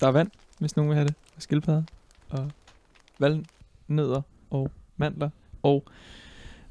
[0.00, 1.14] der er vand, hvis nogen vil have det.
[1.36, 1.82] Og skildpadder.
[2.30, 2.50] Og
[3.18, 4.22] valnødder.
[4.50, 5.30] Og mandler.
[5.62, 5.84] Og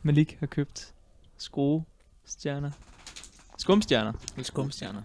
[0.04, 0.94] Malik har købt
[1.38, 2.72] skruestjerner.
[3.58, 4.14] Skumstjerner.
[4.44, 5.02] Skumstjerner.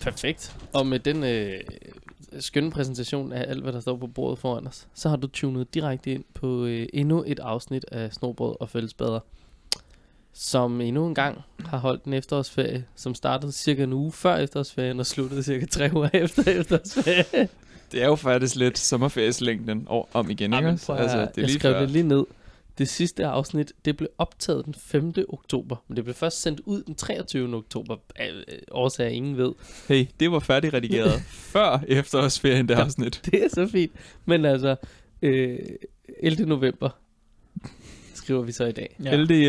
[0.00, 0.56] Perfekt.
[0.72, 1.60] Og med den øh,
[2.40, 5.74] skønne præsentation af alt, hvad der står på bordet foran os, så har du tunet
[5.74, 9.20] direkte ind på øh, endnu et afsnit af Snobrød og Fællesbader,
[10.38, 15.00] som endnu en gang har holdt en efterårsferie, som startede cirka en uge før efterårsferien
[15.00, 17.48] og sluttede cirka tre uger efter efterårsferien.
[17.92, 20.56] Det er jo faktisk lidt sommerferieslængden over, om igen, ikke?
[20.56, 20.86] Jamen, også?
[20.86, 21.80] prøv høre, det er jeg lige skrev før.
[21.80, 22.24] det lige ned.
[22.78, 25.14] Det sidste afsnit, det blev optaget den 5.
[25.28, 27.54] oktober, men det blev først sendt ud den 23.
[27.56, 27.96] oktober.
[28.16, 29.52] Af øh, årsager, ingen ved.
[29.88, 32.80] Hey, det var færdigredigeret før efterårsferien, det Ja.
[32.84, 33.20] afsnit.
[33.30, 33.92] Det er så fint.
[34.24, 34.76] Men altså,
[35.22, 35.58] øh,
[36.20, 36.46] 11.
[36.46, 36.88] november
[38.14, 38.96] skriver vi så i dag.
[39.04, 39.10] Ja.
[39.12, 39.46] Elde i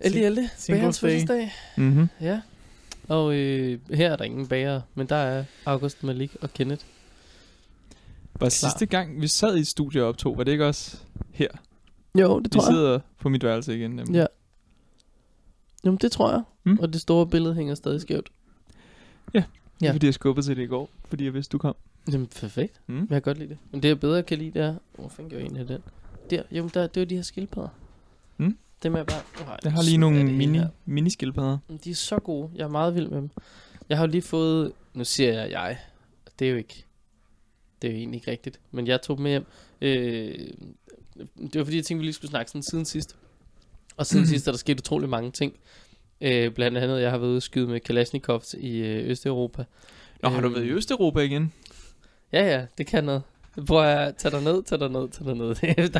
[0.00, 0.16] elde.
[0.18, 0.26] 11.
[0.26, 0.50] 11.
[0.56, 1.52] Singles Bagerens fødselsdag.
[1.76, 2.08] Mm-hmm.
[2.20, 2.40] Ja.
[3.08, 6.84] Og øh, her er der ingen bager, men der er August Malik og Kenneth.
[8.40, 10.96] Var sidste gang, vi sad i et studie og optog, var det ikke også
[11.32, 11.48] her?
[12.18, 13.90] Jo, det Vi sidder på mit værelse igen.
[13.90, 14.14] Nemlig.
[14.14, 14.26] Ja.
[15.84, 16.42] Jamen, det tror jeg.
[16.64, 16.78] Mm.
[16.78, 18.28] Og det store billede hænger stadig skævt.
[19.32, 19.42] Det er
[19.82, 19.92] Ja.
[19.92, 21.76] fordi, jeg skubbede til det i går, fordi jeg vidste, du kom.
[22.12, 22.80] Jamen, perfekt.
[22.86, 22.98] Mm.
[22.98, 23.58] Jeg kan godt lide det.
[23.72, 24.74] Men det, jeg bedre kan lide, det er...
[24.94, 25.82] Hvor fanden gør jeg egentlig den?
[26.30, 27.68] Der, jo, der, det er de her skildpadder.
[28.82, 29.22] Dem er jeg bare...
[29.40, 31.58] Oh, Jeg har lige nogle det mini, miniskildpadder.
[31.84, 32.50] De er så gode.
[32.54, 33.30] Jeg er meget vild med dem.
[33.88, 34.72] Jeg har jo lige fået...
[34.94, 35.78] Nu siger jeg jeg.
[36.38, 36.84] Det er jo ikke...
[37.82, 38.60] Det er jo egentlig ikke rigtigt.
[38.70, 39.46] Men jeg tog dem med hjem.
[39.80, 40.48] Øh,
[41.52, 43.16] det var fordi, jeg tænkte, vi lige skulle snakke sådan siden sidst.
[43.96, 45.54] Og siden sidst er der sket utrolig mange ting.
[46.20, 49.64] Øh, blandt andet, jeg har været ude skyde med Kalashnikovs i øh, Østeuropa.
[50.22, 51.52] Nå, har du været i Østeuropa igen?
[52.32, 53.22] Ja, ja, det kan noget.
[53.66, 55.54] Prøv at tage dig ned, tage dig ned, tage dig ned.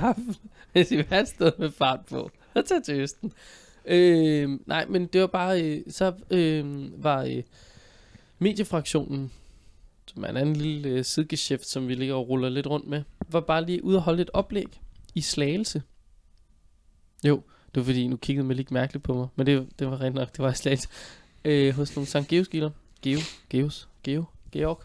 [1.09, 3.33] der er et sted med fart på, så tag til Østen.
[3.85, 6.65] Øh, nej, men det var bare, øh, så øh,
[7.05, 7.43] var øh,
[8.39, 9.33] mediefraktionen,
[10.07, 13.03] som er en anden lille øh, sidegeschæft, som vi ligger og ruller lidt rundt med,
[13.29, 14.81] var bare lige ude og holde et oplæg
[15.15, 15.83] i Slagelse.
[17.25, 17.43] Jo,
[17.75, 20.33] det var fordi, nu kiggede Malik mærkeligt på mig, men det, det var rent nok,
[20.33, 20.89] det var i Slagelse.
[21.45, 22.71] Øh, hos nogle Sankt Geos gilder.
[23.03, 23.19] Geo,
[23.51, 24.83] Geos, Geo, Georg.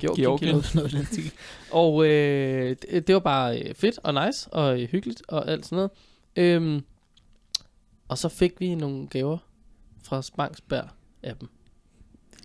[0.00, 0.50] Georg, Georgien.
[0.50, 0.64] Georg.
[0.74, 1.32] Noget af den stil.
[1.70, 5.64] Og øh, det, det var bare øh, fedt og nice og øh, hyggeligt og alt
[5.64, 5.90] sådan noget.
[6.36, 6.84] Øhm,
[8.08, 9.38] og så fik vi nogle gaver
[10.02, 10.88] fra Spangsberg
[11.22, 11.48] af dem.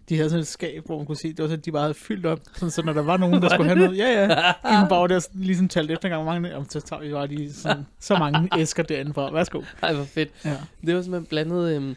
[0.10, 1.82] De havde sådan et skab, hvor man kunne se, det var sådan, at de bare
[1.82, 2.40] havde fyldt op.
[2.54, 4.28] Sådan, så når der var nogen, der skulle have noget, ja ja,
[4.90, 7.54] bare over der ligesom talte efter gang, hvor mange, om så tager vi bare lige
[7.54, 9.32] sådan, så mange æsker derinde for.
[9.32, 9.62] Værsgo.
[9.82, 10.32] Ej, hvor fedt.
[10.46, 10.58] Ja.
[10.86, 11.96] Det var simpelthen blandet, øhm,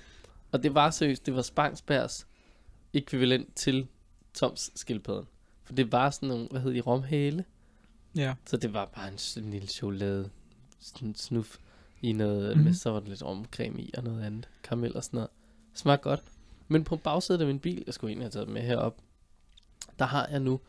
[0.53, 2.27] og det var seriøst, det var Spangsbergs
[2.93, 3.87] ekvivalent til
[4.35, 5.27] Toms skildpadden.
[5.65, 7.45] For det var sådan nogle, hvad hedder de, romhæle.
[8.17, 8.35] ja.
[8.47, 10.31] Så det var bare en, en lille chokolade
[10.81, 11.57] sådan snuf
[12.05, 12.65] i noget, mm-hmm.
[12.65, 15.31] med så var der lidt romcreme i og noget andet, karamel og sådan noget.
[15.75, 16.23] Smagte godt.
[16.69, 18.97] Men på bagsædet af min bil, jeg skulle egentlig have taget med herop,
[19.99, 20.61] der har jeg nu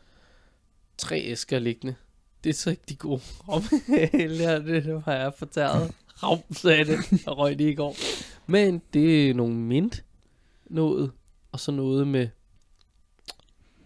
[0.98, 1.94] tre æsker liggende.
[2.44, 5.94] Det er så ikke de gode her, det, det har jeg fortæret.
[6.22, 7.96] Ram, sagde det, og røg det i går.
[8.46, 10.04] Men det er nogle mint
[10.66, 11.12] noget,
[11.52, 12.28] og så noget med,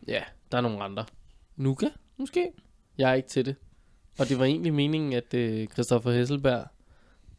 [0.09, 0.23] ja,
[0.53, 1.05] der er nogle andre.
[1.57, 2.53] Nuka, måske?
[2.99, 3.57] Jeg er ikke til det.
[4.19, 6.67] Og det var egentlig meningen, at øh, Christoffer Hesselberg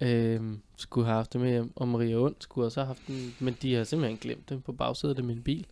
[0.01, 0.41] øh,
[0.77, 3.57] skulle have haft det med hjem, og Maria Und skulle også have haft den, men
[3.61, 5.65] de har simpelthen glemt dem på bagsædet af min bil.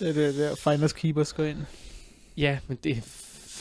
[0.00, 1.58] Det er det der, finders keepers går ind.
[2.36, 3.02] Ja, men det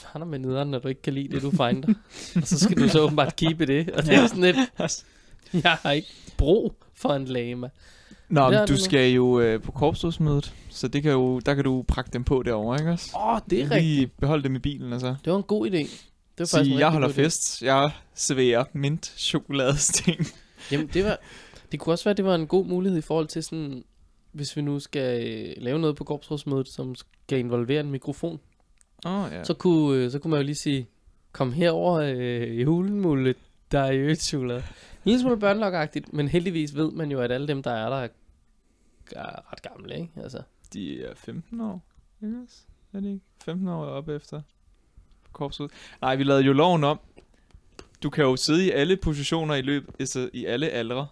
[0.05, 1.93] han er med nederen, når du ikke kan lide det, du finder.
[2.35, 4.27] og så skal du så åbenbart keepe det, og det er Ja.
[4.27, 4.57] sådan lidt,
[5.63, 6.07] jeg har ikke
[6.37, 7.69] brug for en lama.
[8.29, 11.85] Nå, men du skal jo øh, på korpsrådsmødet, så det kan jo, der kan du
[11.87, 13.11] prakke dem på derovre, ikke også?
[13.15, 13.83] Åh, oh, det er rigtigt.
[13.83, 15.89] Lige beholde dem i bilen, og så Det var en god idé.
[16.37, 20.25] Det var sige, jeg holder fest, jeg serverer mint chokoladesten.
[20.71, 21.19] Jamen, det var...
[21.71, 23.83] Det kunne også være, det var en god mulighed i forhold til sådan...
[24.31, 28.39] Hvis vi nu skal øh, lave noget på korpsrådsmødet, som skal involvere en mikrofon,
[29.05, 29.43] oh, ja.
[29.43, 30.87] så, kunne, øh, så kunne man jo lige sige,
[31.31, 33.35] kom herover øh, i hulemulle,
[33.71, 34.59] der er jo et chokolade.
[34.59, 34.63] En
[35.03, 38.07] lille smule børnelokagtigt, men heldigvis ved man jo, at alle dem, der er der, er,
[39.11, 40.11] er ret gamle, ikke?
[40.23, 40.41] Altså,
[40.73, 41.83] De er 15 år,
[42.23, 42.37] ikke?
[42.93, 43.25] Er det ikke?
[43.45, 44.41] 15 år op efter
[45.35, 45.71] korpsrådet.
[46.01, 46.99] Nej, vi lavede jo loven om.
[48.03, 50.97] Du kan jo sidde i alle positioner i løb, altså i alle aldre.
[50.97, 51.07] Det,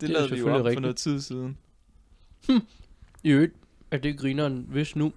[0.00, 0.80] Det det er lavede vi jo om for rigtigt.
[0.82, 1.58] noget tid siden.
[3.22, 3.52] i øvrigt
[3.90, 5.12] er det grineren, hvis nu,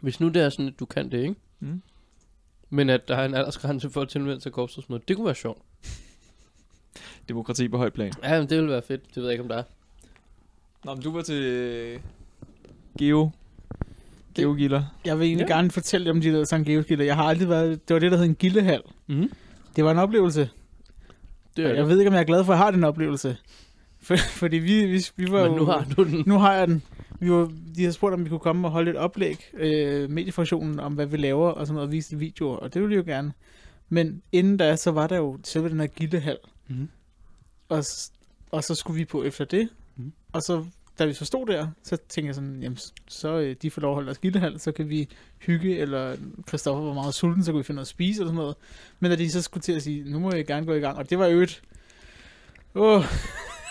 [0.00, 1.34] hvis nu det er sådan, at du kan det, ikke?
[1.60, 1.82] Mm.
[2.70, 5.62] Men at der er en aldersgrænse for at tilmelde sig korpsrådsmødet, det kunne være sjovt.
[7.28, 8.12] Demokrati på højt plan.
[8.22, 9.06] Ja, men det ville være fedt.
[9.08, 9.62] Det ved jeg ikke, om der er.
[10.84, 12.00] Nå, men du var til
[12.98, 13.30] Geo.
[14.34, 14.82] Geogilder.
[15.04, 15.54] Jeg vil egentlig Ja.
[15.56, 17.04] gerne fortælle jer om de der Sankt Georgsgilder.
[17.04, 17.88] Jeg har aldrig været...
[17.88, 18.80] Det var det, der hed en gildehal.
[19.06, 19.30] Mm.
[19.76, 20.50] Det var en oplevelse.
[21.56, 21.88] Det er jeg det.
[21.88, 23.36] ved ikke, om jeg er glad for, at jeg har den oplevelse.
[24.02, 25.58] For, fordi vi, vi, vi var Men jo...
[25.58, 26.22] nu har du den.
[26.26, 26.82] Nu har jeg den.
[27.20, 27.44] vi var,
[27.76, 31.06] de havde spurgt, om vi kunne komme og holde et oplæg, øh, mediefunktionen, om hvad
[31.06, 33.32] vi laver, og sådan noget, og vise videoer, og det ville vi jo gerne.
[33.88, 36.38] Men inden da, så var der jo selve den her gildehal,
[36.68, 36.88] Mm.
[37.68, 37.84] og,
[38.50, 40.12] og så skulle vi på efter det, Mhm.
[40.32, 40.64] og så
[41.00, 43.90] da vi så stod der, så tænkte jeg sådan, jamen, så øh, de får lov
[43.90, 45.08] at holde deres gildehal, så kan vi
[45.38, 46.16] hygge, eller
[46.48, 48.56] Christoffer var meget sulten, så kunne vi finde noget at spise, eller sådan noget.
[49.00, 50.98] Men da de så skulle til at sige, nu må jeg gerne gå i gang,
[50.98, 51.62] og det var jo et,
[52.74, 53.04] åh,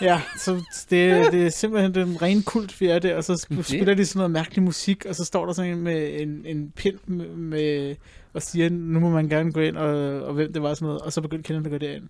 [0.00, 0.54] ja, så
[0.90, 4.06] det, det er simpelthen den rene kult, vi er der, og så sp- spiller de
[4.06, 7.28] sådan noget mærkelig musik, og så står der sådan en med en, en pind med,
[7.28, 7.96] med,
[8.32, 11.02] og siger, nu må man gerne gå ind, og, og hvem det var sådan noget,
[11.02, 12.08] og så begyndte kenderne at gå derind.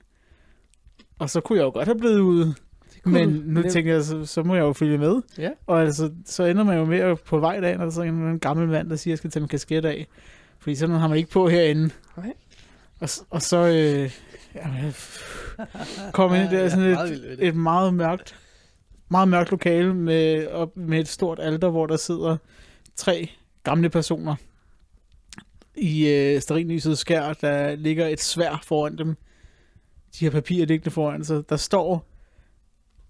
[1.18, 2.54] Og så kunne jeg jo godt have blevet ude,
[3.04, 3.72] men nu nemt.
[3.72, 5.22] tænker jeg, så, så må jeg jo følge med.
[5.38, 5.50] Ja.
[5.66, 8.14] Og altså, så ender man jo med at på vej derind, og der er sådan
[8.14, 10.06] en gammel mand, der siger, at jeg skal tage min kasket af.
[10.58, 11.90] Fordi sådan har man ikke på herinde.
[12.16, 12.32] Nej.
[13.00, 14.10] Og, og så øh,
[14.54, 14.94] jamen,
[16.12, 17.48] kom ind i der sådan meget ved et, det.
[17.48, 18.38] et meget mørkt,
[19.08, 22.36] meget mørkt lokale med, op, med et stort alter, hvor der sidder
[22.96, 23.30] tre
[23.64, 24.34] gamle personer
[25.76, 29.16] i øh, sterinlyset skær, der ligger et svær foran dem.
[30.18, 31.48] De har papirer liggende foran sig.
[31.48, 32.09] Der står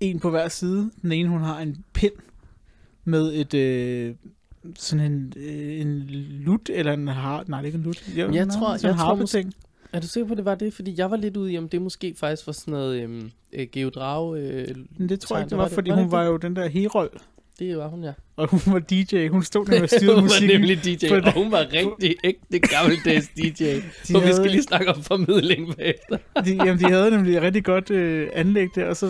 [0.00, 0.90] en på hver side.
[1.02, 2.12] Den ene, hun har en pind
[3.04, 3.54] med et...
[3.54, 4.14] Øh,
[4.76, 6.00] sådan en, øh, en
[6.44, 7.44] lut, eller en har...
[7.48, 8.02] Nej, det er ikke en lut.
[8.16, 9.54] Jeg nej, tror- jeg tror harpeting.
[9.92, 10.74] Er du sikker på, at det var det?
[10.74, 13.66] Fordi jeg var lidt ude i, om det måske faktisk var sådan noget øhm, øh,
[13.72, 14.36] geodrag.
[14.38, 14.68] Øh,
[14.98, 16.56] Men det tror jeg ikke, det var, det- fordi var det hun var jo den
[16.56, 17.10] der herol,
[17.58, 18.12] det var hun, ja.
[18.36, 19.28] og hun var DJ.
[19.28, 20.60] Hun stod der og styrede hun var musikken.
[20.60, 23.64] nemlig DJ, og hun var rigtig ægte gammeldags DJ.
[23.64, 23.82] De
[24.14, 26.16] Og vi havde- skal lige snakke om formidling bagefter.
[26.44, 29.06] de, jamen, de havde nemlig et rigtig godt øh, anlæg der, og så,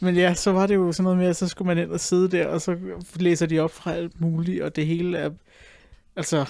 [0.00, 2.00] men ja, så var det jo sådan noget med, at så skulle man ind og
[2.00, 2.76] sidde der, og så
[3.16, 5.30] læser de op fra alt muligt, og det hele er,
[6.16, 6.44] altså,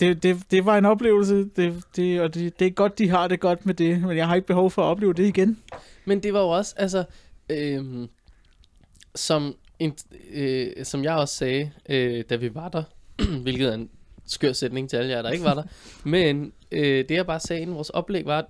[0.00, 3.28] det, det, det var en oplevelse, det, det, og det, det er godt, de har
[3.28, 5.58] det godt med det, men jeg har ikke behov for at opleve det igen.
[6.04, 7.04] Men det var jo også, altså,
[7.48, 8.08] øhm,
[9.14, 9.94] som, en,
[10.30, 12.82] øh, som jeg også sagde, øh, da vi var der,
[13.42, 13.90] hvilket er en
[14.26, 15.62] skør sætning til alle jer, der ikke var der,
[16.08, 18.46] men øh, det jeg bare sagde inden vores oplæg var, at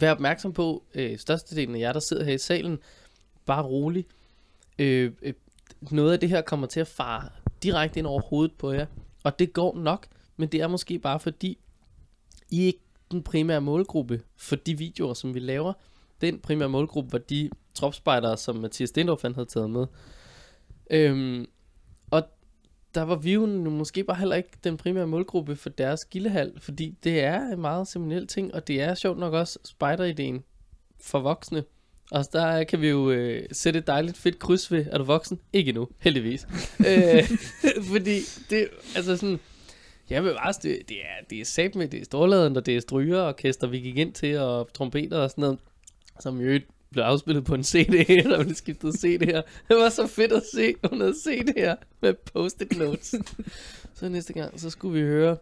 [0.00, 2.78] vær opmærksom på, øh, størstedelen af jer, der sidder her i salen,
[3.46, 4.06] bare rolig.
[4.78, 5.34] Øh, øh,
[5.80, 7.28] noget af det her kommer til at fare
[7.62, 8.86] direkte ind over hovedet på jer,
[9.24, 10.06] og det går nok,
[10.36, 11.58] men det er måske bare fordi,
[12.50, 12.80] I er ikke
[13.10, 15.72] den primære målgruppe for de videoer, som vi laver.
[16.20, 19.86] Den primære målgruppe var de tropspejdere, som Mathias Stendorf havde taget med.
[20.90, 21.46] Øhm,
[22.94, 26.94] der var vi jo måske bare heller ikke den primære målgruppe for deres gildehal, fordi
[27.04, 30.44] det er en meget ceremoniel ting, og det er sjovt nok også spejderideen
[31.00, 31.64] for voksne.
[32.10, 35.40] Og der kan vi jo øh, sætte et dejligt fedt kryds ved, er du voksen?
[35.52, 36.46] Ikke nu, heldigvis.
[36.88, 37.28] øh,
[37.92, 38.20] fordi
[38.50, 39.40] det, altså sådan,
[40.10, 42.76] jeg vil bare, det, det er, det er sat med, det er storladen, og det
[42.76, 45.58] er strygerorkester, vi gik ind til, og trompeter og sådan noget,
[46.20, 46.60] som jo
[46.94, 49.42] blev afspillet på en CD, der blev skiftet CD her.
[49.68, 51.14] Det var så fedt at se, hun havde
[51.56, 53.14] her med post-it notes.
[53.98, 55.36] så næste gang, så skulle vi høre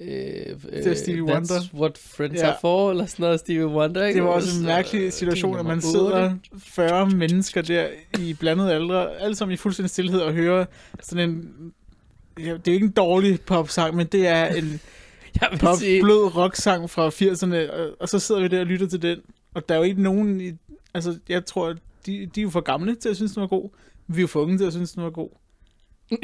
[0.00, 1.60] Øh, Det er Stevie That's Wonder.
[1.74, 2.46] what friends Ja.
[2.48, 4.16] are for, eller sådan noget Stevie Wonder, ikke?
[4.16, 7.88] Det var også en mærkelig situation, at man sidder 40 mennesker der
[8.18, 10.64] i blandede aldre, alle sammen i fuldstændig stillhed og hører
[11.02, 11.48] sådan en...
[12.38, 14.80] Ja, det er ikke en dårlig popsang, men det er en
[15.40, 18.66] Jeg vil pop, sige, blød rocksang fra 80'erne, og, og så sidder vi der og
[18.66, 19.18] lytter til den,
[19.56, 20.40] og der er jo ikke nogen...
[20.40, 20.52] I,
[20.94, 21.74] altså, jeg tror,
[22.06, 23.70] de, de er jo for gamle til at synes, den var god.
[24.06, 25.28] Vi er jo for unge til at synes, den var god.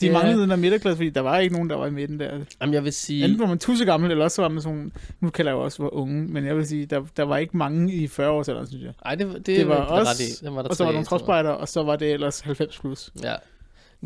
[0.00, 0.12] De Ja.
[0.12, 2.44] manglede den der midterklasse, fordi der var ikke nogen, der var i midten der.
[2.60, 4.92] jamen, jeg vil sige, Enten var man tusse gammel, eller også var man sådan...
[5.20, 7.56] Nu kalder jeg jo også var unge, men jeg vil sige, der, der var ikke
[7.56, 8.92] mange i 40 års alderen, synes jeg.
[9.04, 10.44] ej, det, det, Det var var os, ret i.
[10.46, 12.78] Den var der Og så var der nogle tropspejder, og så var det ellers 90
[12.78, 13.10] plus.
[13.22, 13.34] Ja,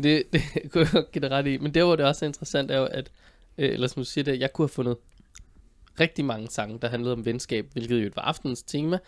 [0.03, 1.57] det, det kunne jeg godt give dig ret i.
[1.57, 3.11] Men der hvor det også er interessant, er jo, at,
[3.57, 4.97] øh, eller som du siger det, jeg kunne have fundet
[5.99, 8.99] rigtig mange sange, der handlede om venskab, hvilket jo var aftenens tema,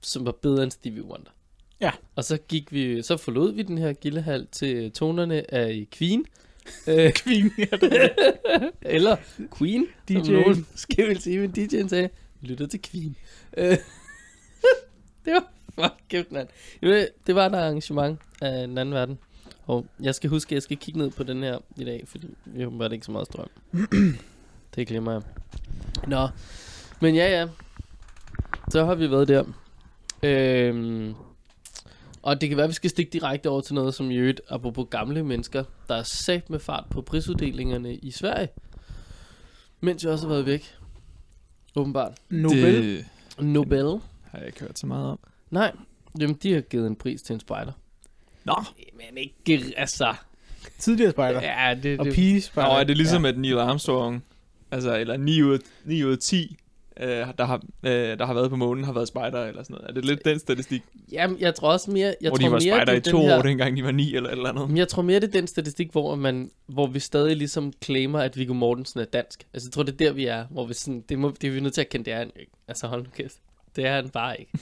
[0.00, 1.30] som var bedre end Stevie Wonder.
[1.80, 1.90] Ja.
[2.14, 6.24] Og så gik vi, så forlod vi den her gildehal til tonerne af Queen,
[6.88, 8.10] øh, Queen, ja, det
[8.82, 9.16] eller
[9.58, 10.14] Queen, DJ.
[10.24, 12.08] Som nogen skal vel sige, men DJ'en sagde,
[12.40, 13.16] vi lytter til Queen.
[13.56, 13.66] Øh,
[15.24, 16.48] det var, fuck kæft mand.
[17.26, 19.18] Det var et arrangement af en anden verden.
[19.66, 22.26] Og jeg skal huske, at jeg skal kigge ned på den her i dag, fordi
[22.44, 23.48] vi var det ikke så meget strøm.
[24.76, 25.22] det glemmer jeg.
[26.06, 26.28] Nå,
[27.00, 27.48] men ja ja,
[28.70, 29.44] så har vi været der.
[30.22, 31.14] Øhm,
[32.22, 34.40] og det kan være, at vi skal stikke direkte over til noget, som i øvrigt,
[34.48, 38.48] apropos gamle mennesker, der er sat med fart på prisuddelingerne i Sverige.
[39.80, 40.74] Mens jeg også har været væk.
[41.76, 42.12] Åbenbart.
[42.28, 42.82] Nobel.
[42.84, 43.06] Det
[43.38, 44.00] Nobel.
[44.30, 45.18] har jeg ikke hørt så meget om.
[45.50, 45.72] Nej,
[46.20, 47.72] jamen de har givet en pris til en spejder.
[48.44, 48.64] Nå,
[48.96, 50.14] Men ikke, altså...
[50.78, 51.40] Tidligere spejder.
[51.42, 52.70] Ja, det, Og det, pigespejder.
[52.72, 53.28] Nå er det ligesom, ja.
[53.28, 54.24] at Neil Armstrong,
[54.70, 56.56] altså, eller 9 ud, af, 9 ud af 10
[57.00, 59.88] øh, der, har, øh, der har været på månen, har været spejder eller sådan noget.
[59.88, 60.82] Er det lidt den statistik?
[61.12, 62.14] Jamen, jeg tror også mere...
[62.20, 63.84] Jeg hvor tror de var mere, spejder det i to den her, år, dengang de
[63.84, 64.68] var ni eller eller andet.
[64.68, 68.18] Men jeg tror mere, det er den statistik, hvor, man, hvor vi stadig ligesom claimer,
[68.18, 69.46] at Viggo Mortensen er dansk.
[69.54, 70.44] Altså, jeg tror, det er der, vi er.
[70.50, 72.30] Hvor vi sådan, det, må, det er vi nødt til at kende, det er han
[72.40, 72.52] ikke.
[72.68, 73.36] Altså, hold nu kæft.
[73.76, 74.52] Det er han bare ikke.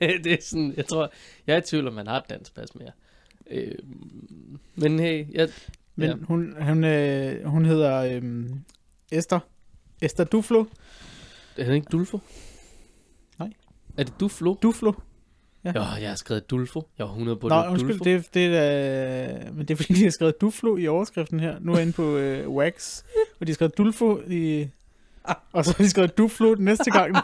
[0.24, 1.12] det er sådan, jeg tror,
[1.46, 2.90] jeg er i tvivl, om han har et dansk pas mere.
[3.50, 3.74] Øh,
[4.74, 5.48] men hey, jeg,
[5.96, 6.14] Men Ja.
[6.22, 8.22] hun, hun, øh, hun hedder øh,
[9.12, 9.38] Esther.
[10.02, 10.64] Esther Duflo.
[11.56, 12.20] er han ikke Dulfo?
[13.38, 13.48] Nej.
[13.96, 14.54] Er det Duflo?
[14.62, 14.92] Duflo.
[15.64, 16.82] Ja, jeg har skrevet Dulfo.
[16.98, 18.04] Jeg var 100 på, Nå, det undskyld, Dulfo.
[18.04, 21.56] det, det er, da- men det er fordi, de har skrevet Duflo i overskriften her.
[21.60, 23.02] Nu er jeg inde på øh, Wax,
[23.40, 24.68] og de har skrevet Dulfo i...
[25.52, 27.16] Og så har de skrevet Duflo næste gang.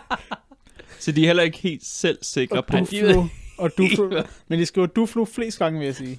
[0.99, 2.77] Så de er heller ikke helt selv sikre og på.
[2.77, 3.25] Duflo,
[3.59, 4.23] og Duflo.
[4.49, 6.17] Men de skriver Duflo flest gange, vil jeg sige.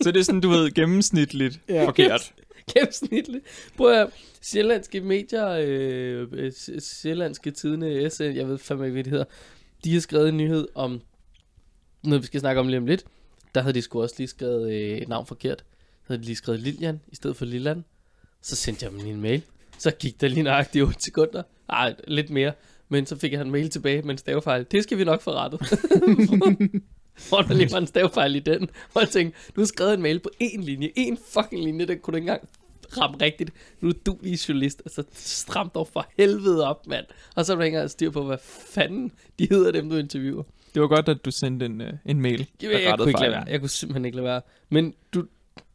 [0.00, 1.84] Så det er sådan, du ved, gennemsnitligt Ja.
[1.86, 2.32] forkert.
[2.76, 3.44] Gennemsnitligt.
[3.76, 4.10] Prøv at.
[4.42, 9.24] Sjællandske medier, øh, øh, Sj- Sjællandske Tidene, SN, jeg ved fandme ikke, hvad det hedder,
[9.84, 11.00] de har skrevet en nyhed om
[12.04, 13.04] noget, vi skal snakke om lige om lidt.
[13.54, 15.58] Der havde de sgu også lige skrevet øh, et navn forkert.
[15.58, 17.82] Så havde de lige skrevet Lilian i stedet for Lilland.
[18.42, 19.42] Så sendte jeg dem lige en mail.
[19.78, 21.42] Så gik der lige nøjagtigt 8 sekunder.
[21.68, 22.52] Ej, lidt mere.
[22.88, 24.66] Men så fik jeg en mail tilbage med en stavefejl.
[24.70, 25.60] Det skal vi nok få rettet.
[27.28, 28.70] Hvor der lige var en stavefejl i den.
[28.92, 30.90] Hvor jeg tænkte, du har skrevet en mail på én linje.
[30.96, 32.48] En fucking linje, den kunne du ikke engang
[32.98, 33.50] ramme rigtigt.
[33.80, 34.82] Nu er du lige journalist.
[34.84, 37.06] Altså, stram dog for helvede op, mand.
[37.34, 40.42] Og så er ikke engang styr på, hvad fanden de hedder dem, du interviewer.
[40.74, 42.38] Det var godt, at du sendte en, uh, en mail.
[42.62, 43.44] Jeg, jeg, jeg kunne ikke lade være.
[43.48, 44.40] Jeg kunne simpelthen ikke lade være.
[44.68, 45.26] Men du, du,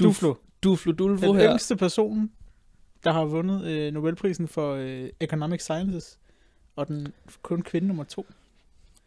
[0.04, 0.36] Duflo.
[0.64, 1.52] Duflo Dulfo Den her.
[1.52, 2.32] yngste person,
[3.04, 6.20] der har vundet øh, Nobelprisen for øh, Economic Sciences.
[6.76, 7.08] Og den
[7.42, 8.26] kun kvinde nummer to.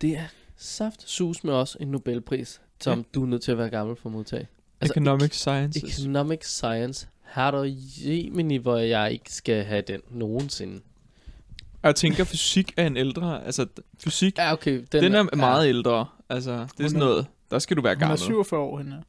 [0.00, 3.04] Det er saft sus med os en Nobelpris, som ja.
[3.14, 4.48] du er nødt til at være gammel for at modtage.
[4.80, 5.98] Economic Sciences.
[5.98, 7.08] Economic Science.
[7.34, 7.70] Har du
[8.04, 10.80] Jemini, hvor jeg ikke skal have den nogensinde?
[11.82, 13.44] Og jeg tænker, fysik er en ældre.
[13.44, 13.66] Altså,
[13.98, 14.72] fysik, Ja, okay.
[14.72, 15.36] Den, den, den er ja.
[15.36, 16.06] meget ældre.
[16.28, 17.26] Altså, det er sådan er- noget.
[17.50, 18.18] Der skal du være Hun er gammel.
[18.18, 18.92] 47 år, hende.
[18.96, 19.00] er.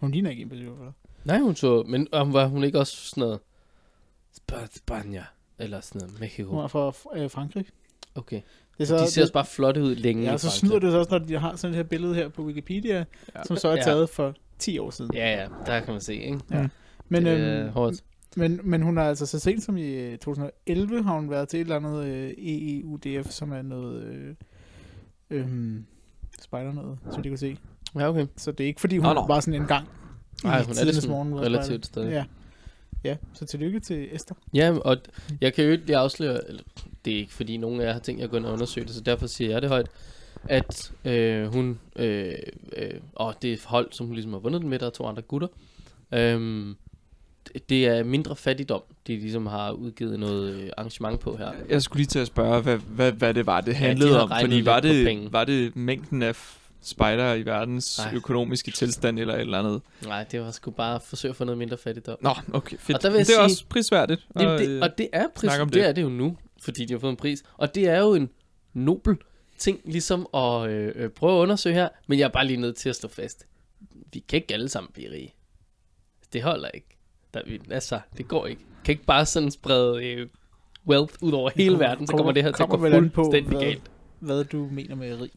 [0.00, 0.92] Hun ligner ikke en på 47.
[1.24, 3.38] Nej, hun så, men um, var hun ikke også sådan noget
[4.38, 5.24] Sp- Spania,
[5.58, 6.48] eller sådan noget, Mexico?
[6.50, 7.64] Hun er fra øh, Frankrig.
[8.14, 8.40] Okay.
[8.78, 11.10] Det Så, de ser også bare flotte ud længe Ja, så snyder det så også,
[11.10, 13.04] når de har sådan et her billede her på Wikipedia, Ja.
[13.36, 13.42] ja.
[13.44, 13.82] som så er Ja.
[13.82, 15.10] taget for 10 år siden.
[15.14, 16.40] Ja, ja, der kan man se, ikke?
[17.08, 18.04] Men, det er øhm, hårdt.
[18.36, 21.60] men, men hun har altså så sent som i øh, 2011 har hun været til
[21.60, 24.34] et eller andet øh, EEUDF, som er noget øh,
[25.30, 25.84] øhm,
[26.42, 27.56] spejder noget, så de kan se.
[27.94, 28.26] Ja, okay.
[28.36, 29.88] Så det er ikke fordi, hun Nå, no, bare sådan en gang
[30.44, 32.10] Nej, i hun er ligesom morgen, var relativt stadig.
[32.10, 32.24] Ja.
[33.04, 34.36] ja, så tillykke til Esther.
[34.54, 34.96] Ja, og
[35.40, 36.62] jeg kan jo ikke lige afsløre, eller,
[37.04, 38.86] det er ikke fordi nogen af jer har tænkt jer at gå ind og undersøge
[38.86, 39.88] det, så derfor siger jeg det højt,
[40.44, 42.34] at øh, hun, øh,
[42.76, 44.90] øh, og det er et hold, som hun ligesom har vundet den med, der er
[44.90, 45.48] to andre gutter,
[46.12, 46.66] øh,
[47.68, 51.52] det er mindre fattigdom, de ligesom har udgivet noget øh, arrangement på her.
[51.68, 54.20] Jeg skulle lige til at spørge, hvad, hvad, hvad det var, det de handlede har
[54.20, 54.28] om.
[54.30, 56.36] regnet Fordi var det, var det mængden af
[56.82, 58.14] spider i verdens Nej.
[58.14, 59.82] økonomiske tilstand eller et eller andet?
[60.06, 62.16] Nej, det var sgu bare at forsøge at få noget mindre fattigdom.
[62.20, 62.96] Nå, okay, fedt.
[62.96, 64.26] Og der vil det er sige- også prisværdigt.
[64.38, 65.74] Det, og, det, øh, og det er pris, om det.
[65.74, 65.80] det.
[65.82, 67.42] det er det jo nu, fordi de har fået en pris.
[67.56, 68.30] Og det er jo en
[68.74, 69.16] nobel
[69.58, 71.88] ting, ligesom at øh, øh, prøve at undersøge her.
[72.06, 73.46] Men jeg er bare lige nødt til at stå fast.
[74.12, 75.34] Vi kan ikke alle sammen blive rige.
[76.32, 76.93] Det holder ikke.
[77.34, 78.62] Der, altså, det går ikke.
[78.84, 80.26] Kan ikke bare sådan sprede øh,
[80.88, 83.14] wealth ud over hele kommer- verden, så kommer det her til at gå an på,
[83.24, 83.82] fuldstændig hvad- galt.
[84.20, 85.30] Hvad du mener med rig.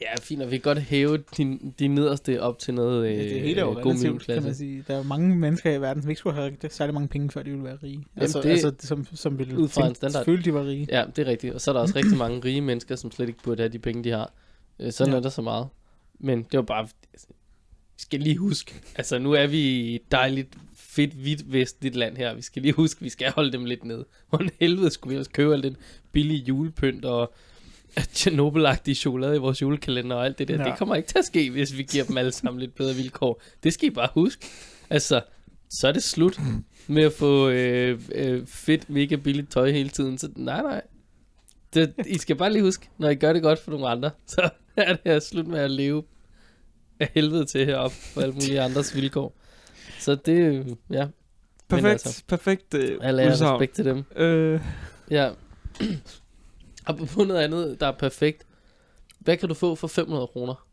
[0.00, 3.22] Ja, fint, og vi kan godt hæve din, din nederste op til noget øh, Ja,
[3.22, 4.42] det hele er jo god relativt, kan middelklasse.
[4.48, 4.84] man sige.
[4.88, 7.50] Der er mange mennesker i verden, som ikke skulle have særlig mange penge, før de
[7.50, 8.04] ville være rige.
[8.16, 10.12] altså, det- altså, som, som ville ud fra en standard.
[10.20, 10.86] Selvfølgelig, de var rige.
[10.90, 11.54] Ja, det er rigtigt.
[11.54, 13.78] Og så er der også rigtig mange rige mennesker, som slet ikke burde have de
[13.78, 14.32] penge, de har.
[14.80, 15.16] Øh, Sådan Ja.
[15.18, 15.68] er der så meget.
[16.20, 16.88] Men det var bare...
[17.96, 18.74] Vi skal lige huske.
[18.96, 20.54] Altså, nu er vi i et dejligt,
[20.94, 22.34] fedt, hvidt, vestligt land her.
[22.34, 24.04] Vi skal lige huske, vi skal holde dem lidt ned.
[24.28, 25.76] Hvordan helvede skulle vi ellers købe alt den
[26.12, 27.34] billige julepynt og
[27.98, 30.58] Chernobyl-agtige chokolade i vores julekalender og alt det der.
[30.58, 30.64] Ja.
[30.64, 33.42] Det kommer ikke til at ske, hvis vi giver dem alle sammen lidt bedre vilkår.
[33.62, 34.46] Det skal I bare huske.
[34.90, 35.20] Altså,
[35.70, 36.40] så er det slut
[36.86, 40.18] med at få øh, øh, fedt, mega billigt tøj hele tiden.
[40.18, 40.82] Så nej, nej.
[41.74, 44.50] Det, I skal bare lige huske, når I gør det godt for nogle andre, så
[44.76, 46.02] er det her slut med at leve
[47.00, 49.41] af helvede til heroppe på alle mulige andres vilkår.
[50.02, 51.06] Så det, ja.
[51.68, 53.54] perfekt, Men altså, perfekt øh, er udsagn.
[53.54, 54.04] respekt til dem.
[54.16, 54.60] Øh,
[55.10, 55.30] Ja.
[56.86, 58.46] Apropos noget andet, der er perfekt.
[59.18, 60.66] Hvad kan du få for 500 kroner?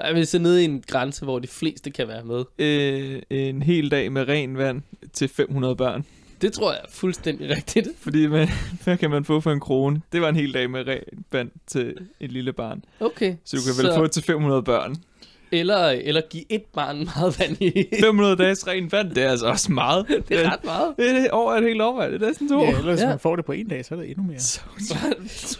[0.00, 2.44] Nej, hvis er nede i en grænse, hvor de fleste kan være med.
[2.58, 6.04] øh, en hel dag med ren vand til 500 børn.
[6.40, 7.88] Det tror jeg er fuldstændig rigtigt.
[8.04, 8.48] Fordi man,
[8.84, 10.02] hvad kan man få for en krone?
[10.12, 12.84] Det var en hel dag med ren vand til et lille barn.
[13.00, 13.36] Okay.
[13.44, 14.96] Så du kan vel få til 500 børn.
[15.58, 17.86] Eller, eller give et barn meget vand i.
[18.00, 20.06] 500 dages ren vand, det er altså også meget.
[20.28, 20.94] Det er ret meget.
[20.96, 22.02] Det er over et helt år.
[22.02, 22.62] Det er næsten to.
[22.64, 23.08] Ja, ellers Ja.
[23.08, 24.38] man får det på en dag, så er det endnu mere.
[24.38, 24.60] Så,
[25.28, 25.58] så,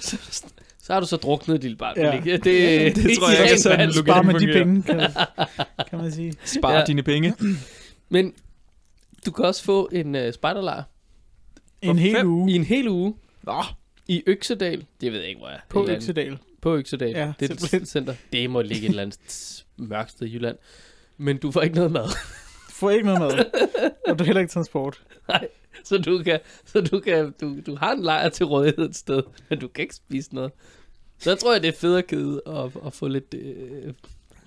[0.00, 0.16] så,
[0.82, 1.94] så har du så druknet, lille barn.
[1.96, 2.12] Ja.
[2.12, 5.00] Det, det, det det tror jeg ikke er sådan, Spar med de penge, kan,
[5.90, 6.34] kan man sige.
[6.44, 6.84] Spar Ja.
[6.86, 7.34] dine penge.
[8.08, 8.32] Men
[9.26, 10.82] du kan også få en uh, spejderlejr
[11.82, 13.62] En hel fem- uge i en hel uge Nå,
[14.08, 14.84] i Øksedal.
[15.00, 15.60] Det ved jeg ikke, hvor jeg er.
[15.68, 16.38] på Øksedal.
[16.66, 17.10] På Øksedal.
[17.10, 18.14] Ja, det er et center.
[18.32, 20.56] Det må ligge et eller andet mørkt sted i Jylland.
[21.16, 22.04] Men du får ikke noget mad.
[22.68, 23.44] Du får ikke noget mad.
[24.08, 25.02] og du har heller ikke transport.
[25.84, 29.22] Så du kan, så du kan, du, du har en lejr til rådighed et sted,
[29.50, 30.52] men du kan ikke spise noget.
[31.18, 33.92] Så jeg tror jeg, det er fædrekedet at, at få lidt øh,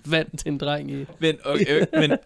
[0.04, 1.06] vand til en dreng i.
[1.18, 2.18] men, okay, men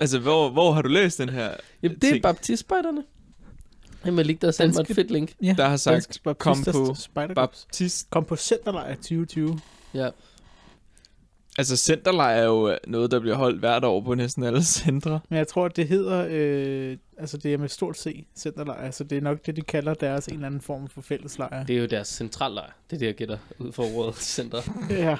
[0.00, 1.54] altså, hvor, hvor har du læst den her?
[1.82, 2.22] Jamen, det er ting?
[4.06, 5.32] Jamen, lige der har sendt mig et fedt link.
[5.42, 6.94] Ja, Der har sagt, kom på.
[7.34, 8.10] Baptist.
[8.10, 9.60] Kom på centerlejr 2020.
[9.94, 10.08] Ja.
[11.58, 15.20] Altså, centerlejr er jo noget, der bliver holdt hvert år på næsten alle centre.
[15.28, 19.04] Men jeg tror, at det hedder, øh, altså det er med stort C, centerlejr, så
[19.04, 21.64] det er nok det, de kalder deres en eller anden form for fælleslejr.
[21.64, 22.70] Det er jo deres centrallejr.
[22.90, 24.62] Det er det, jeg gætter ud for ordet center.
[24.90, 25.16] Ja,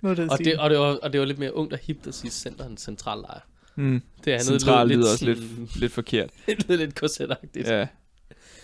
[0.00, 2.06] noget den Og det, og, det var, og det var lidt mere ungt og hipt
[2.06, 3.40] at sige center end centrallejr.
[3.76, 4.02] Mm.
[4.24, 6.30] Det andet Central lyder også sådan- lidt, lidt forkert.
[6.46, 7.68] Det lød lidt korsetagtigt.
[7.68, 7.86] Ja.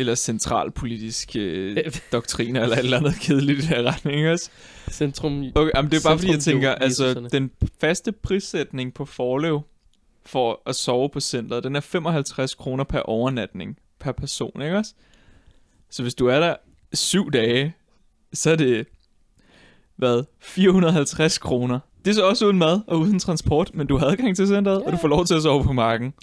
[0.00, 1.76] Eller centralpolitisk øh,
[2.12, 4.50] doktriner, eller et eller andet kedeligt i den her retning, ikke også?
[4.90, 5.44] Centrum...
[5.54, 9.60] Okay, jamen, det er bare fordi, jeg tænker, altså, den faste prissætning på forlev
[10.26, 14.94] for at sove på centret, den er 55 kroner per overnatning per person, ikke også?
[15.90, 16.54] Så hvis du er der
[16.92, 17.74] syv dage,
[18.32, 18.86] så er det,
[19.96, 21.78] hvad, 450 kroner.
[22.04, 24.80] Det er så også uden mad og uden transport, men du har adgang til centret,
[24.80, 24.86] ja.
[24.86, 26.14] og du får lov til at sove på marken.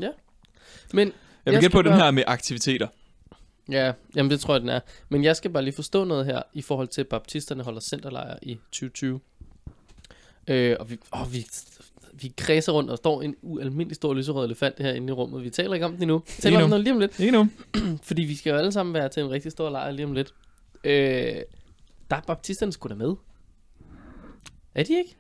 [0.93, 1.12] Men
[1.46, 2.88] Jeg vil gætte på skal den bare- her med aktiviteter.
[3.72, 4.80] Ja, jamen det tror jeg, den er.
[5.10, 8.38] Men jeg skal bare lige forstå noget her, i forhold til, at baptisterne holder centerlejr
[8.42, 9.20] i 2020.
[10.48, 11.46] Øh, og vi, åh, vi,
[12.14, 15.44] vi kredser rundt, og står en ualmindelig stor lyserød elefant herinde i rummet.
[15.44, 16.18] Vi taler ikke om den endnu.
[16.18, 16.75] Vi taler Ikke om nu.
[16.75, 17.50] den lige om lidt, Ikke nu?
[18.08, 20.34] fordi vi skal jo alle sammen være til en rigtig stor lejr lige om lidt.
[20.84, 20.92] Øh,
[22.10, 23.16] der er baptisterne sgu da med.
[24.75, 25.16] Er de ikke?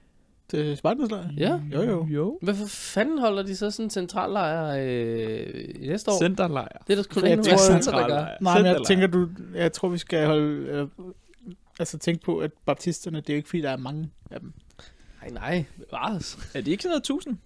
[0.51, 1.29] Det er spejderslejr?
[1.37, 1.59] Ja.
[1.73, 2.07] Jo, jo.
[2.09, 2.39] Jo.
[2.41, 6.19] Hvorfor fanden holder de så sådan en centrallejr øh, i næste år?
[6.19, 6.83] Centerlejr.
[6.87, 8.25] det er der sgu da Jeg ikke tror, nogen centre, der gør.
[8.41, 10.87] Nej, men jeg tænker, du, jeg tror, vi skal holde, øh,
[11.79, 14.53] altså tænke på, at baptisterne, det er jo ikke, fordi der er mange af dem.
[15.21, 15.65] Nej, nej.
[15.89, 16.37] Bevares.
[16.53, 17.37] Er de ikke sådan noget 1000?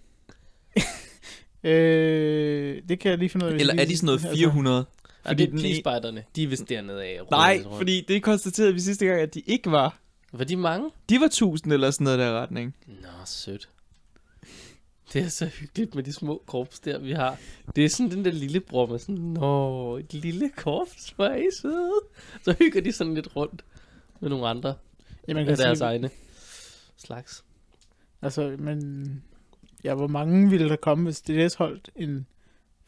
[1.64, 3.56] Øh, det kan jeg lige finde ud af.
[3.56, 4.78] Eller er de sådan noget altså- 400?
[4.80, 4.86] Og
[5.26, 6.24] Fordi det er ene- pigespejderne.
[6.36, 7.20] De er vist dernede af.
[7.32, 10.01] Nej, fordi det konstaterede vi sidste gang, at de ikke var.
[10.32, 10.89] Var de mange?
[11.10, 12.76] De var 1000 eller sådan noget der retning.
[12.88, 13.70] Nå, sødt.
[15.13, 17.38] Det er så hyggeligt med de små korps der, vi har.
[17.76, 21.36] Det er sådan den der lille bror med sådan, nå, et lille korps, hvor er
[21.36, 22.00] I søde.
[22.44, 23.65] Så hygger de sådan lidt rundt
[24.20, 24.76] med nogle andre
[25.28, 26.10] Ja, man af kan deres sige, egne
[26.98, 27.44] slags.
[28.22, 29.24] altså, men,
[29.84, 32.28] ja, hvor mange ville der komme, hvis det holdt en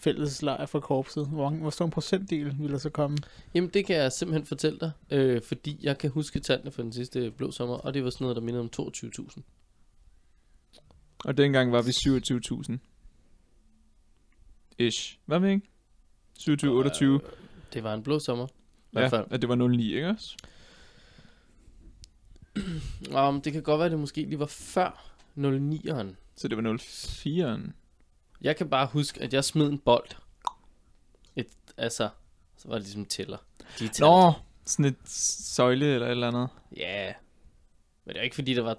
[0.04, 1.28] fælleslejr for korpset?
[1.28, 3.18] Hvor, mange, hvor stor en procentdel ville der så komme?
[3.54, 6.94] Jamen, det kan jeg simpelthen fortælle dig, øh, fordi jeg kan huske tallene for den
[6.94, 9.42] sidste blå sommer, og det var sådan noget, der mindede om 22.000.
[11.26, 12.78] Og dengang var vi 27.000.
[14.78, 15.18] Ish.
[15.26, 15.68] Hvad med ikke?
[16.40, 17.20] 27, 28.
[17.74, 18.46] Det var en blå sommer.
[18.48, 18.50] I
[18.94, 19.26] Ja, hvert fald.
[19.30, 20.38] at det var 09, ikke også?
[23.28, 26.16] Um, det kan godt være, at det måske lige var før 09'eren.
[26.36, 27.72] Så det var 04'eren.
[28.44, 30.10] Jeg kan bare huske, at jeg smed en bold.
[31.36, 32.10] Et, altså,
[32.58, 33.38] så var det ligesom tæller.
[33.80, 34.02] De talte.
[34.02, 34.32] Nå,
[34.66, 36.48] sådan et søjle eller et eller andet.
[36.78, 37.14] Ja.
[38.06, 38.76] Men det er ikke fordi, der var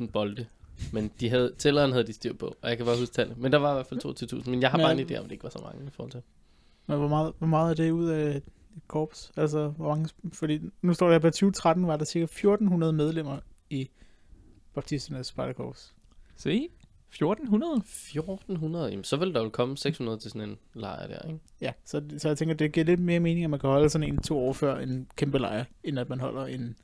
[0.00, 0.46] 22.000 bolde.
[0.92, 3.38] Men de havde, tælleren havde de styr på, og jeg kan bare huske tallet.
[3.38, 5.24] Men der var i hvert fald 22.000, men jeg har Men- bare en idé om,
[5.24, 6.22] det ikke var så mange i forhold til.
[6.86, 8.42] Men hvor meget, hvor meget er det ud af et
[8.86, 9.32] korps?
[9.36, 13.38] Altså, hvor mange, fordi nu står der, at på 2013 var der cirka 1400 medlemmer
[13.70, 13.90] i
[14.74, 15.94] Baptisternes Spejderkorps.
[16.36, 16.68] Se,
[17.10, 17.82] 1400.
[17.86, 21.38] 1400, jamen så vil der jo komme 600 til sådan en lejr der, ikke?
[21.60, 24.08] Ja, så, så jeg tænker, det giver lidt mere mening, at man kan holde sådan
[24.08, 26.76] en to år før en kæmpe lejr, end at man holder en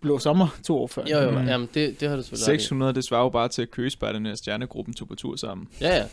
[0.00, 1.04] blå sommer to år før.
[1.10, 1.46] Jo, jo, Mm.
[1.46, 2.58] jamen det, det har du selvfølgelig ret i.
[2.62, 5.68] 600, det svarer jo bare til at køgespejderne og stjernegruppen tog på tur sammen.
[5.80, 6.04] Ja, ja.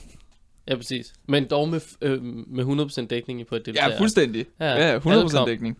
[0.67, 1.13] Ja, præcis.
[1.27, 3.89] Men dog med, øh, med 100% dækning på et deltager.
[3.89, 4.45] Ja, fuldstændig.
[4.59, 5.47] Ja, Ja, alle 100% kom.
[5.47, 5.77] dækning.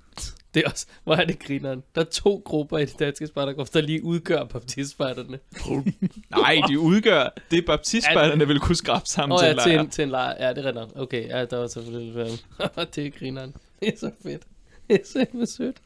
[0.53, 1.83] Det er også, hvor er det grineren.
[1.95, 5.39] Der er to grupper i det danske spejderkorps, der lige udgør baptistspejderne.
[6.29, 9.89] Nej, de udgør det, baptistspejderne vil kunne skrabe sammen Åh til ja, en til en,
[9.89, 10.45] til en lejr.
[10.47, 10.89] Ja, det er nok.
[10.95, 12.45] Okay, ja, der var selvfølgelig lidt
[12.95, 13.55] Det er grineren.
[13.79, 14.43] Det er så fedt.
[14.89, 15.77] Det er simpelthen sødt.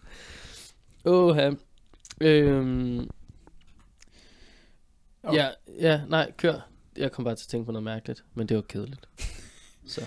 [1.06, 1.38] Åh,
[2.22, 3.10] øhm,
[5.24, 5.50] Og- ja,
[5.80, 6.70] ja, nej, kør.
[6.98, 9.10] Jeg kom bare til at tænke på noget mærkeligt, men det var kedeligt.
[9.88, 10.02] Så.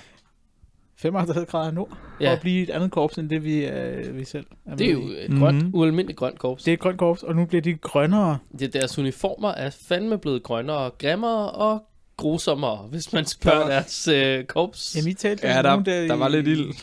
[0.99, 2.33] 55 grader nord, ja.
[2.33, 5.01] At blive et andet korps, end det vi, øh, vi selv er det er jo
[5.01, 5.25] i.
[5.25, 5.71] et grønt, Mhm.
[5.75, 6.63] ualmindeligt grønt korps.
[6.65, 8.39] Det er et grønt korps, og nu bliver de grønnere.
[8.59, 11.83] Det, deres uniformer er fandme blevet grønnere, grimmere og
[12.17, 14.97] grusommere, hvis man spørger deres øh, korps.
[14.97, 16.75] Jamen, I talte Ja, om der, nogen der, i- der var lidt ild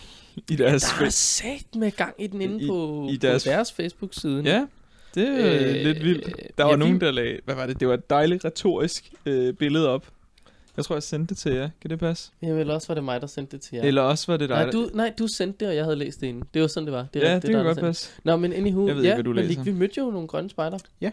[0.50, 3.50] i deres der er sat med gang i den inde I- på, i deres- på
[3.50, 4.42] deres Facebook-side.
[4.46, 4.66] Ja,
[5.16, 6.26] det er øh, lidt vildt.
[6.28, 7.38] Der ja, var vi- nogen, der lagde...
[7.46, 7.80] Hvad var det?
[7.80, 10.06] Det var et dejligt retorisk øh, billede op.
[10.78, 11.70] Jeg tror, jeg sendte det til jer.
[11.82, 12.32] Kan det passe?
[12.42, 13.84] Jeg vil også var det mig, der sendte det til jer.
[13.84, 16.22] Eller også var det dig, nej, du, nej, du sendte det, og jeg havde læst
[16.22, 16.44] det inden.
[16.54, 17.06] Det var sådan, det var.
[17.14, 17.88] Det er Ja, rigtigt, det der kan er godt sendte.
[17.90, 18.12] passe.
[18.24, 19.64] Nå, men anywho, Jeg ved ikke, ja, hvad du men læser.
[19.64, 20.78] vi mødte jo nogle grønne spejder.
[21.02, 21.12] Ja.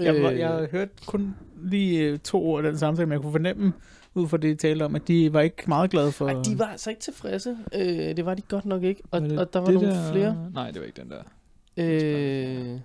[0.00, 3.32] Jeg, Øh, jeg hørte kun lige øh, to ord af den samtale, men jeg kunne
[3.32, 3.72] fornemme,
[4.14, 6.26] ud fra det, I talte om, at de var ikke meget glade for...
[6.28, 7.56] Ej, de var altså ikke tilfredse.
[7.74, 9.02] Øh, det var de godt nok ikke.
[9.10, 10.12] Og, det og der var det nogle der...
[10.12, 10.50] flere.
[10.54, 11.22] Nej, det var ikke den der.
[11.76, 12.78] Øh,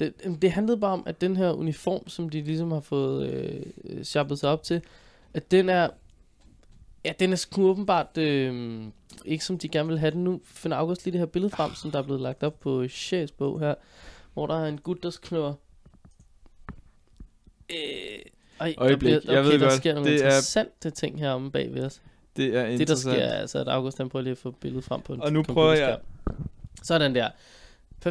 [0.00, 4.04] det, det handlede bare om, at den her uniform, som de ligesom har fået øh,
[4.04, 4.80] shoppet sig op til,
[5.34, 5.88] at den er,
[7.04, 8.82] ja, den er sgu åbenbart øh,
[9.24, 10.40] ikke som de gerne vil have den nu.
[10.44, 13.32] Finder August lige det her billede frem, som der er blevet lagt op på Shays
[13.32, 13.74] bog her,
[14.34, 15.54] hvor der er en gut, der skriver...
[17.70, 17.76] Øh,
[18.60, 21.18] ej, der Øjeblik, bliver, okay, jeg ved der godt, sker nogle det er- interessante ting
[21.18, 22.02] her om bag ved os.
[22.36, 23.14] Det er Det, der interessant.
[23.16, 25.32] sker, er altså, at August han prøver lige at få billedet frem på en Og
[25.32, 25.98] nu prøver jeg-.
[26.82, 27.30] Sådan der.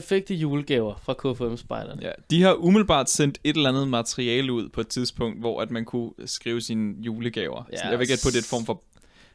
[0.02, 2.02] Perfekte julegaver fra KFM-spejderne.
[2.02, 5.72] Ja, de har umiddelbart sendt et eller andet materiale ud på et tidspunkt, hvor at
[5.72, 7.64] man kunne skrive sine julegaver.
[7.72, 8.82] Ja, Ja, jeg vil gætte på, det er et form for,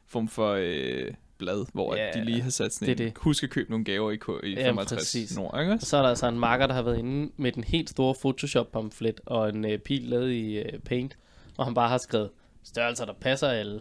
[0.08, 3.18] form for øh, blad, hvor Ja, ja, de lige har sat sådan det en, det.
[3.18, 5.36] husk at købe nogle gaver i, K- i Ja, 55 præcis.
[5.36, 7.64] Nord, ikke Og så er der altså en marker, der har været inde med den
[7.64, 11.16] helt store Photoshop-pamflet og en øh, pil lavet i øh, Paint,
[11.56, 12.30] og han bare har skrevet
[12.64, 13.80] størrelser, der passer alle.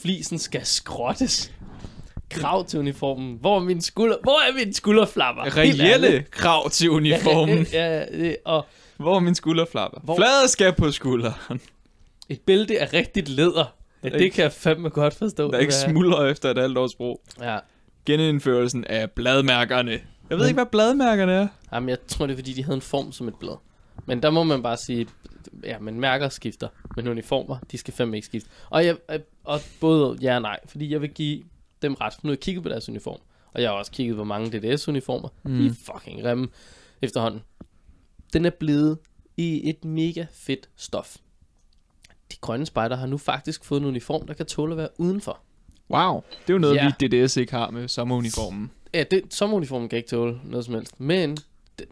[0.00, 1.52] Flisen skal skrottes.
[2.40, 3.36] Krav til uniformen.
[3.40, 4.16] Hvor er min skulder?
[4.22, 5.56] Hvor er min skulderflapper?
[5.56, 7.66] Reelle krav til uniformen.
[7.72, 8.66] Ja, ja, ja, og
[8.96, 10.00] Hvor er min skulderflapper?
[10.00, 11.60] Hvor- Flade skal på skulderen.
[12.28, 13.74] et bælte af rigtigt læder.
[14.02, 15.50] Ja, er det ikke- kan jeg fandme godt forstå.
[15.50, 15.90] Der ikke er.
[15.90, 17.22] smuldrer efter et halvt års brug.
[17.40, 17.58] Ja.
[18.06, 20.00] Genindførelsen af bladmærkerne.
[20.30, 21.46] Jeg ved ikke, hvad bladmærkerne er.
[21.72, 23.56] Jamen, jeg tror, det er, fordi de havde en form som et blad.
[24.06, 25.06] Men der må man bare sige,
[25.64, 28.48] ja, men mærker skifter, men uniformer, de skal fandme ikke skifte.
[28.70, 28.96] Og, jeg,
[29.44, 31.42] og både ja og nej, fordi jeg vil give
[31.82, 32.24] dem ret.
[32.24, 33.18] Nu har jeg kigget på deres uniform,
[33.52, 35.28] og jeg har også kigget på mange DDS-uniformer.
[35.42, 35.58] Mm.
[35.58, 36.48] De er fucking grimme
[37.02, 37.40] efterhånden.
[38.32, 38.98] Den er blevet
[39.36, 41.16] i et mega fedt stof.
[42.32, 45.40] De grønne spejder har nu faktisk fået en uniform, der kan tåle at være udenfor.
[45.90, 46.20] Wow.
[46.42, 46.92] Det er jo noget, Ja.
[47.00, 48.70] vi DDS ikke har med sommeruniformen.
[48.94, 51.00] Ja, det, sommeruniformen kan ikke tåle noget som helst.
[51.00, 51.36] Men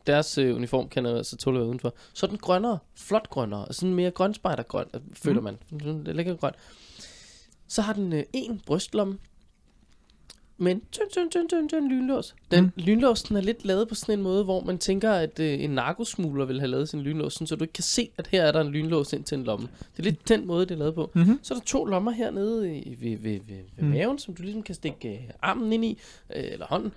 [0.06, 1.94] deres øh, uniform kan altså tåle at være udenfor.
[2.14, 5.58] Så er den grønnere, flot grønnere, og sådan mere grønspejdergrøn, øh, føler man.
[5.80, 6.52] Sådan lidt lækker grøn.
[7.68, 9.18] Så har den øh, en brystlomme,
[10.60, 12.34] men tynd, tynd, tynd, tynd, tynd lynlås.
[12.50, 12.70] Den mm.
[12.76, 15.70] lynlås, den er lidt lavet på sådan en måde, hvor man tænker, at øh, en
[15.70, 18.52] narkosmugler vil have lavet sin lynlås, sådan, så du ikke kan se, at her er
[18.52, 19.68] der en lynlås ind til en lomme.
[19.78, 21.10] Det er lidt den måde, det er lavet på.
[21.14, 21.38] Mhm.
[21.42, 23.88] Så er der to lommer hernede i, ved, ved, ved, ved Mm.
[23.88, 25.98] maven, som du ligesom kan stikke øh, armen ind i,
[26.36, 26.92] øh, eller hånden.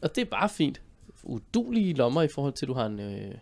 [0.00, 0.80] Og det er bare fint.
[1.22, 3.34] Udulige lommer i forhold til, at du har en øh,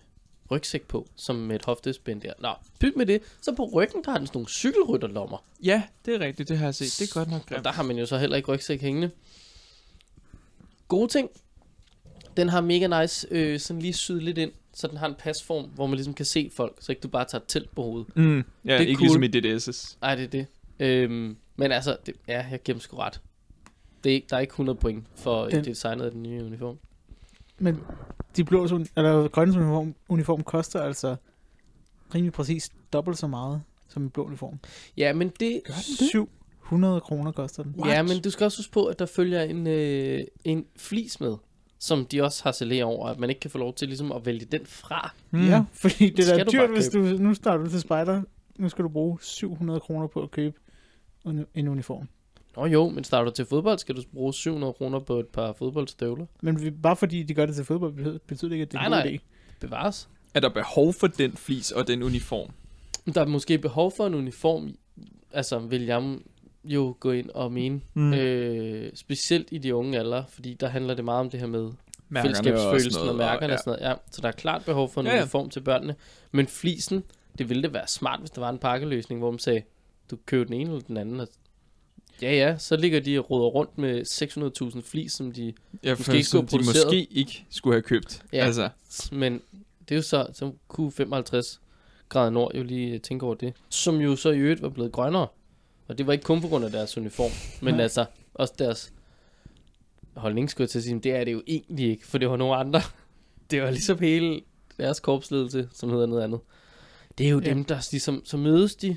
[0.50, 2.32] rygsæk på, som med et hoftespænd der.
[2.38, 2.48] Nå,
[2.80, 3.22] pyt med det.
[3.40, 5.44] Så på ryggen, der har den sådan nogle cykelrytterlommer.
[5.64, 6.48] Ja, det er rigtigt.
[6.48, 6.96] Det har jeg set.
[6.98, 9.11] Det er godt nok Og der har man jo så heller ikke rygsæk hængende.
[10.92, 11.31] Gode ting.
[12.37, 15.64] Den har mega nice, øh, sådan lige syet lidt ind, så den har en pasform,
[15.74, 18.16] hvor man ligesom kan se folk, så ikke du bare tager et telt på hovedet.
[18.16, 19.20] Mm, ja, Det er ikke cool.
[19.20, 19.96] ligesom i DDS's.
[20.00, 20.46] Nej, det er det.
[20.81, 23.20] Øhm, men altså, det, ja, jeg giver dem sgu ret.
[24.05, 25.64] Det er, ikke- der er ikke 100 point for Den- den.
[25.64, 26.78] designet af den nye uniform.
[27.59, 27.81] Men
[28.37, 28.64] de blå,
[28.96, 31.16] eller grønne uniform, uniform koster altså
[32.14, 34.59] rimelig præcis dobbelt så meget som en blå uniform.
[34.96, 35.61] Ja, men det...
[36.72, 37.74] 700 kroner koster den.
[37.87, 41.35] Ja, men du skal også huske på, at der følger en, øh, en flis med,
[41.78, 44.26] som de også har saleret over, at man ikke kan få lov til ligesom at
[44.26, 45.14] vælge den fra.
[45.30, 45.46] Mm.
[45.46, 48.22] Ja, fordi det er da du dyrt, hvis du, nu starter du til spejder.
[48.58, 50.56] Nu skal du bruge 700 kroner på at købe
[51.54, 52.08] en, uniform.
[52.56, 55.52] Nå jo, men starter du til fodbold, skal du bruge 700 kroner på et par
[55.52, 56.26] fodboldstøvler.
[56.42, 58.85] Men vi, bare fordi de gør det til fodbold, betyder- det ikke, at det er
[58.85, 59.18] en god idé.
[59.61, 60.08] Bevares.
[60.35, 62.50] Er der behov for den flis og den uniform?
[63.14, 64.74] Der er måske behov for en uniform,
[65.32, 66.18] altså vil jeg
[66.64, 67.81] jo gå ind og mene.
[67.94, 68.12] Mm.
[68.14, 71.70] Øh, specielt i de unge alder, fordi der handler det meget om det her med
[72.09, 73.53] Mærkerne fællesskabsfølelsen og, noget, mærkerne ja.
[73.53, 73.90] og sådan noget.
[73.90, 75.94] Ja, så der er klart behov for en Ja, ja, uniform til børnene.
[76.31, 77.05] Men flisen,
[77.38, 79.62] det ville det være smart, hvis der var en pakkeløsning, hvor man sagde,
[80.11, 81.20] du køber den ene eller den anden.
[81.20, 81.29] Og
[82.22, 84.03] ja, ja, så ligger de og roder rundt med
[84.77, 85.53] 600.000 flis, som de...
[85.85, 86.87] Ja, Måske ikke skulle de produceret.
[86.87, 88.22] måske ikke skulle have købt.
[88.33, 88.44] Ja.
[88.44, 88.68] Altså,
[89.12, 89.40] Men
[89.88, 91.61] det er jo så, så kunne 55
[92.09, 93.55] grader nord jo lige tænke over det.
[93.68, 95.27] Som jo så i øvrigt var blevet grønnere.
[95.88, 97.31] Og det var ikke kun på grund af deres uniform,
[97.62, 97.83] men Nej.
[97.83, 98.92] altså også deres
[100.16, 102.31] holdning, skulle jeg til at sige, men det er det jo egentlig ikke, for det
[102.31, 102.81] var nogle andre.
[103.51, 104.40] Det var ligesom hele
[104.79, 106.40] deres korpsledelse, som hedder noget andet.
[107.18, 107.49] Det er jo Ja.
[107.51, 108.97] dem, der ligesom, så mødes de,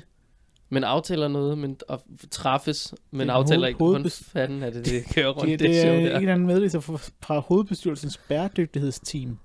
[0.68, 3.78] Man aftaler noget, men og træffes, men Det er aftaler ikke.
[3.78, 6.46] Hvordan fanden er det, det kører rundt, Det, det, det show er en eller anden
[6.46, 9.38] meddelelse fra, hovedbestyrelsens bæredygtighedsteam.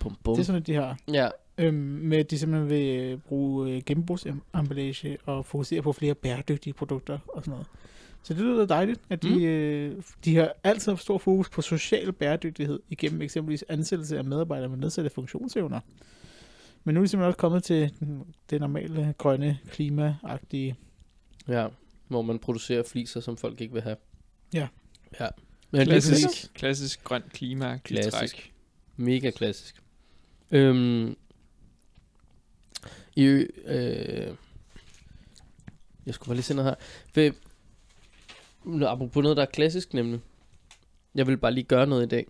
[0.00, 0.34] Bum, bum.
[0.34, 0.98] Det er sådan, de har.
[1.12, 1.28] Ja,
[1.60, 6.72] Øhm, med at de simpelthen vil øh, bruge øh, genbrugsemballage og fokusere på flere bæredygtige
[6.72, 7.66] produkter og sådan noget.
[8.22, 9.42] Så det lyder dejligt, at de, Mm.
[9.42, 14.68] øh, de har altid haft stor fokus på social bæredygtighed igennem eksempelvis ansættelse af medarbejdere
[14.68, 15.80] med nedsatte funktionsevner.
[16.84, 20.76] Men nu er de simpelthen også kommet til den- det normale grønne, klimaagtige.
[21.48, 21.66] ja.
[22.08, 23.96] Hvor man producerer fliser, som folk ikke vil have.
[24.54, 24.68] Ja.
[25.20, 25.26] Ja.
[25.70, 25.84] Men er.
[25.84, 28.16] Klassisk, klassisk grønt klima Klassisk.
[28.16, 28.52] træk.
[28.96, 29.82] Mega klassisk.
[30.50, 31.16] Øhm,
[33.20, 34.34] i, øh,
[36.06, 36.76] jeg skulle bare lige se noget
[37.14, 37.32] her.
[38.64, 40.20] Nu, apropos noget, der er klassisk nemlig.
[41.14, 42.26] Jeg vil bare lige gøre noget i dag.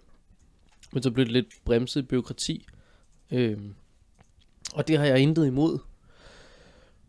[0.93, 2.67] Men så blev det lidt bremset byråkrati.
[3.31, 3.75] Øhm,
[4.75, 5.79] og det har jeg intet imod.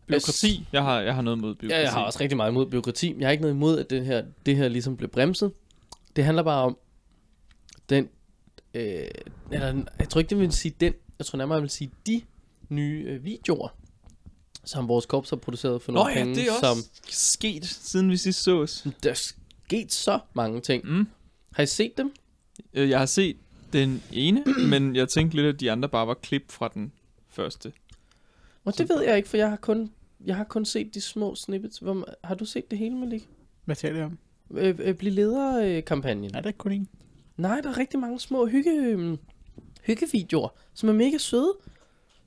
[0.06, 0.68] Byråkrati.
[0.72, 1.74] Jeg har, jeg har noget mod byråkrati.
[1.74, 3.14] Ja, jeg har også rigtig meget imod byråkrati.
[3.18, 5.52] Jeg har ikke noget imod, at det her, det her ligesom blev bremset.
[6.16, 6.78] Det handler bare om
[7.88, 8.08] den,
[8.74, 9.04] øh,
[9.50, 12.22] eller jeg tror ikke, det vil sige den, jeg tror nærmere, jeg vil sige de
[12.72, 13.68] nye øh, videoer,
[14.64, 17.64] som vores korps har produceret for Nå nogle ja, penge, det er også som sket,
[17.66, 18.86] siden vi sidst sås.
[19.02, 19.14] der er
[19.66, 20.84] sket så mange ting.
[20.90, 21.06] Mm.
[21.54, 22.12] Har I set dem?
[22.74, 23.36] Øh, Jeg har set
[23.72, 26.92] den ene, men jeg tænkte lidt, at de andre bare var klip fra den
[27.28, 27.72] første.
[28.64, 29.90] Og det ved jeg ikke, for jeg har kun,
[30.24, 31.78] jeg har kun set de små snippets.
[31.78, 33.28] Hvor, har du set det hele, Malik?
[33.64, 34.18] Hvad taler jeg om?
[34.50, 36.34] Øh, øh, Bliv leder-kampagnen.
[36.34, 36.88] Er der ikke kun en?
[37.36, 39.18] Nej, der er rigtig mange små hygge,
[39.82, 41.52] hyggevideoer, som er mega søde.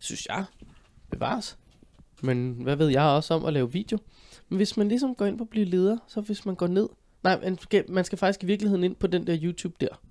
[0.06, 0.46] Synes jeg.
[1.12, 1.58] Bevares.
[2.22, 3.98] Men hvad ved jeg også om at lave video?
[4.50, 6.90] Men hvis man ligesom går ind på at blive leder, så hvis man går ned...
[7.24, 10.02] Nej, man skal, man skal faktisk i virkeligheden ind på den der YouTube der.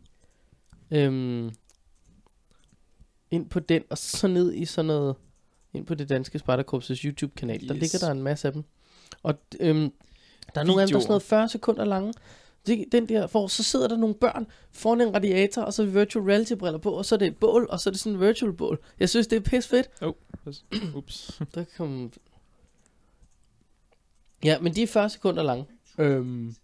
[0.90, 1.50] Øhm,
[3.30, 5.16] ind på den, og så ned i sådan noget...
[5.72, 7.62] Ind på det danske Spartakorpses YouTube-kanal.
[7.62, 7.68] Yes.
[7.68, 8.64] Der ligger der en masse af dem.
[9.22, 9.92] Og øhm,
[10.54, 12.12] der er nogle af dem, der er sådan noget 40 sekunder lange.
[12.66, 15.86] Det, den der, hvor så sidder der nogle børn foran en radiator, og så er
[15.86, 18.12] virtual reality briller på, og så er det et bål, og så er det sådan
[18.18, 18.78] en virtual bål.
[19.00, 19.90] Jeg synes, det er pis fedt.
[20.98, 21.40] Ups.
[21.54, 22.12] Der kom...
[24.44, 25.64] Ja, men de er 40 sekunder lange.
[25.98, 26.54] Øhm...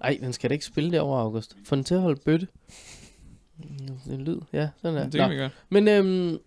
[0.00, 1.56] Ej, den skal da ikke spille derovre, August.
[1.64, 2.48] Få den til at holde bøtte.
[3.58, 5.04] Mm, En lyd, ja, sådan er.
[5.04, 5.50] Det kan vi gøre.
[5.68, 6.38] Men øhm,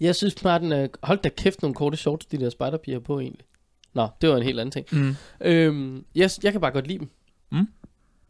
[0.00, 0.88] jeg synes bare, den er...
[1.02, 3.46] Hold da kæft, nogle korte shorts, de der spiderpiger på egentlig.
[3.94, 4.86] Nå, det var en helt anden ting.
[4.92, 5.14] Mm.
[5.40, 7.08] Øhm, jeg, jeg kan bare godt lide dem.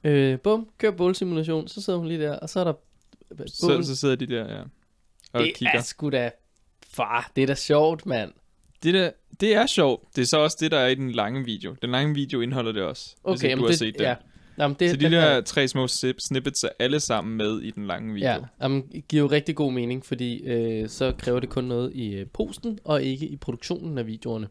[0.04, 2.72] Øh, bum, kør bålsimulation, så sidder hun lige der, og så er der
[3.36, 3.48] bål.
[3.48, 4.62] Så, så sidder de der, ja.
[5.32, 5.78] Og det kigger.
[5.78, 6.30] er sgu da...
[6.86, 8.32] Far, det er da sjovt, mand.
[8.82, 9.10] Det, der,
[9.40, 10.16] det er sjovt.
[10.16, 11.76] Det er så også det, der er i den lange video.
[11.82, 13.16] Den lange video indeholder det også.
[13.28, 14.02] hvis Okay, ikke du har det, set den.
[14.02, 14.14] ja.
[14.58, 15.86] Jamen, det, så de der her- tre små
[16.18, 18.28] snippets er alle sammen med i den lange video.
[18.28, 21.92] Ja, jamen, det giver jo rigtig god mening, fordi øh, så kræver det kun noget
[21.94, 24.48] i øh, posten, og ikke i produktionen af videoerne.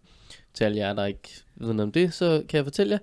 [0.53, 2.99] Til alle jer, der ikke ved noget om det, så kan jeg fortælle jer,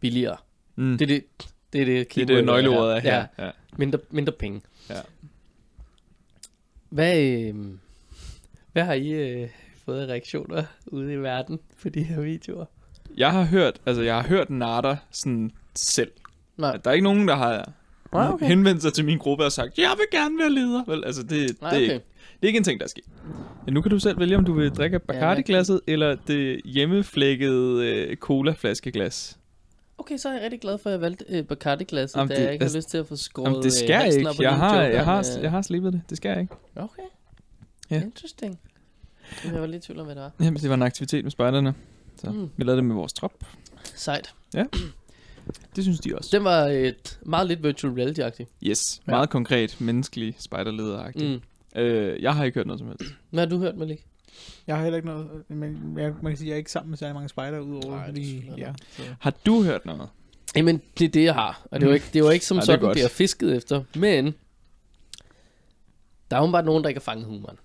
[0.00, 0.36] billigere.
[0.76, 0.98] Mm.
[0.98, 1.24] Det er det,
[1.72, 3.16] det, er det, det er det nøgleordet er her.
[3.16, 3.44] Ja, Ja.
[3.44, 3.50] ja.
[3.76, 4.60] mindre, mindre penge.
[4.90, 4.94] Ja.
[6.88, 7.54] Hvad, øh,
[8.72, 9.48] hvad har I øh,
[9.84, 12.64] fået reaktioner ude i verden på de her videoer?
[13.16, 16.10] Jeg har hørt, altså jeg har hørt Nada sådan selv.
[16.56, 16.76] Nej.
[16.76, 17.72] Der er ikke nogen, der har
[18.14, 18.46] Ah, okay.
[18.46, 20.84] henvendt sig til min gruppe og sagt, jeg vil gerne være leder.
[20.86, 21.30] Vel, altså det,
[21.60, 21.92] Nej, det, er okay.
[21.94, 23.04] ikke, det er ikke en ting, der er sket.
[23.64, 28.16] Men nu kan du selv vælge, om du vil drikke Bacardi-glasset, eller det hjemmeflækkede øh,
[28.16, 29.38] cola-flaskeglas.
[30.02, 32.52] Okay, så er jeg rigtig glad for, at jeg valgte øh, Bacardi-glasset, da det- jeg
[32.52, 34.30] ikke har altså- lyst til at få skåret Jamen, det øh, skal halsen ikke.
[34.30, 36.02] op på Jeg har, jeg, har, øh, jeg har slipet det.
[36.10, 36.54] Det skal jeg ikke.
[36.76, 37.02] Okay.
[37.90, 38.02] Ja.
[38.02, 38.60] Interesting.
[39.44, 40.32] Jeg var lidt i tvivl om, hvad det var.
[40.40, 41.74] Jamen, det var en aktivitet med spejderne.
[42.16, 42.50] Så Mm.
[42.56, 43.32] vi lavede det med vores trop.
[43.94, 44.34] Sejt.
[45.76, 46.36] Det synes de også.
[46.36, 48.46] Den var et meget lidt virtual reality-agtig.
[48.62, 49.10] Yes, Ja.
[49.12, 51.80] meget konkret, menneskelig spejderleder Mm.
[51.80, 53.04] øh, Jeg har ikke hørt noget som helst.
[53.30, 54.06] Hvad har du hørt, Malik?
[54.66, 56.90] Jeg har heller ikke noget, men jeg, man kan sige, at jeg er ikke sammen
[56.90, 58.72] med særlig mange spejder Nej, udover det er lige, ja.
[58.90, 59.02] Så.
[59.20, 60.08] Har du hørt noget?
[60.56, 61.66] Jamen, det er det, jeg har.
[61.70, 62.96] Og det var ikke, det var ikke som Ej, det er sådan, godt.
[62.96, 63.82] det er fisket efter.
[63.96, 64.34] Men,
[66.30, 67.56] der er jo bare nogen, der ikke har fanget humoren.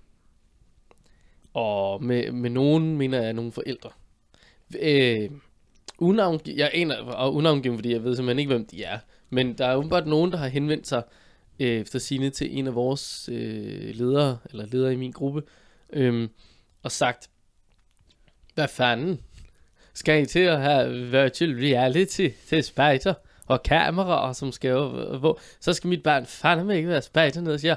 [1.54, 3.90] Og med, med nogen mener jeg nogle forældre.
[4.80, 5.30] Øh,
[5.98, 9.00] unavn, jeg aner, og unavngivet, fordi jeg ved simpelthen ikke, hvem de er.
[9.30, 11.04] Men der er åbenbart nogen, der har henvendt sig
[11.60, 15.44] øh, efter sine til en af vores øh, ledere, eller ledere i min gruppe,
[15.94, 16.30] øh,
[16.88, 17.30] og sagt,
[18.54, 19.22] hvad fanden?
[19.94, 23.14] Skal I til at have virtual reality til spejder
[23.46, 27.60] og kameraer, som skal jo, hvor, så skal mit barn fandme ikke være spejder nede,
[27.60, 27.76] siger.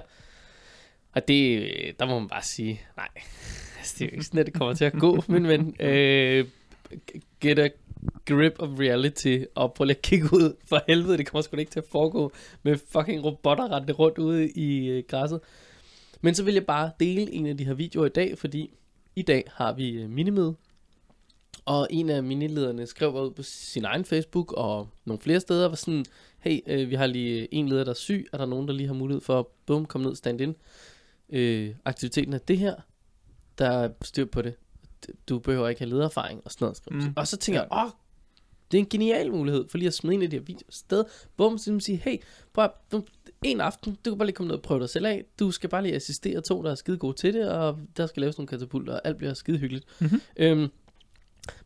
[1.12, 3.08] Og det, der må man bare sige, nej,
[3.78, 5.76] altså, det er jo ikke sådan, at det kommer til at gå, min ven.
[5.80, 6.46] Øh,
[7.40, 7.68] get a
[8.26, 11.60] grip of reality, og prøv lige at kigge ud for helvede, det kommer sgu da
[11.60, 15.40] ikke til at foregå med fucking robotter rendende rundt ude i øh, græsset.
[16.20, 18.70] Men så vil jeg bare dele en af de her videoer i dag, fordi
[19.20, 20.54] i dag har vi øh, minimøde,
[21.64, 25.76] Og en af minilederne skrev ud på sin egen Facebook og nogle flere steder, var
[25.76, 26.04] sådan,
[26.38, 28.86] hey, øh, vi har lige en leder, der er syg, er der nogen, der lige
[28.86, 30.56] har mulighed for at bum, komme ned stand in.
[31.30, 32.74] Øh, aktiviteten er det her,
[33.58, 34.54] der er styr på det.
[35.28, 37.06] Du behøver ikke have ledererfaring og sådan noget.
[37.06, 37.12] Mm.
[37.16, 37.90] Og så tænker jeg, åh,
[38.70, 41.04] det er en genial mulighed for lige at smide en af de her videoer sted.
[41.36, 42.16] Bum, så man sige, hey,
[42.52, 43.04] prøv at, du,
[43.44, 45.24] en aften, du kan bare lige komme ned og prøve dig selv af.
[45.38, 48.20] Du skal bare lige assistere to, der er skide gode til det, og der skal
[48.20, 49.86] laves nogle katapulter, og alt bliver skide hyggeligt.
[50.00, 50.20] Mhm.
[50.36, 50.68] Øhm,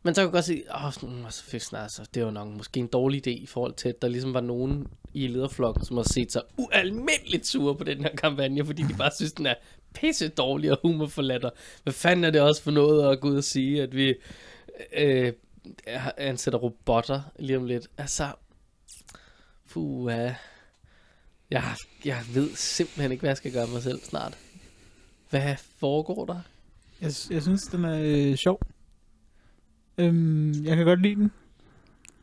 [0.03, 2.47] men så kan jeg godt se, åh, sådan, altså, fedt, sådan, altså, det var nok
[2.47, 5.97] måske en dårlig idé i forhold til, at der ligesom var nogen i lederflokken, som
[5.97, 9.55] har set sig ualmindeligt sure på den her kampagne, fordi de bare synes, den er
[9.93, 11.45] pisse dårlig og humorforladt.
[11.45, 14.15] og Hvad fanden er det også for noget at gå ud og sige, at vi
[14.97, 15.33] øh,
[16.17, 17.87] ansætter robotter lige om lidt?
[17.97, 18.27] Altså,
[19.69, 20.11] puh,
[21.51, 21.75] jeg,
[22.05, 24.37] jeg ved simpelthen ikke, hvad jeg skal gøre mig selv snart.
[25.29, 26.41] Hvad foregår der?
[27.01, 28.59] Jeg, jeg synes, den er øh, sjov.
[29.97, 31.31] Øhm, jeg kan godt lide den.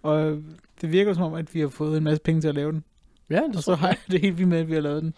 [0.03, 0.43] Og
[0.81, 2.85] det virker som om, at vi har fået en masse penge til at lave den.
[3.31, 5.15] Ja, det Og så har jeg det helt vildt med, at vi har lavet den.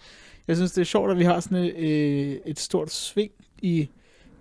[0.49, 3.33] Jeg synes, det er sjovt, at vi har sådan et, øh, et stort sving
[3.63, 3.89] i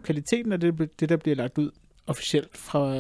[0.04, 1.72] kvaliteten af det, det, der bliver lagt ud
[2.08, 2.96] officielt fra,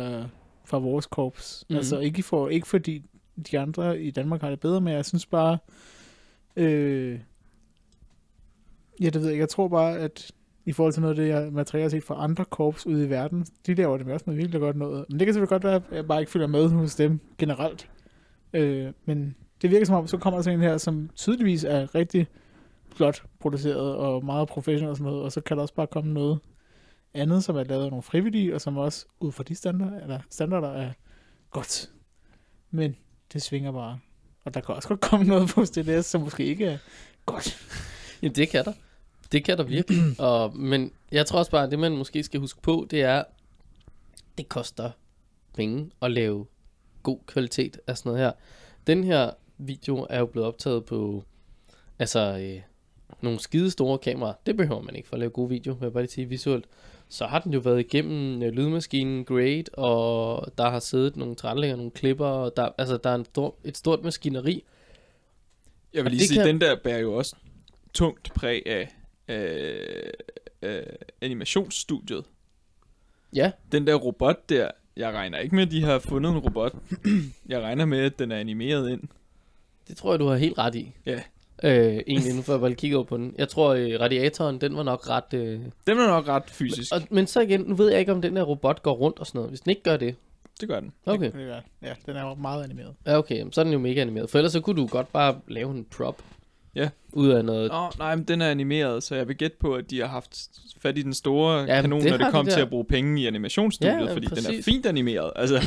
[0.65, 1.65] fra vores korps.
[1.69, 1.75] Mm.
[1.75, 3.03] Altså ikke, for, ikke fordi
[3.51, 5.57] de andre i Danmark har det bedre, men jeg synes bare...
[6.55, 7.19] Øh,
[9.01, 9.39] ja, det ved jeg.
[9.39, 10.31] Jeg tror bare, at
[10.65, 13.09] i forhold til noget af det, jeg materiale har set fra andre korps ude i
[13.09, 15.05] verden, de laver det også noget virkelig godt noget.
[15.09, 17.89] Men det kan selvfølgelig godt være, at jeg bare ikke følger med hos dem generelt.
[18.53, 21.95] Øh, men det virker som om, så kommer der sådan en her, som tydeligvis er
[21.95, 22.27] rigtig
[22.95, 26.13] flot produceret og meget professionel og sådan noget, og så kan der også bare komme
[26.13, 26.39] noget
[27.13, 30.19] andet, som er lavet af nogle frivillige, og som også ud fra de standarder, eller
[30.29, 30.91] standarder er
[31.51, 31.89] godt.
[32.71, 32.95] Men
[33.33, 33.99] det svinger bare.
[34.45, 36.77] Og der kan også godt komme noget på STLS, som måske ikke er
[37.25, 37.57] godt.
[38.21, 38.73] Jamen, det kan der.
[39.31, 39.99] Det kan der virkelig.
[40.29, 43.23] og, men jeg tror også bare, at det man måske skal huske på, det er,
[44.37, 44.91] det koster
[45.53, 46.45] penge at lave
[47.03, 48.31] god kvalitet af sådan noget her.
[48.87, 51.23] Den her video er jo blevet optaget på
[51.99, 52.61] altså øh,
[53.21, 54.33] nogle skide store kameraer.
[54.45, 56.65] Det behøver man ikke for at lave god video, vil jeg bare lige sige visuelt.
[57.09, 61.75] Så har den jo været igennem øh, lydmaskinen Great, og der har siddet nogle tilrettelægger,
[61.75, 64.63] nogle klipper, og der, altså, der er en stor, et stort maskineri.
[65.93, 67.35] Jeg vil lige sige, kan- den der bærer jo også
[67.93, 68.89] tungt præg af
[69.27, 70.09] øh,
[70.61, 70.83] øh,
[71.21, 72.23] animationsstudiet.
[73.35, 76.73] Ja, Den der robot der, jeg regner ikke med, at de har fundet en robot.
[77.45, 79.01] jeg regner med, at den er animeret ind.
[79.87, 80.91] Det tror jeg, du har helt ret i.
[81.05, 81.21] Ja.
[81.63, 83.35] Øh, egentlig, nu får jeg bare kigge over på den.
[83.37, 85.33] Jeg tror, øh, radiatoren, den var nok ret...
[85.33, 85.59] Øh...
[85.87, 86.93] Den er nok ret fysisk.
[86.93, 89.27] Og, men så igen, nu ved jeg ikke, om den der robot går rundt og
[89.27, 89.51] sådan noget.
[89.51, 90.15] Hvis den ikke gør det,
[90.61, 90.93] Det gør den.
[91.05, 91.25] okay.
[91.25, 92.93] Det, det ja, den er jo meget animeret.
[93.05, 94.29] Ja, okay, jamen, så er den jo mega animeret.
[94.29, 96.21] For ellers så kunne du godt bare lave en prop.
[96.75, 96.89] Ja.
[97.13, 97.71] Ud af noget.
[97.71, 100.07] Åh, oh, nej, men den er animeret, så jeg vil gætte på, at de har
[100.07, 100.37] haft
[100.81, 102.63] fat i den store men ja, kanon, det når det kom de til der.
[102.63, 104.65] at bruge penge i animationsstudiet, Ja, ja, fordi den er præcis.
[104.65, 105.31] fint animeret.
[105.35, 105.61] Altså,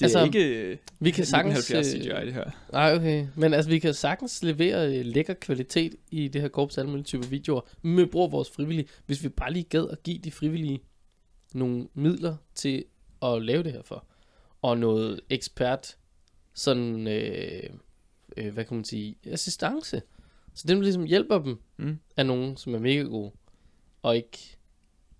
[0.00, 1.58] det Men er Altså, ikke øh, vi kan sagtens...
[1.58, 2.50] 1970 øh, CGI, det her.
[2.72, 3.26] Nej, okay.
[3.36, 7.04] Men altså, vi kan sagtens levere øh, lækker kvalitet i det her korps alle mulige
[7.04, 10.30] typer videoer, med brug af vores frivillige, hvis vi bare lige gad at give de
[10.30, 10.80] frivillige
[11.54, 12.84] nogle midler til
[13.22, 14.06] at lave det her for.
[14.62, 15.96] Og noget ekspert,
[16.54, 17.62] sådan, øh,
[18.36, 20.02] øh, hvad kan man sige, assistance.
[20.54, 21.98] Så dem ligesom hjælper dem Mm.
[22.16, 23.32] af nogen, som er mega gode,
[24.02, 24.56] og ikke...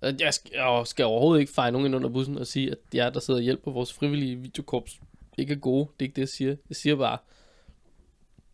[0.03, 3.11] Jeg skal, jeg skal overhovedet ikke fejre nogen ind under bussen og sige, at jer,
[3.11, 5.01] der sidder og hjælper vores frivillige videokorps,
[5.39, 5.85] ikke er gode.
[5.85, 6.57] Det er ikke det, jeg siger.
[6.69, 7.19] Jeg siger bare,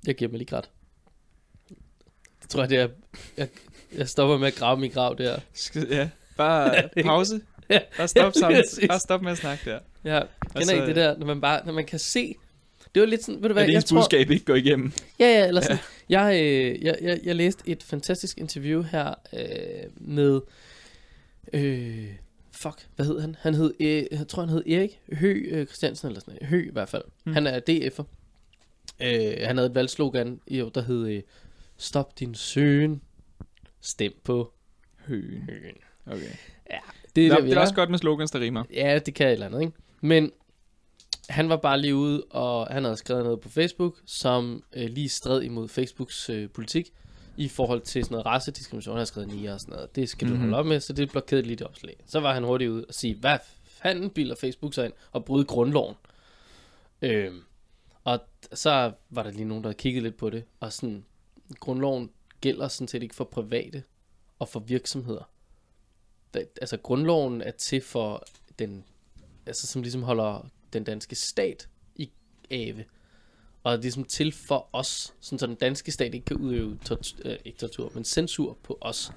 [0.06, 0.70] jeg giver mig lige ret.
[2.42, 2.88] Det tror jeg, det er...
[3.36, 3.48] Jeg,
[3.96, 5.38] jeg stopper med at grave min grav der.
[5.90, 7.40] Ja, bare pause.
[7.70, 7.78] Ja.
[7.96, 8.62] Bare stop, Ja, sammen.
[8.88, 9.78] bare stop med at snakke der.
[10.04, 10.20] Ja,
[10.56, 12.34] kender ikke det der, når man bare, når man kan se...
[12.94, 14.00] Det var lidt sådan, ved du hvad, At jeg ens tror...
[14.00, 14.92] budskab ikke går igennem.
[15.18, 15.78] Ja, ja, eller sådan.
[16.10, 16.20] Ja.
[16.22, 20.40] Jeg, øh, jeg, jeg, jeg læste et fantastisk interview her øh, med...
[21.52, 22.08] Øh,
[22.52, 23.36] fuck, hvad hed han?
[23.38, 26.46] Han hed, øh, jeg tror han hed Erik Hø øh, Christiansen, eller sådan.
[26.46, 27.02] Hø i hvert fald.
[27.24, 27.32] Mm.
[27.32, 28.04] Han er DF'er.
[29.00, 31.22] Øh, han havde et valgslogan, i år, der hed øh,
[31.76, 33.00] Stop din søn,
[33.80, 34.52] stem på
[35.06, 35.42] Høen.
[35.50, 35.76] høen.
[36.06, 36.30] Okay.
[37.16, 38.64] Det er, Nå, der, det er også godt med slogans, der rimer.
[38.74, 39.72] Ja, det kan et eller andet, ikke?
[40.00, 40.32] Men
[41.28, 45.08] han var bare lige ude, og han havde skrevet noget på Facebook, som øh, lige
[45.08, 46.92] stred imod Facebooks øh, politik
[47.36, 48.92] i forhold til sådan noget racediskrimination.
[48.92, 49.96] Han havde skrevet nier og sådan noget.
[49.96, 50.40] Det skal mm-hmm.
[50.40, 50.48] Mhm.
[50.48, 51.96] du holde op med, så det blokerede lige det opslag.
[52.06, 55.44] Så var han hurtigt ude og sige, hvad fanden bilder Facebook sig ind og bryde
[55.44, 55.94] grundloven?
[57.02, 57.42] Øhm,
[58.04, 58.20] og
[58.52, 61.04] så var der lige nogen, der havde kigget lidt på det, og sådan,
[61.60, 62.10] grundloven
[62.40, 63.82] gælder sådan set ikke for private
[64.38, 65.30] og for virksomheder.
[66.34, 68.24] Altså, grundloven er til for
[68.58, 68.84] den,
[69.46, 72.10] altså som ligesom holder den danske stat i
[72.50, 72.84] ave.
[73.66, 77.18] Og er ligesom til for os, sådan så den danske stat ikke kan udøve tortur,
[77.24, 79.12] øh, ikke tortur, men censur på os.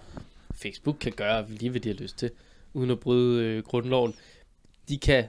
[0.53, 2.31] Facebook kan gøre lige, hvad de har lyst til,
[2.73, 4.15] uden at bryde øh, grundloven.
[4.89, 5.25] de kan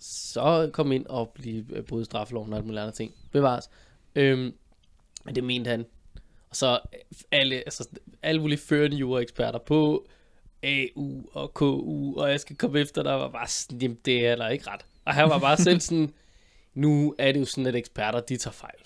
[0.00, 3.14] så komme ind og blive øh, bryde straffeloven og alt muligt andre ting.
[3.30, 3.70] Bevares.
[4.14, 4.54] Øhm,
[5.24, 5.86] men det mente han.
[6.50, 6.98] Og så øh,
[7.30, 7.88] alle, altså,
[8.22, 10.06] alle mulige førende juraeksperter på
[10.62, 14.36] AU og KU, og jeg skal komme efter dig, var bare sådan, jamen, det er
[14.36, 14.86] der ikke ret.
[15.04, 16.12] Og han var bare selv sådan,
[16.74, 18.78] nu er det jo sådan, at eksperter, de tager fejl.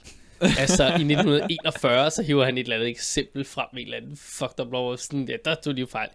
[0.59, 4.61] altså i 1941, så hiver han et eller andet eksempel frem en eller anden fucked
[4.61, 6.09] up lov, sådan, der, der tog de jo fejl.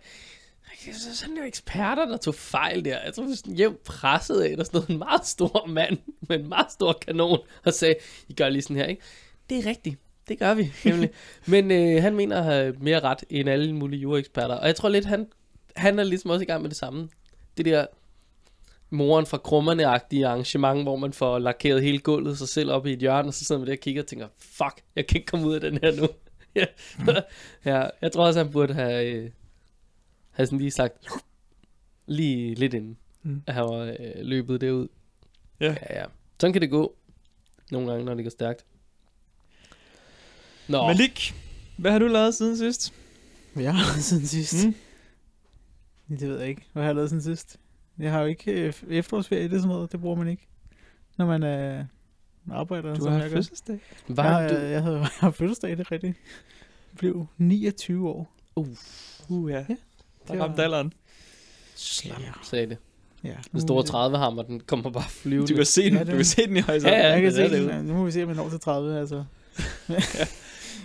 [0.94, 3.00] Så sådan nogle jo eksperter, der tog fejl der.
[3.06, 5.98] Jeg tror, vi sådan hjem presset af, der stod en meget stor mand
[6.30, 7.96] med en meget stor kanon, og sagde,
[8.28, 9.02] I gør lige sådan her, ikke?
[9.50, 10.00] Det er rigtigt.
[10.28, 11.10] Det gør vi, nemlig.
[11.46, 14.56] Men øh, han mener at have mere ret end alle mulige jureksperter.
[14.56, 15.28] Og jeg tror lidt, han,
[15.76, 17.10] han er ligesom også i gang med det samme.
[17.58, 17.86] Det der
[18.92, 23.00] moren fra krummerne-agtige arrangement, hvor man får lakeret hele gulvet sig selv op i et
[23.00, 25.48] hjørne, og så sidder man der og kigger og tænker, fuck, jeg kan ikke komme
[25.48, 26.08] ud af den her nu.
[26.56, 26.66] ja.
[27.66, 29.32] ja, jeg tror også, han burde have, øh,
[30.32, 31.08] have sådan lige sagt,
[32.06, 33.42] lige lidt inden, Mm.
[33.48, 34.88] at han var øh, løbet derud.
[35.60, 35.66] Ja.
[35.90, 36.06] ja, ja.
[36.40, 36.96] Sådan kan det gå.
[37.72, 38.66] Nogle gange, når det går stærkt.
[40.68, 41.34] Nå, Malik,
[41.78, 42.94] hvad har du lavet siden sidst?
[43.56, 44.66] Ja, siden sidst.
[44.68, 44.76] Mm.
[46.18, 46.62] Det ved jeg ikke.
[46.74, 47.60] Hvad har jeg lavet siden sidst?
[48.00, 49.92] Jeg har jo ikke øh, efterårsferie, det er sådan noget.
[49.92, 50.48] Det bruger man ikke.
[51.18, 51.86] Når man er
[52.52, 52.96] arbejder.
[52.96, 53.36] Du som har jeg gør.
[53.38, 53.80] fødselsdag.
[54.08, 54.56] var jeg, du...
[54.56, 56.18] jeg, jeg havde jeg havde fødselsdag, det er rigtigt.
[56.92, 58.34] Jeg blev 29 år.
[58.56, 59.56] Uh, ja.
[59.56, 59.66] Ja, Der
[60.28, 60.94] det var- ramte alderen.
[61.76, 62.32] Slam, Ja.
[62.44, 62.78] sagde det.
[63.24, 63.84] Ja, Den store
[64.16, 65.48] 30-hammer, den kommer bare flyvende.
[65.52, 67.00] Du kan se den, Ja, du det- kan se den i horisonten.
[67.00, 67.12] Ja, ja.
[67.12, 67.84] jeg kan det se er jo.
[67.84, 69.16] Nu må vi se, om jeg når til 30, altså.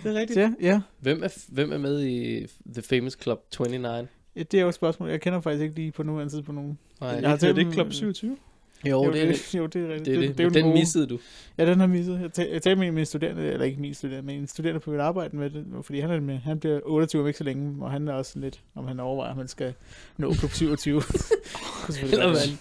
[0.03, 0.39] det er rigtigt.
[0.39, 0.81] Ja, ja.
[0.99, 4.07] Hvem er, hvem er med i The Famous Club 29?
[4.37, 5.09] Ja, Det er jo et spørgsmål.
[5.09, 6.77] Jeg kender faktisk ikke lige på nuværende tidspunkt nogen.
[7.01, 8.37] Nej, Jeg Jeg har har det ikke Club 27?
[8.85, 9.55] jo, det er det.
[9.55, 10.05] Jo, det er rigtigt.
[10.05, 10.37] Det er det.
[10.37, 11.19] det er Men den gode- missede du.
[11.57, 12.19] Ja, den har misset.
[12.21, 14.91] Jeg, tag, jeg talte med en studerende, eller ikke min studerende, men en studerende på
[14.91, 17.83] mit arbejde med det, fordi han, er med, han bliver 28 om ikke så længe,
[17.85, 19.73] og han er også lidt, om han overvejer, at man skal
[20.17, 21.01] nå klub 27.
[21.01, 21.03] Kunne
[21.95, 22.59] selvfølgelig Eller man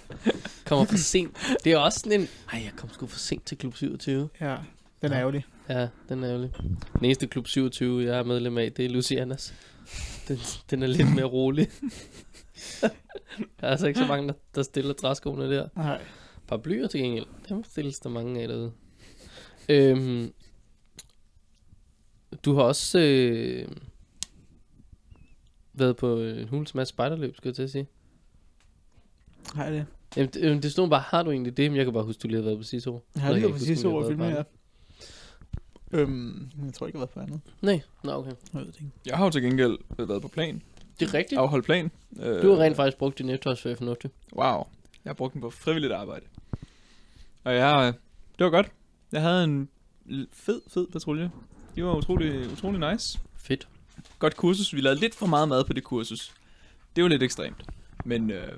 [0.66, 1.36] kommer for sent.
[1.64, 2.28] Det er også sådan en...
[2.52, 4.28] Ej, jeg kom sgu for sent til klub 27.
[4.40, 4.50] være.
[4.50, 4.56] Ja,
[5.02, 5.44] den er ærgerlig.
[5.68, 6.50] Ja, den er ærgerlig.
[6.92, 9.54] Den eneste klub 27, jeg er medlem af, det er Lucianas.
[10.28, 10.38] Den,
[10.70, 11.68] den er lidt mere rolig.
[13.60, 15.68] der er altså ikke så mange, der, der stiller træskoene der.
[15.76, 16.02] Nej.
[16.48, 18.72] Paraplyer til gengæld, dem stilles der mange af derude.
[19.68, 20.32] Øhm,
[22.44, 23.68] du har også øh,
[25.72, 27.86] været på en hulens masse spejderløb, skal jeg til at sige.
[29.54, 29.86] Har jeg det?
[30.16, 31.70] Jamen, det, det stod bare, har du egentlig det?
[31.70, 33.04] Men jeg kan bare huske, du lige har været på sidste år.
[33.14, 34.42] Jeg har lige været på sidste år filmen, været ja.
[35.92, 37.40] Øhm, jeg tror ikke, jeg har været på andet.
[37.62, 38.30] Nej, nå okay.
[38.30, 38.90] Jeg ved det ikke.
[39.06, 40.62] Jeg har jo til gengæld været på plan.
[41.00, 41.38] Det er rigtigt.
[41.38, 41.90] Afholdt plan.
[42.20, 44.14] Øh, Du har rent faktisk brugt din efterårsferie fornuftigt.
[44.36, 44.66] Wow.
[45.04, 46.24] Jeg har brugt den på frivilligt arbejde.
[47.44, 47.92] Og jeg,
[48.38, 48.70] det var godt.
[49.12, 49.68] Jeg havde en
[50.08, 51.30] l- fed, fed patrulje.
[51.76, 53.18] De var utrolig, utrolig nice.
[53.36, 53.68] Fedt.
[54.18, 54.74] Godt kursus.
[54.74, 56.32] Vi lavede lidt for meget mad på det kursus.
[56.96, 57.62] Det var lidt ekstremt.
[58.04, 58.48] Men øh,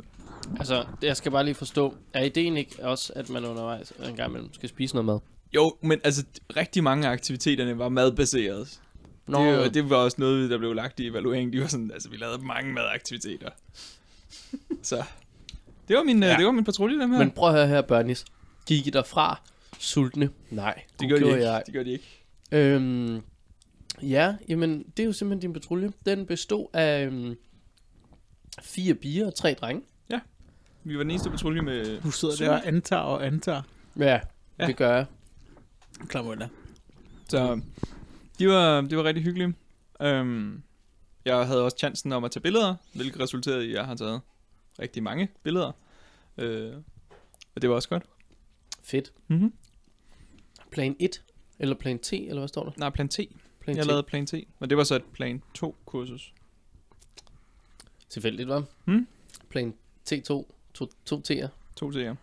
[0.58, 4.30] Altså, jeg skal bare lige forstå, er ideen ikke også, at man undervejs en gang
[4.30, 5.18] imellem skal spise noget mad?
[5.54, 6.24] Jo, men altså
[6.56, 8.80] rigtig mange af aktiviteterne var madbaseret.
[9.26, 11.52] Nå, Det, var- det var også noget, der blev lagt i evalueringen.
[11.52, 13.50] De var sådan, altså vi lavede mange madaktiviteter.
[14.82, 15.04] Så
[15.88, 16.28] det var min, ja.
[16.28, 16.36] Ja.
[16.36, 17.18] det var min patrulje, dem her.
[17.18, 18.24] men prøv at høre her, Bernies.
[18.66, 19.40] Gik I derfra
[19.78, 20.30] sultne?
[20.50, 21.50] Nej, det gør de ikke.
[21.50, 21.62] jeg.
[21.66, 22.24] Det gør de ikke.
[22.52, 23.20] Øhm,
[24.02, 25.92] ja, jamen, det er jo simpelthen din patrulje.
[26.06, 27.34] Den bestod af øhm,
[28.62, 29.82] fire piger og tre drenge.
[30.84, 32.00] Vi var den eneste patrulje med...
[32.00, 32.44] Du sidder Syv.
[32.44, 33.62] der og antager og antager.
[33.98, 34.20] Ja, Ja.
[34.58, 34.66] ja.
[34.66, 35.06] det gør jeg.
[36.00, 36.06] Jeg
[37.28, 37.60] Så
[38.38, 39.54] de var, de var rigtig hyggelige.
[40.02, 40.62] Øhm,
[41.24, 44.20] jeg havde også chancen om at tage billeder, hvilket resulterede i, at jeg har taget
[44.78, 45.72] rigtig mange billeder.
[46.38, 46.72] Øh,
[47.54, 48.02] og det var også godt.
[48.82, 49.12] Fedt.
[49.28, 49.52] Mm-hmm.
[50.70, 51.22] Plan 1,
[51.58, 52.72] eller plan T, eller hvad står der?
[52.76, 53.18] Nej, plan T.
[53.60, 53.86] Plan Jeg T.
[53.86, 54.34] lavede plan T.
[54.58, 56.34] Men det var så et plan 2 kursus.
[58.08, 58.64] Tilfældigt, var.
[58.84, 59.08] Hmm?
[59.48, 59.74] Plan
[60.10, 61.48] T2, to, to T'er.
[61.76, 62.14] To T'er.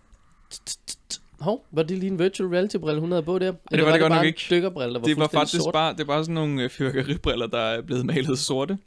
[1.40, 3.52] Hov, var det lige en virtual reality brille, hun havde på der?
[3.72, 4.48] det var det godt nok ikke.
[4.50, 5.74] dykkerbrille, der var Det var faktisk sort?
[5.74, 8.78] bare, det bare sådan nogle øh, fyrværkeribriller, der er blevet malet sorte.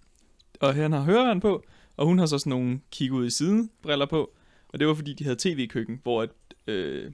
[0.60, 1.62] Og han har høreren på,
[1.96, 4.30] og hun har så sådan nogle kig ud i siden briller på.
[4.68, 6.30] Og det var fordi, de havde tv-køkken, hvor at,
[6.66, 7.10] øh,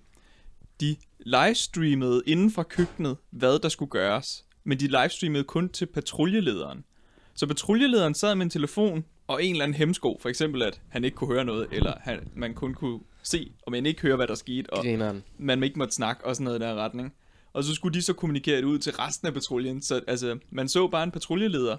[0.81, 4.45] de livestreamede inden fra køkkenet, hvad der skulle gøres.
[4.65, 6.85] Men de livestreamede kun til patruljelederen.
[7.35, 10.19] Så patruljelederen sad med en telefon og en eller anden hemsko.
[10.23, 13.73] For eksempel, at han ikke kunne høre noget, eller han, man kun kunne se, og
[13.73, 14.73] man ikke høre, hvad der skete.
[14.73, 15.25] Og Grineren.
[15.39, 17.15] man ikke måtte snakke og sådan noget i der retning.
[17.53, 19.83] Og så skulle de så kommunikere det ud til resten af patruljen.
[19.83, 21.77] Så altså, man så bare en patruljeleder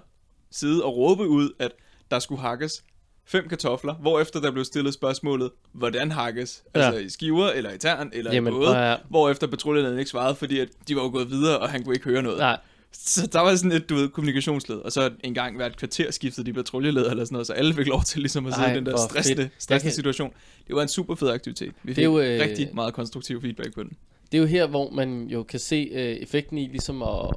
[0.50, 1.72] sidde og råbe ud, at
[2.10, 2.84] der skulle hakkes
[3.26, 6.64] fem kartofler, hvorefter der blev stillet spørgsmålet, hvordan hakkes?
[6.74, 6.80] Ja.
[6.80, 8.74] Altså i skiver, eller i tern, eller Jamen, i både.
[8.74, 8.98] høre.
[9.08, 12.04] Hvorefter patruljelederen ikke svarede, fordi at de var jo gået videre, og han kunne ikke
[12.04, 12.38] høre noget.
[12.38, 12.58] Nej,
[12.92, 16.46] Så der var sådan et, du ved, kommunikationsled, og så en gang hvert kvarter skiftede
[16.46, 18.76] de patruljeleder eller sådan noget, så alle fik lov til ligesom at sidde Ej, i
[18.76, 20.32] den der stressende, stressende kan- situation.
[20.66, 21.72] Det var en super fed aktivitet.
[21.82, 22.40] Vi fik Det er jo, øh...
[22.40, 23.92] rigtig meget konstruktiv feedback på den.
[24.32, 27.30] Det er jo her, hvor man jo kan se øh, effekten i ligesom at,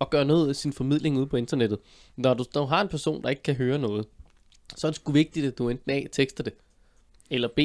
[0.00, 1.78] at gøre noget af sin formidling ude på internettet.
[2.16, 4.06] Når du, når du har en person, der ikke kan høre noget,
[4.76, 6.52] så er det sgu vigtigt, at du enten A, tekster det,
[7.30, 7.60] eller B,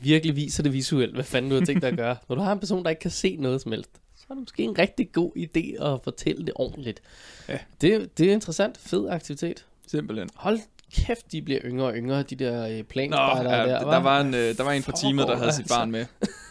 [0.00, 2.16] virkelig viser det visuelt, hvad fanden du har tænkt dig at gøre.
[2.28, 3.90] Når du har en person, der ikke kan se noget som helst,
[4.30, 7.02] er det måske en rigtig god idé at fortælle det ordentligt.
[7.48, 7.58] Ja.
[7.80, 9.64] Det, det er interessant, fed aktivitet.
[9.86, 10.28] Simpelthen.
[10.34, 10.58] Hold
[10.94, 13.90] kæft, de bliver yngre og yngre, de der øh, Nå, planspejdere ja, der, der, hva'?
[13.94, 16.06] der, var en, øh, der var en fra teamet, der havde sit barn med.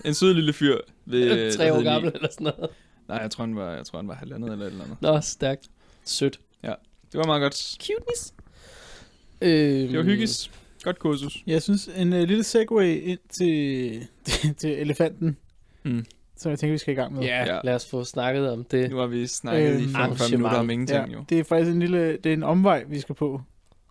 [0.06, 0.78] En sød lille fyr.
[1.06, 2.70] Ved, Tre år gammel eller sådan noget.
[3.08, 5.02] Nej, jeg tror, han var, jeg tror, han var halvandet eller et eller andet.
[5.02, 5.68] Nå, stærkt.
[6.06, 6.40] Sødt.
[7.12, 7.78] Det var meget godt.
[7.82, 8.34] Cuteness.
[9.42, 10.52] Øhm, Det var hyggeligt.
[10.84, 11.38] Godt kursus.
[11.48, 14.08] Jeg synes, en uh, lille segue ind til,
[14.60, 15.38] til elefanten,
[15.84, 16.06] Mm.
[16.38, 17.24] Som jeg tænker, vi skal i gang med.
[17.24, 17.46] Ja.
[17.56, 18.90] Ja, lad os få snakket om det.
[18.90, 20.32] Nu har vi snakket Øhm, i 45 arrangement.
[20.32, 21.24] minutter om ingenting, jo.
[21.30, 23.42] det er faktisk en lille, det er en omvej, vi skal på.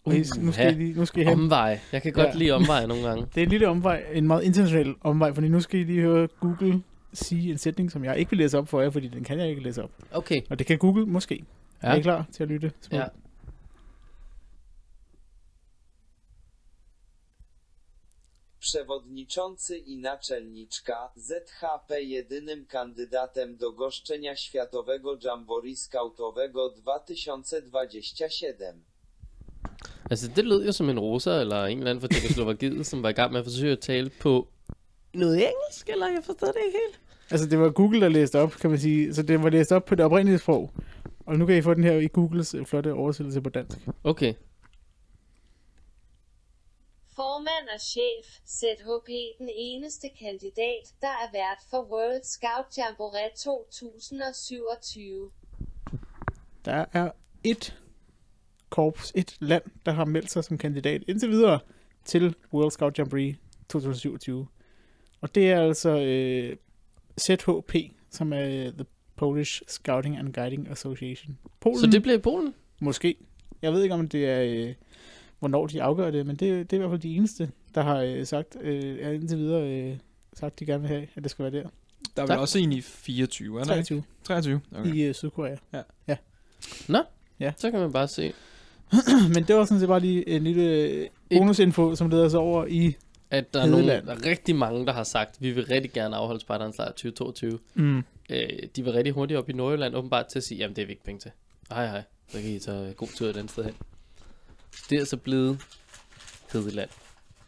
[0.07, 0.70] I, nu skal I, Uha.
[0.70, 1.32] lige, nu skal I hen.
[1.34, 1.78] Omvej.
[1.92, 2.32] Jeg kan godt Ja.
[2.38, 3.26] lide omvej nogle gange.
[3.34, 6.28] Det er en lille omvej, en meget international omvej, fordi nu skal I lige høre
[6.40, 6.82] Google
[7.12, 9.49] sige en sætning, som jeg ikke vil læse op for jer, fordi den kan jeg
[9.49, 9.90] ikke læse op.
[10.12, 10.40] Okay.
[10.51, 11.44] Og det kan Google måske.
[11.82, 11.88] Ja.
[11.88, 12.72] Er I klar til at lytte?
[12.80, 12.99] Små?
[12.99, 13.05] Ja.
[18.67, 28.85] Przewodniczący i naczelniczka ZHP jedynym kandydatem do goszczenia Światowego Jamboree Scoutowego 2027.
[30.11, 33.09] Altså, det lød jo som en rosa eller en eller anden fra Tjekkoslovakiet, som var
[33.09, 34.49] i gang med at forsøge at tale på
[35.14, 37.01] noget engelsk, eller jeg forstår det ikke helt.
[37.31, 39.14] Altså, det var Google, der læste op, kan man sige.
[39.14, 40.71] Så det var læst op på det oprindelige sprog.
[41.27, 43.79] Og nu kan I få den her i Googles flotte oversættelse på dansk.
[44.05, 44.35] Okay.
[47.17, 49.09] Formand og chef, ZHP
[49.39, 55.31] den eneste kandidat, der er vært for World Scout Jamboree 2027.
[56.64, 57.11] Der er
[57.45, 57.79] et
[58.71, 61.59] korps, et land, der har meldt sig som kandidat indtil videre
[62.05, 63.37] til World Scout Jamboree
[63.69, 64.47] 2027.
[65.21, 66.57] Og det er altså øh,
[67.21, 67.75] ZHP,
[68.11, 68.87] som er øh, The
[69.17, 71.39] Polish Scouting and Guiding Association.
[71.61, 72.55] Polen, Så det bliver i Polen?
[72.81, 73.17] Måske.
[73.62, 74.75] Jeg ved ikke, om det er, øh,
[75.39, 77.97] hvornår de afgør det, men det, det er i hvert fald de eneste, der har
[78.01, 79.97] øh, sagt, øh, er indtil videre øh,
[80.32, 81.68] sagt, de gerne vil have, at det skal være der.
[82.16, 82.28] Der er Tak.
[82.28, 83.84] vel også en i 24, er der ikke?
[83.84, 84.61] 23 23?
[84.78, 84.95] Okay.
[84.95, 85.57] i øh, Sydkorea.
[87.57, 88.32] Så kan man bare se,
[89.34, 92.66] men det var sådan set bare lige en lille øh, bonusinfo, som leder os over
[92.66, 92.97] i...
[93.30, 94.07] at der er, nogle, Hedeland.
[94.07, 97.59] der er rigtig mange, der har sagt, vi vil rigtig gerne afholde Spejderens Lejr 2022.
[97.74, 97.99] Mm.
[98.30, 100.87] Øh, de vil rigtig hurtigt op i Nordjylland åbenbart til at sige, jamen det er
[100.87, 101.30] vi ikke penge til.
[101.70, 103.74] Hej hej, så kan I tage god tur et andet sted hen.
[104.91, 105.59] Det er altså blevet
[106.53, 106.91] Hedeland.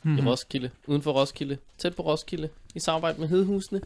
[0.03, 0.11] Mm.
[0.11, 0.26] Mhm.
[0.26, 3.81] I Roskilde, uden for Roskilde, tæt på Roskilde, i samarbejde med Hedehusene.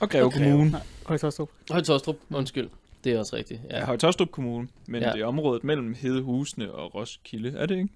[0.00, 0.38] Og Greve Okay.
[0.38, 0.70] Kommune.
[0.70, 1.50] Nej, Højtostrup.
[1.70, 2.68] Højtostrup, undskyld.
[3.04, 3.60] Det er også rigtigt.
[3.70, 3.84] Ja, Ja.
[3.84, 4.68] Højtostrup Kommune.
[4.86, 5.12] Men Ja.
[5.12, 7.88] det er området mellem Hedehusene og Roskilde, er det ikke?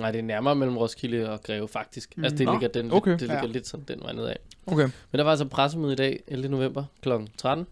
[0.00, 2.16] Nej, det er nærmere mellem Roskilde og Greve, faktisk.
[2.16, 2.24] Mhm.
[2.24, 3.10] Altså, det Nå, ligger, den, okay.
[3.12, 3.46] det ligger Ja.
[3.46, 4.34] lidt sådan den vej nedad.
[4.66, 4.82] Okay.
[4.82, 6.48] Men der var altså pressemøde i dag, 11.
[6.50, 7.08] november kl.
[7.38, 7.66] 13.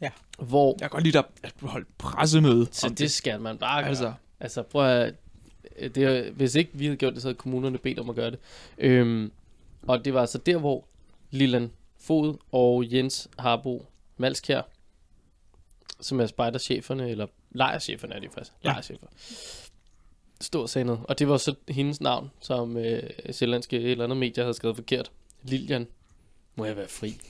[0.00, 0.10] Ja.
[0.38, 2.66] Hvor, Jeg kan godt lide, at at du holdt pressemøde.
[2.72, 3.88] så om det skal man bare gøre.
[3.88, 5.14] Altså, Altså, prøv at...
[5.80, 8.30] Det, er- hvis ikke vi havde gjort det, så havde kommunerne bedt om at gøre
[8.30, 8.38] det.
[8.78, 9.32] Øhm,
[9.82, 10.84] og det var altså der, hvor
[11.30, 11.70] Lilland
[12.00, 14.62] Fod og Jens Harbo Malskjær,
[16.00, 18.52] som er spejdercheferne, eller lejercheferne er de faktisk.
[18.64, 18.68] Ja.
[18.68, 18.72] Ja.
[18.72, 19.06] Lejerchefer.
[20.40, 21.00] Stod og sagde noget.
[21.08, 24.76] Og det var så hendes navn, som øh, sjællandske et eller andet medier havde skrevet
[24.76, 25.10] forkert.
[25.42, 25.86] Lilian,
[26.56, 27.20] må jeg være fri?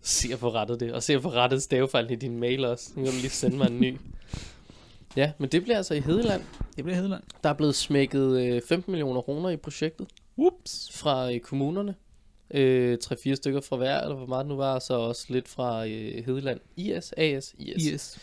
[0.00, 0.92] Se at få rettet det.
[0.92, 2.90] Og se at få rettet stavefejlen i din mail også.
[2.96, 3.98] Nu kan du lige sende mig en ny.
[5.16, 6.42] Ja, men det bliver altså i Hedeland.
[6.76, 7.22] Det bliver Hedeland.
[7.42, 10.06] Der er blevet smækket øh, 15 millioner kroner i projektet
[10.38, 10.90] whoops.
[10.92, 11.94] fra øh, kommunerne.
[12.50, 16.24] Øh, 3-4 stykker fra hver, eller hvor meget nu var, så også lidt fra øh,
[16.26, 16.60] Hedeland.
[16.76, 17.84] IS, AS, IS.
[17.92, 18.18] Yes.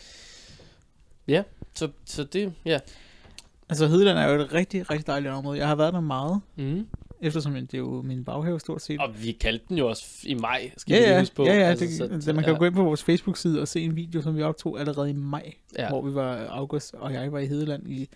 [1.74, 2.78] Så, så det, ja.
[3.68, 5.58] Altså, Hedeland er jo et rigtig, rigtig dejligt område.
[5.58, 6.86] Jeg har været der meget, Mm.
[7.22, 9.00] Eftersom det er jo min baghave stort set.
[9.00, 11.44] Og vi kaldte den jo også i maj, skal Ja, vi lige ja, huske på.
[11.44, 13.68] ja, ja Altså, det, så- så, man kan ja, gå ind på vores Facebook-side og
[13.68, 15.88] se en video, som vi optog allerede i maj, ja.
[15.88, 18.08] hvor vi var, August og jeg var i Hedeland i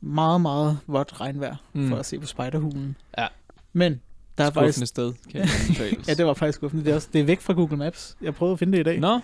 [0.00, 1.88] meget, meget vådt regnvejr, Mm.
[1.88, 2.96] for at se på spejderhulen.
[3.18, 3.26] Ja.
[3.72, 4.00] Men
[4.38, 4.86] der er faktisk...
[4.86, 5.48] sted, kan jeg.
[6.08, 6.84] Ja, det var faktisk skuffende.
[6.84, 8.16] Det er, også, det er væk fra Google Maps.
[8.22, 9.00] Jeg prøvede at finde det i dag.
[9.00, 9.14] Nå,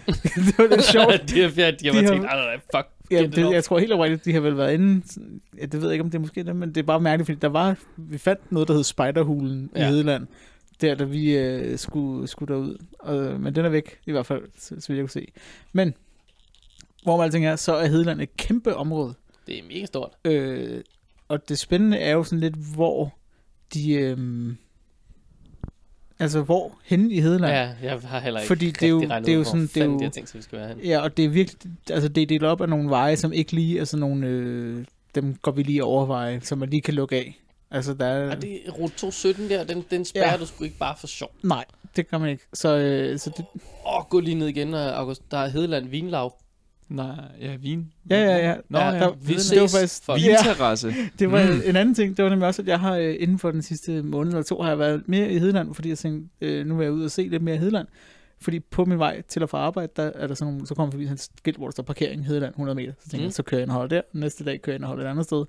[0.47, 1.23] det var lidt sjovt.
[1.35, 2.87] det er fjert, de har De har- tænkt, nej, fuck.
[3.11, 5.03] Ja, det, off." jeg tror helt oprigtigt, de har vel været inde...
[5.59, 7.27] Ja, det ved jeg ikke, om det er måske det, men det er bare mærkeligt,
[7.27, 7.77] fordi der var...
[7.97, 9.81] Vi fandt noget, der hed Spejderhulen ja.
[9.81, 9.87] Ja.
[9.87, 10.27] i Hedeland.
[10.81, 12.77] Der, da vi øh, skulle, skulle derud.
[12.99, 15.27] Og, men den er væk, i hvert fald, så, så vidt jeg kunne se.
[15.73, 15.95] Men,
[17.03, 19.15] hvor man alting er, så er Hedeland et kæmpe område.
[19.47, 20.11] Det er mega stort.
[20.25, 20.81] Øh,
[21.29, 23.15] og det spændende er jo sådan lidt, hvor
[23.75, 23.93] de...
[23.93, 24.19] Øh,
[26.21, 27.53] Altså, hvor henne i Hedeland?
[27.53, 29.85] Ja, jeg har heller ikke Fordi det er jo- det er jo sådan- det er
[29.85, 30.83] jo- de tænkt vi skal være henne.
[30.85, 33.53] Ja, og det er virkelig, altså det er delt op af nogle veje, som ikke
[33.53, 37.16] lige er sådan nogle, øh, dem går vi lige overveje, som man lige kan lukke
[37.16, 37.37] af.
[37.71, 40.33] Altså der er, Og det rute 217 der, den, den spærrer Ja.
[40.33, 40.39] ja.
[40.39, 41.31] du sgu ikke bare for sjov.
[41.43, 41.64] nej,
[41.97, 42.45] det kan man ikke.
[42.55, 43.45] Så, øh, så det,
[43.87, 45.23] Åh, oh, gå lige ned igen, August.
[45.31, 46.35] Der er Hedeland Vinlav.
[46.91, 47.93] Nej, ja, vin.
[48.11, 48.55] ja, ja, ja.
[48.68, 50.95] Nå, ja, ja, der, vi det var ses, faktisk, ja, Vinterrasse.
[51.18, 51.61] det var Mm.
[51.66, 54.03] en anden ting, det var nemlig også, at jeg har øh, inden for den sidste
[54.03, 56.84] måned eller to, har jeg været mere i Hedeland, fordi jeg tænkte, øh, nu vil
[56.84, 57.86] jeg ud og se lidt mere i Hedeland.
[58.41, 60.91] Fordi på min vej til og fra arbejde, der er der sådan nogle, så kommer
[60.91, 62.93] forbi sådan et skilt, hvor der står parkering Hedeland 100 meter.
[63.05, 63.24] Så tænker mm.
[63.24, 65.05] Jeg, så kører jeg ind og holder der, næste dag kører jeg ind og holder
[65.05, 65.45] et andet sted.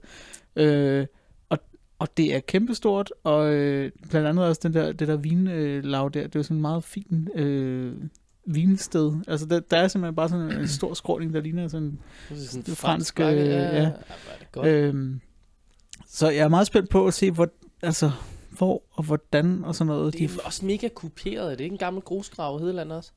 [0.56, 1.06] Øh,
[1.50, 1.58] og,
[2.00, 6.22] og det er kæmpestort, og øh, blandt andet også den der, det der vinlav der,
[6.22, 7.94] det er jo sådan en meget fin øh,
[8.46, 9.14] vinsted.
[9.28, 12.48] Altså der, der er simpelthen bare sådan en stor skråning, der ligner sådan Det er
[12.48, 13.42] sådan Det franske, bakke.
[13.42, 13.56] øh, ja.
[13.78, 13.84] ja.
[13.86, 13.92] er
[14.40, 14.68] det godt.
[14.68, 15.22] Øhm,
[16.08, 17.50] så jeg er meget spændt på at se, hvor,
[17.82, 18.12] altså,
[18.50, 20.14] hvor og hvordan og sådan noget.
[20.14, 21.46] Det er også mega kuperet.
[21.52, 23.12] Er det ikke en gammel grusgrav Hedeland også?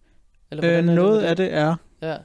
[0.51, 1.77] Eller øh, er noget med af det er.
[2.03, 2.16] Ja.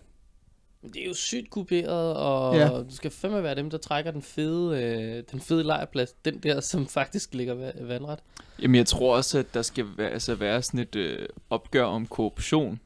[0.81, 2.61] Men det er jo sygt kuperet, og Ja.
[2.61, 2.77] ja.
[2.77, 6.13] du skal fandme være dem, der trækker den fede, øh, den fede lejrplads.
[6.13, 8.19] Den der, som faktisk ligger va- vandret.
[8.61, 12.07] Jamen, jeg tror også, at der skal være, altså, være sådan et øh, opgør om
[12.07, 12.79] korruption.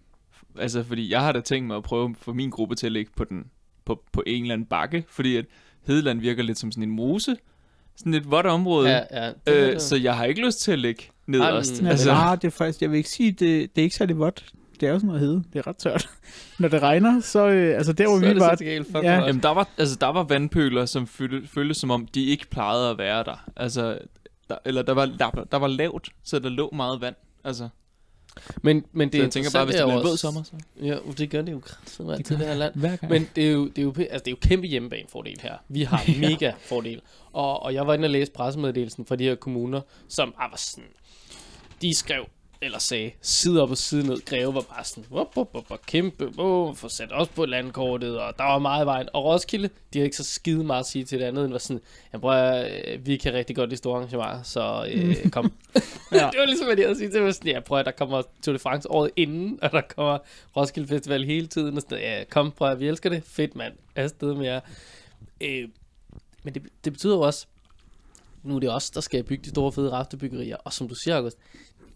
[0.60, 3.12] Altså, fordi jeg har da tænkt mig at prøve for min gruppe til at ligge
[3.18, 3.46] på, den,
[3.86, 5.46] på, på en eller anden bakke, fordi at
[5.88, 7.36] Hedeland virker lidt som sådan en mose.
[7.96, 8.90] Sådan et vådt område.
[8.90, 9.32] Ja, ja.
[9.48, 11.72] Det, øh, så jeg har ikke lyst til at ligge nederst.
[11.72, 13.96] Ej, Ja, altså, altså, det er faktisk, jeg vil ikke sige, det, det er ikke
[13.96, 14.46] særlig vådt.
[14.80, 15.44] Det er jo sådan noget hede.
[15.54, 16.10] Det er ret tørt.
[16.60, 18.88] Når det regner, så, øh, altså der hvor så er vi det var, så galt.
[18.94, 19.00] Ja.
[19.00, 19.26] ja.
[19.26, 22.90] Jamen, der var, altså, der var vandpøler, som følte, føltes som om, de ikke plejede
[22.90, 23.46] at være der.
[23.56, 24.00] Altså,
[24.50, 27.16] der, eller der var, der, der var lavt, så der lå meget vand.
[27.44, 27.70] Altså,
[28.62, 30.44] Men, men det så er jeg tænker bare, hvis det bliver en er våd sommer,
[30.44, 30.52] så...
[30.82, 33.00] Ja, det gør det jo kraftigt Det det her land.
[33.10, 35.58] Men det er jo, det er jo, altså, det er jo kæmpe hjemmebanefordel her.
[35.70, 36.30] Vi har Ja.
[36.30, 37.02] mega fordel.
[37.34, 40.58] Og, og jeg var inde og læse pressemeddelelsen fra de her kommuner, som ah, var
[40.58, 40.90] sådan,
[41.82, 42.26] de skrev,
[42.64, 44.26] eller sagde, side op og side ned.
[44.26, 48.38] Greve var bare sådan, wup, wup, wup, kæmpe, oh, få sat os på landkortet, og
[48.38, 49.10] der var meget i vejen.
[49.14, 51.60] Og Roskilde, de har ikke så skide meget at sige til det andet, end var
[51.60, 51.82] sådan,
[52.14, 55.54] jeg prøver, øh, vi kan rigtig godt lide store arrangementer, så øh, kom.
[56.12, 56.30] Ja.
[56.32, 57.36] det var ligesom, hvad de havde at sige til mig.
[57.36, 60.18] Sådan, ja, prøv at der kommer Tour de France året inden, og der kommer
[60.58, 61.78] Roskilde Festival hele tiden.
[61.78, 63.24] Og sådan, ja, kom, prøv at vi elsker det.
[63.24, 63.74] Fedt, mand.
[63.96, 64.60] Afsted med jer.
[65.42, 65.70] Øh,
[66.44, 67.46] men det, det betyder jo også,
[68.44, 70.58] nu er det os, der skal bygge de store fede raftebyggerier.
[70.58, 71.38] Og som du siger, August,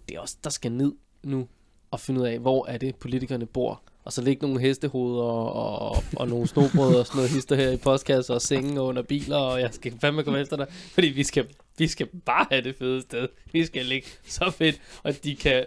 [0.10, 0.93] det er os, der skal ned
[1.24, 1.47] nu
[1.91, 3.82] og finde ud af, hvor er det politikerne bor.
[4.03, 7.70] Og så ligge nogle hestehoveder og, og, og nogle snobrød og sådan noget hister her
[7.72, 11.24] i postkasser og senge under biler, og jeg skal fandme komme efter dig, fordi vi
[11.24, 11.47] skal,
[11.78, 13.28] vi skal bare have det fede sted.
[13.51, 15.66] Vi skal ligge så fedt, og de kan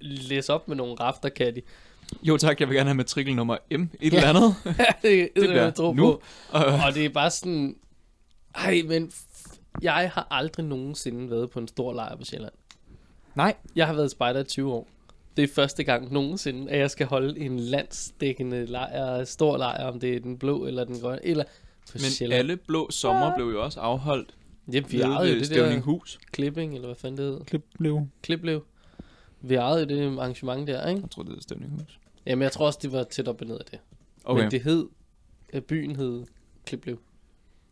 [0.00, 1.62] læse op med nogle rafter, kan de.
[2.22, 4.54] Jo tak, jeg vil gerne have matrikelnummer M, et eller andet.
[5.02, 6.02] det, det bliver tro nu.
[6.02, 6.22] på.
[6.48, 7.76] Og, Og det er bare sådan,
[8.54, 9.12] ej, men
[9.82, 12.52] jeg har aldrig nogensinde været på en stor lejr på Sjælland.
[13.36, 14.88] Nej, Jeg har været spejder i 20 år.
[15.36, 20.00] Det er første gang nogensinde, at jeg skal holde en landsdækkende lejr, stor lejr, om
[20.00, 22.38] det er den blå eller den grønne, eller på men Sjælland.
[22.38, 24.34] alle blå sommer blev jo også afholdt
[24.72, 26.18] Ja, vi ejede jo ved det der Stævninghus.
[26.32, 27.44] klipping, eller hvad fanden det hedder.
[27.44, 28.06] Klip blev.
[28.22, 28.64] Kliplev.
[29.40, 31.00] Vi ejede jo det arrangement der, ikke?
[31.00, 31.98] Jeg tror, det er Stævninghus.
[32.26, 33.78] Jamen, jeg tror også, det var tæt op og ned af det.
[34.24, 34.42] Okay.
[34.42, 34.86] Men det hed,
[35.52, 36.24] øh, byen hed
[36.66, 36.98] Kliplev.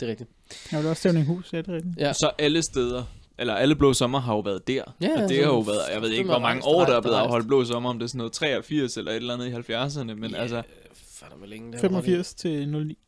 [0.01, 0.31] Det er rigtigt.
[0.73, 1.99] Jeg vil også stævne i hus, ja, det er rigtigt.
[1.99, 2.13] Ja.
[2.13, 3.05] Så alle steder,
[3.39, 4.83] eller alle blå sommer har jo været der.
[5.01, 7.01] Ja, og det altså, har jo været, jeg ved ikke, hvor mange år, der er
[7.01, 9.73] blevet afholdt blå sommer, om det er sådan noget 83 eller et eller andet i
[9.73, 10.63] 70'erne, men Ja, altså,
[11.21, 11.73] Fatter mig længe.
[11.73, 12.99] det var 85 til 09.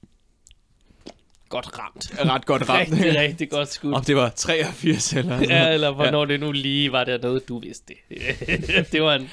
[1.48, 2.10] Godt ramt.
[2.34, 2.92] ret godt ramt.
[2.92, 3.94] rigtig, rigtig godt skudt.
[3.94, 6.32] Om det var 83 eller Ja, eller hvornår ja.
[6.32, 8.22] det nu lige var der noget, du vidste det.
[8.92, 9.30] det var en...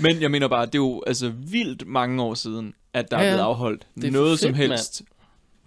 [0.00, 3.24] Men jeg mener bare, det er jo altså vildt mange år siden, at der Ja,
[3.24, 5.02] er blevet afholdt noget fedt, som helst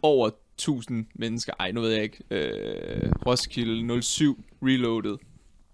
[0.01, 1.53] over 1000 mennesker.
[1.59, 2.17] Ej, nu ved jeg ikke.
[2.31, 5.17] Øh, Roskilde 07 Reloaded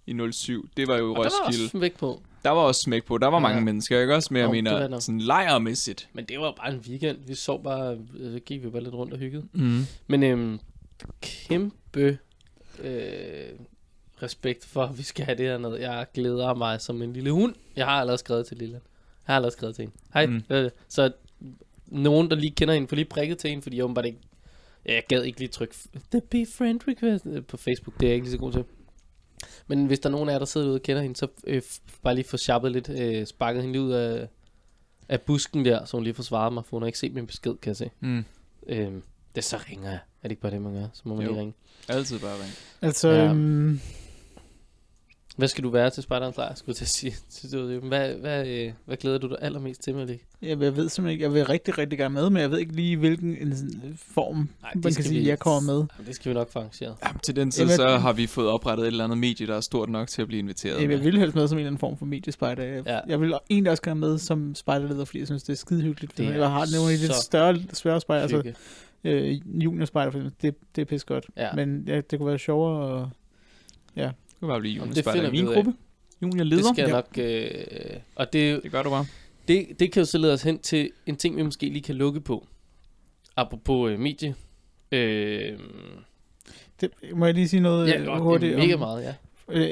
[0.07, 0.69] i 07.
[0.77, 1.65] Det var jo Og der var Roskilde.
[1.65, 2.21] også væk på.
[2.43, 3.17] Der var også smæk på.
[3.17, 3.39] Der var Ja.
[3.41, 4.33] mange mennesker, ikke også?
[4.33, 6.09] Men jeg Jo, mener, sådan lejrmæssigt.
[6.13, 7.17] Men det var bare en weekend.
[7.27, 7.97] Vi sov bare...
[8.19, 9.45] øh, Så gik vi bare lidt rundt og hyggede.
[9.53, 9.81] Mm.
[10.07, 10.59] Men øhm,
[11.21, 12.17] kæmpe
[12.79, 13.49] øh,
[14.23, 15.75] respekt for, at vi skal have det her ned.
[15.75, 17.55] Jeg glæder mig som en lille hund.
[17.75, 18.73] Jeg har allerede skrevet til Lille.
[19.27, 19.95] Jeg har allerede skrevet til hende.
[20.13, 20.25] Hej.
[20.25, 20.43] Mm.
[20.49, 20.69] Mm.
[20.89, 21.11] Så
[21.87, 24.19] nogen, der lige kender hende, får lige prikket til hende, fordi jeg åbenbart ikke...
[24.85, 25.75] Ja, Jeg gad ikke lige trykke
[26.11, 27.99] The Be Friend Request øh, på Facebook.
[27.99, 28.63] Det er jeg ikke lige så god til.
[29.67, 31.61] Men hvis der er nogen af jer, der sidder ude og kender hende, så øh,
[32.03, 34.27] bare lige få sharpet lidt, øh, sparket hende lige ud af,
[35.09, 37.27] af busken der, så hun lige får svaret mig, for hun har ikke set min
[37.27, 37.89] besked, kan jeg se.
[37.99, 38.25] Mm.
[38.67, 39.03] Øhm,
[39.35, 39.99] det så ringer jeg.
[40.23, 40.87] Er det ikke bare det, man gør?
[40.93, 41.29] Så må man Jo.
[41.31, 41.53] lige ringe.
[41.89, 42.51] Altid bare ring.
[42.81, 43.25] Altså, ja.
[43.29, 43.79] øhm,
[45.39, 47.79] Hvad skal du være til Spejderens lejr, skulle jeg til at sige.
[47.87, 50.25] Hvad, hvad, øh, hvad glæder du dig allermest til, Malik?
[50.41, 52.75] Jeg, jeg ved simpelthen ikke, jeg vil rigtig, rigtig gerne med, men jeg ved ikke
[52.75, 55.75] lige, hvilken en, sådan form, det man skal kan sige, vi- jeg kommer med.
[55.75, 56.95] Jamen, det skal vi nok få arrangeret.
[57.05, 59.55] Jamen, til den tid, Jamen, så har vi fået oprettet et eller andet medie, der
[59.55, 60.79] er stort nok til at blive inviteret.
[60.81, 60.97] Jeg med.
[60.97, 62.63] vil helst med som en eller anden form for mediespejder.
[62.63, 62.93] Jeg, Ja.
[62.95, 62.99] ja.
[63.07, 66.17] jeg vil egentlig også gerne med som spejderleder, fordi jeg synes, det er skide hyggeligt.
[66.17, 68.53] Det er Jeg har nogle af de lidt større, svære spejder, altså
[69.03, 71.25] øh, juniorspejder, det, det er pisse godt.
[71.37, 71.49] Ja.
[71.55, 72.81] Men ja, det kunne være sjovere.
[72.81, 73.09] Og,
[74.39, 75.73] Det kunne bare blive Jamen, Junior det Spejder finder i min gruppe.
[76.21, 76.73] Junior Det leder.
[76.73, 76.93] skal jeg Ja.
[76.93, 77.07] nok...
[77.17, 79.05] Øh, og det, Det gør du bare.
[79.47, 81.95] det, det kan jo så lede os hen til en ting, vi måske lige kan
[81.95, 82.47] lukke på.
[83.35, 84.35] Apropos øh, medie.
[84.91, 85.59] Øh,
[86.81, 88.49] det, må jeg lige sige noget ja, øh, godt, hurtigt?
[88.49, 89.13] det er mega om- meget, ja.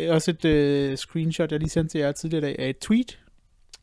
[0.08, 2.78] Øh, også et øh, screenshot, jeg lige sendte til jer tidligere i dag, af et
[2.80, 3.20] tweet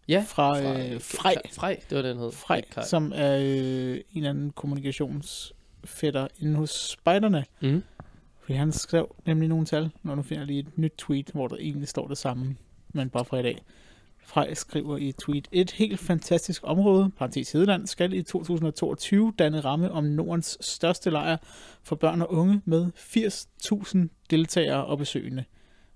[0.09, 2.33] Ja, fra, øh, Frej, Frej, det var den hed.
[2.33, 3.45] Frej som er øh,
[3.95, 7.45] en eller anden kommunikationsfætter inde hos spejderne.
[7.61, 7.83] Mm.
[8.45, 11.49] Fordi han skrev nemlig nogle tal, når nu finder jeg lige et nyt tweet, hvor
[11.49, 12.57] der egentlig står det samme,
[12.89, 13.65] men bare fra i dag.
[14.19, 19.61] Frej skriver i et tweet, et helt fantastisk område, parentes Hedeland, skal i 2022 danne
[19.61, 21.37] ramme om Nordens største lejr
[21.83, 25.45] for børn og unge med 80.000 deltagere og besøgende.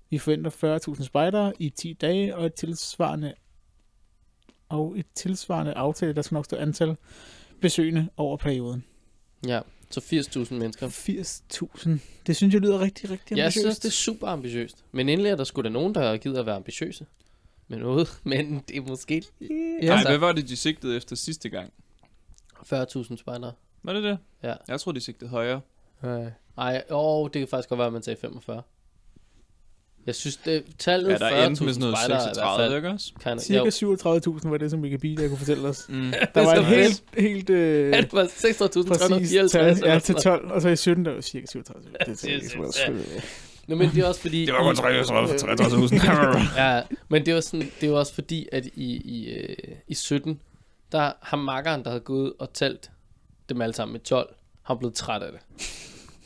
[0.09, 3.33] Vi forventer 40.000 spejdere i 10 dage og et tilsvarende
[4.69, 6.95] og et tilsvarende aftale, der skal nok stå antal
[7.61, 8.83] besøgende over perioden.
[9.47, 10.87] Ja, så 80.000 mennesker.
[10.87, 11.89] 80.000.
[12.27, 13.63] Det synes jeg lyder rigtig, rigtig Jeg ambitiøst.
[13.65, 14.83] synes, det er super ambitiøst.
[14.91, 17.05] Men endelig er der sgu da nogen, der gider at være ambitiøse
[17.67, 18.19] med noget.
[18.23, 19.45] Men det er måske Ja.
[19.49, 21.73] Nej, Altså- hvad var det, de sigtede efter sidste gang?
[22.73, 23.53] 40.000 spejdere.
[23.83, 24.17] Var det det?
[24.43, 24.53] Ja.
[24.67, 25.61] Jeg tror, de sigtede højere.
[26.57, 28.61] Nej, åh, det kan faktisk godt være, at man sagde 45.
[30.05, 32.35] Jeg synes, det tallet Ja, der 40.000 endte med sådan noget spejdere er i hvert
[32.35, 33.11] 36, fald ikke også?
[33.23, 35.85] kind of, Cirka jo, 37.000 var det, som Wikipedia kunne fortælle os.
[35.89, 36.13] Mm.
[36.35, 36.77] Der var et fedt.
[36.77, 38.87] helt, helt øh, Ja, det var 36.354.
[38.87, 39.65] præcis tal.
[39.65, 41.83] Ja, eller til sådan 12, og så i 17, der var cirka 37.
[42.05, 43.21] Det er ikke ja.
[43.67, 44.45] Nå, men det er også fordi...
[44.45, 46.59] Det var kun 33 33.000.
[46.61, 49.55] Ja, men det var, sådan, det var også fordi, at i, i, øh,
[49.87, 50.39] i 17,
[50.91, 52.91] der har makkeren, der havde gået og talt
[53.49, 54.33] dem alle sammen med 12,
[54.63, 55.41] har blevet træt af det.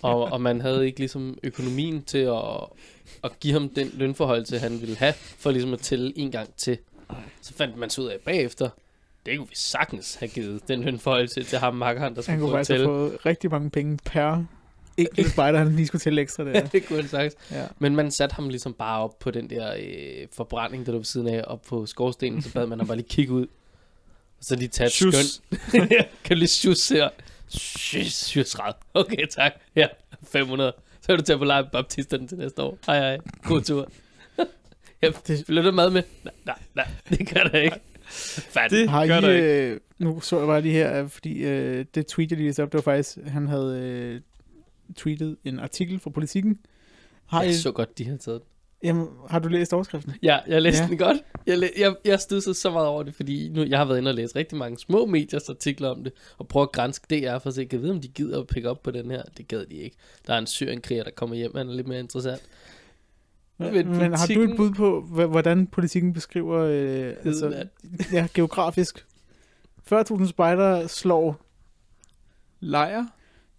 [0.01, 2.67] Og, og man havde ikke ligesom økonomien til at,
[3.23, 6.77] at give ham den lønforholdelse, han ville have, for ligesom at tælle en gang til.
[7.41, 8.69] Så fandt man så ud af bagefter,
[9.25, 12.49] det kunne vi sagtens have givet den lønforholdelse til ham makkeren, der Han skulle kunne
[12.49, 14.43] gå og faktisk have fået rigtig mange penge per
[14.97, 16.67] enkelt spejder, han lige skulle til ekstra der.
[16.67, 17.35] det kunne han sagtens.
[17.51, 17.65] Ja.
[17.79, 21.05] Men man satte ham ligesom bare op på den der øh, forbrænding, der lå ved
[21.05, 23.45] siden af, op på skorstenen, så bad man ham bare lige kigge ud.
[24.39, 25.89] Og så lige tage et skøn.
[26.23, 27.09] kan du lige sjus her?
[27.49, 28.75] Sjus, sjusret.
[28.93, 29.51] Okay, tak.
[29.75, 29.87] Ja,
[30.27, 30.73] 500.
[31.05, 32.77] Så er du til at på lege baptisterne til næste år.
[32.85, 33.17] Hej, hej.
[33.43, 33.91] God tur.
[35.01, 36.03] Jeg Det- flytter mad med.
[36.23, 36.87] Nej, nej, nej.
[37.09, 37.79] Det gør der ikke.
[38.05, 38.79] Fanden.
[38.79, 39.71] Det Har gør der I, ikke.
[39.73, 42.63] øh, nu så jeg bare lige her, øh, fordi øh, det tweet, jeg lige læste
[42.63, 44.21] op, det var faktisk, han havde øh,
[44.95, 46.59] tweetet en artikel fra Politiken.
[47.25, 48.49] Har, I, Jeg så godt, de har taget den.
[48.83, 50.13] Jamen, har du læst overskriften?
[50.23, 50.89] Ja, jeg læste ja.
[50.89, 51.17] Den godt.
[51.47, 54.15] Jeg, jeg, jeg studsede så meget over det, fordi nu, jeg har været inde og
[54.15, 57.53] læse rigtig mange små mediers artikler om det, og prøve at grænske DR for at
[57.53, 59.23] se, kan jeg vide, om de gider at pick op på den her.
[59.37, 59.95] Det gad de ikke.
[60.27, 62.41] Der er en syrienkriger, der kommer hjem, han er lidt mere interessant.
[63.57, 67.65] Men Men, har du et bud på, hvordan politikken beskriver øh, altså,
[68.13, 69.05] ja, geografisk?
[69.93, 71.45] 40.000 spejdere slår,
[72.59, 73.05] Lejr?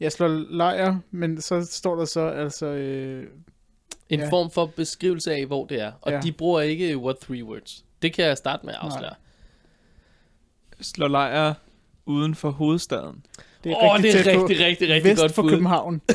[0.01, 3.27] jeg slår lejr, men så står der så altså, øh,
[4.11, 4.29] En Ja.
[4.31, 5.93] form for beskrivelse af, hvor det er.
[6.03, 6.21] Og Ja.
[6.21, 7.85] de bruger ikke what three words.
[8.03, 9.15] Det kan jeg starte med at afsløre.
[10.81, 11.55] Slår lejr
[12.07, 13.25] uden for hovedstaden.
[13.65, 15.51] det er Åh, oh, rigtig det er rigtig, rigtig, rigtig vest godt for bud.
[15.51, 16.01] København.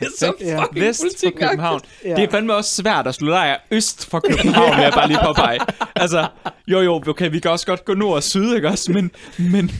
[0.00, 0.62] Det er så Ja.
[0.62, 1.30] fucking Vest for.
[1.30, 1.80] København.
[2.04, 2.14] Ja.
[2.14, 5.18] Det er fandme også svært at slå lejr øst for København, vil jeg bare lige
[5.24, 5.58] påpege.
[5.96, 6.28] Altså,
[6.68, 8.92] jo jo, okay, vi kan også godt gå nord og syd, ikke også?
[8.92, 9.70] Men, men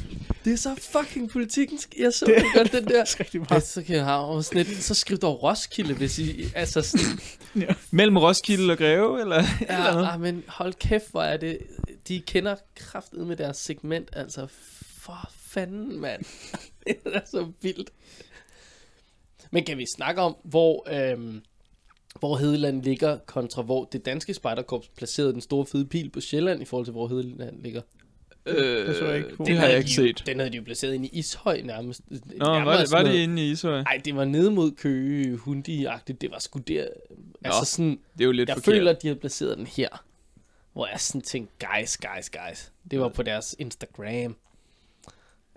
[0.44, 1.78] Det er så fucking politikken.
[1.98, 2.88] Jeg så det godt, den der.
[2.90, 3.62] Det er rigtig Ja, meget.
[3.62, 8.16] så kan jeg have sådan lidt, så skriv dog Roskilde, hvis I, altså sådan, mellem
[8.16, 9.42] Roskilde og Greve, eller?
[9.60, 11.58] ja, ah, men hold kæft, hvor er det,
[12.08, 14.46] de kender kraftet med deres segment, altså,
[14.98, 16.24] for fanden, mand.
[16.86, 17.90] det er så vildt.
[19.50, 21.42] Men kan vi snakke om, hvor, øhm,
[22.18, 26.62] hvor Hedeland ligger, kontra hvor det danske spejderkorps placerede den store fede pil på Sjælland,
[26.62, 27.82] i forhold til hvor Hedeland ligger?
[28.56, 29.44] Øh, Det så jeg ikke på.
[29.44, 30.22] det har jeg ikke set.
[30.26, 32.00] Den havde de jo placeret inde i Ishøj nærmest.
[32.36, 33.82] Nå, var det, var det inde i Ishøj?
[33.82, 36.20] Nej, det var nede mod Køge, Hundi-agtigt.
[36.20, 36.86] Det var sgu der.
[37.44, 38.74] Altså sådan, Det er jo lidt jeg forkert.
[38.74, 39.88] føler, at de havde placeret den her.
[40.72, 42.72] Hvor jeg sådan tænkte, guys, guys, guys.
[42.90, 44.36] Det var på deres Instagram.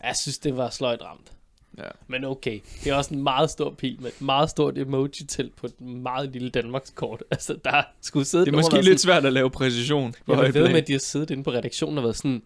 [0.04, 1.32] Jeg synes, det var sløjt ramt.
[1.78, 1.84] Ja.
[2.08, 5.66] Men okay, det er også en meget stor pil med et meget stort emoji-telt på
[5.68, 7.24] et meget lille Danmarkskort.
[7.32, 10.14] Altså, der skulle sidde Det er måske lidt svært at lave præcision.
[10.26, 12.42] på jeg ved med, at de har siddet inde på redaktionen og været sådan,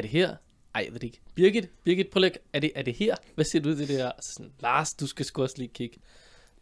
[0.00, 0.36] er det her?
[0.74, 1.20] Ej, jeg ved det ikke.
[1.34, 3.14] Birgit, Birgit, prøv lige, er det, er det her?
[3.34, 4.12] Hvad siger du til det her?
[4.20, 5.98] Så sådan, Lars, du skal sgu også lige kigge.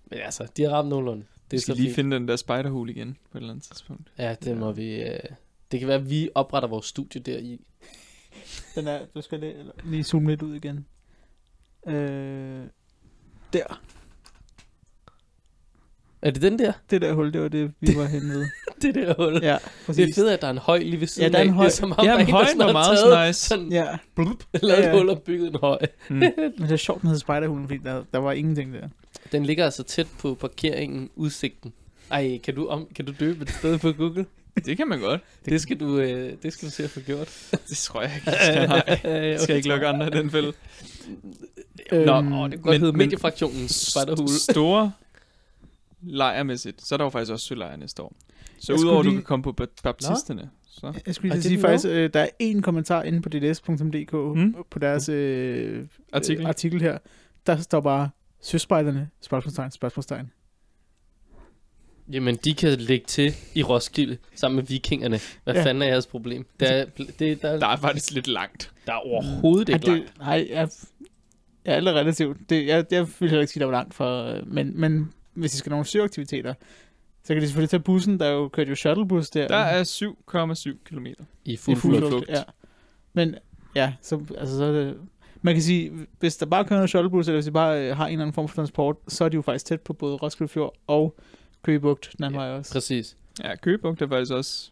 [0.04, 1.24] Men altså, de har ramt nogenlunde.
[1.50, 1.94] Vi er så skal lige fint.
[1.94, 4.12] finde den der spiderhul igen på et eller andet tidspunkt.
[4.18, 5.02] Ja, det må vi...
[5.02, 5.20] Øh,
[5.72, 7.60] det kan være, at vi opretter vores studie der i.
[8.74, 10.86] Den er, du skal lige, lige zoome lidt ud igen.
[11.86, 12.66] Øh,
[13.52, 13.82] der.
[16.22, 16.72] Er det den der?
[16.90, 18.46] Det der hul, det var det, vi var henne ved.
[18.82, 19.32] det der hul.
[19.32, 20.14] Ja, Det er præcis.
[20.14, 21.54] fedt, at der er en høj lige ved siden der er en af.
[21.54, 21.64] høj.
[21.64, 23.40] Det er som om, Ja, der er en, der højen sådan var meget taget nice.
[23.40, 23.84] Sådan, Ja,
[24.16, 24.98] lavet Ja, et ja.
[24.98, 25.78] hul og bygget en høj.
[26.08, 26.16] Mm.
[26.16, 28.88] men det er sjovt, den hedder Spiderhulen, fordi der, der var ingenting der.
[29.32, 31.72] Den ligger altså tæt på parkeringen, udsigten.
[32.10, 34.26] Ej, kan du, om, kan du døbe et sted på Google?
[34.66, 35.20] Det kan man godt.
[35.44, 37.28] Det skal du, øh, det skal du se at få gjort.
[37.68, 38.68] Det tror jeg ikke, skal.
[38.68, 39.00] Nej.
[39.14, 40.52] Jeg skal ikke lukke andre i den fælde.
[41.92, 44.28] Nå, Øhm, åh, det kan godt men- hedde men- mediefraktionen Spejderhule.
[44.50, 44.92] Store
[46.02, 48.12] lejrmæssigt, så er der jo faktisk også sølejr næste år.
[48.60, 50.92] Så Jeg udover at skulle du lige- kan komme på ba- baptisterne, så...
[51.06, 54.54] Jeg skulle lige sige faktisk, øh, der er en kommentar inde på dds.dk Mm.
[54.70, 56.42] på deres øh, Artikel.
[56.42, 56.98] Øh, artikel her.
[57.46, 60.30] Der står bare, søspejderne, spørgsmålstegn, spørgsmålstegn.
[62.12, 65.18] Jamen, de kan lægge til i Roskilde sammen med vikingerne.
[65.44, 65.64] Hvad ja.
[65.64, 66.46] Fanden er jeres problem?
[66.60, 66.84] Der er,
[67.18, 68.72] det, der, Der er faktisk lidt langt.
[68.86, 70.18] der er overhovedet ikke langt.
[70.18, 70.68] nej, jeg,
[71.64, 72.36] jeg er alle relativt.
[72.50, 75.54] Det, jeg, jeg vil heller ikke sige, der var langt for, øh, men, men hvis
[75.54, 76.54] I skal have nogle søaktiviteter,
[77.24, 79.48] så kan de selvfølgelig tage bussen, der er jo kørt jo shuttlebus der.
[79.48, 81.06] Der er 7,7 km.
[81.06, 81.14] I
[81.44, 82.10] i fuld fuld flug.
[82.10, 82.28] luft.
[82.28, 82.42] Ja.
[83.12, 83.34] Men
[83.74, 84.96] ja, så, altså, så er det,
[85.42, 88.06] man kan sige, hvis der bare kører en shuttlebus, eller hvis de bare øh, har
[88.06, 90.48] en eller anden form for transport, så er de jo faktisk tæt på både Roskilde
[90.52, 91.16] Fjord og
[91.62, 92.72] Køge Bugt, den anden Ja, vej også.
[92.72, 93.16] Præcis.
[93.44, 94.70] Ja, Køgebugt er faktisk også...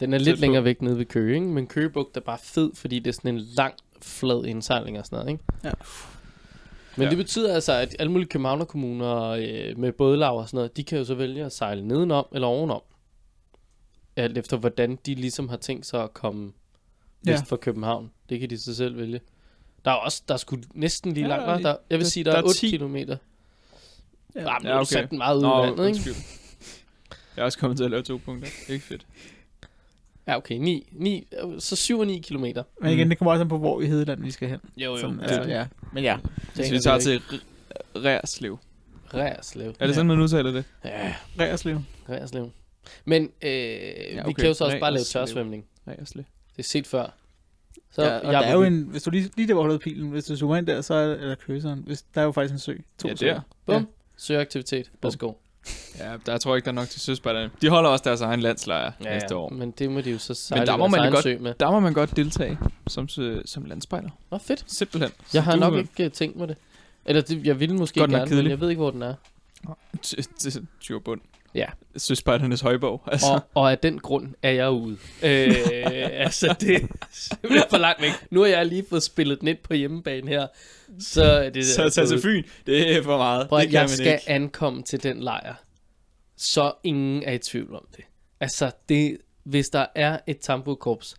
[0.00, 0.40] Den er lidt på.
[0.40, 1.46] længere væk nede ved Køge, ikke?
[1.46, 5.16] men Køgebugt er bare fed, fordi det er sådan en lang, flad indsejling og sådan
[5.18, 5.32] noget.
[5.32, 5.44] Ikke?
[5.64, 5.70] Ja.
[7.00, 7.10] Men Ja.
[7.10, 10.98] det betyder altså, at alle mulige københavnerkommuner øh, med bådlav og sådan noget, de kan
[10.98, 12.82] jo så vælge at sejle nedenom eller ovenom.
[14.16, 16.52] Alt efter hvordan de ligesom har tænkt sig at komme
[17.26, 17.32] Ja.
[17.32, 18.10] vest for København.
[18.28, 19.20] Det kan de så selv vælge.
[19.84, 22.10] Der er også, der er sgu næsten lige Ja, langt, der er jeg vil der-
[22.10, 22.70] sige, der, der er er 8 10.
[22.70, 23.16] kilometer.
[24.34, 24.58] Ja, Ja.
[24.58, 24.80] men Ja, okay.
[24.80, 24.84] okay.
[24.84, 25.82] sat den meget ud i vandet, ikke?
[25.82, 26.14] undskyld.
[27.36, 28.48] Jeg er også kommet til at lave to punkter.
[28.68, 29.06] Ikke fedt.
[30.30, 30.54] Ja, okay.
[30.54, 31.26] 9, 9,
[31.58, 32.62] så 7 og 9 kilometer.
[32.82, 34.58] Men igen, det kommer også an på, hvor i Hedeland vi skal hen.
[34.76, 35.66] Jo, Sådan, altså, ja.
[35.92, 36.18] Men ja,
[36.54, 37.22] Hvis vi tager til
[37.96, 38.58] Rærslev.
[39.14, 39.68] Rærslev.
[39.68, 39.92] Er det Ja.
[39.92, 40.64] sådan, man udtaler det?
[40.84, 41.78] Ja, Rærslev.
[42.08, 42.50] Rærslev.
[43.04, 44.26] Men øh, ja, okay.
[44.26, 45.64] vi kan jo så også bare lave tørsvømning.
[45.88, 46.24] Rærslev.
[46.56, 47.14] Det er set før.
[47.92, 49.80] Så Ja, og jeg der er jo en, hvis du lige, lige der, hvor holdet
[49.80, 52.52] pilen, hvis du zoomer ind der, så er eller køseren, hvis, der er jo faktisk
[52.52, 52.74] en sø.
[52.98, 53.34] To Ja, søer.
[53.34, 53.40] der.
[53.66, 53.74] Bum.
[53.74, 54.44] Ja.
[54.44, 54.62] Bum.
[55.02, 55.32] Værsgo.
[55.98, 57.50] Ja, der tror jeg ikke, der er nok til søspejderne.
[57.62, 59.48] De holder også deres egen landslejr ja, næste år.
[59.50, 61.54] Men det må de jo så sejle der må man godt- sø med.
[61.60, 64.08] Der må man godt deltage som, sø- som landspejder.
[64.30, 64.64] Nå, fedt.
[64.66, 65.12] Simpelthen.
[65.18, 66.56] Jeg Så har du- nok ikke øh, tænkt mig det.
[67.04, 69.14] Eller det, jeg ville måske Godt gerne, men jeg ved ikke, hvor den er.
[70.80, 71.20] Tjurbund.
[71.54, 71.66] Ja.
[71.96, 73.02] Søspejdernes højborg.
[73.12, 73.26] Altså.
[73.32, 74.96] Og, og af den grund er jeg ude.
[75.22, 75.54] Øh,
[76.24, 78.10] altså, det er simpelthen for langt væk.
[78.30, 80.46] Nu har jeg lige fået spillet ind på hjemmebane her.
[81.00, 83.48] Så det Så tage til Fyn, det er for meget.
[83.48, 84.30] Prøv, det kan jeg man skal ikke.
[84.30, 85.54] ankomme til den lejr.
[86.36, 88.04] Så ingen er i tvivl om det.
[88.40, 91.14] Altså, det, hvis der er et tamburkorps,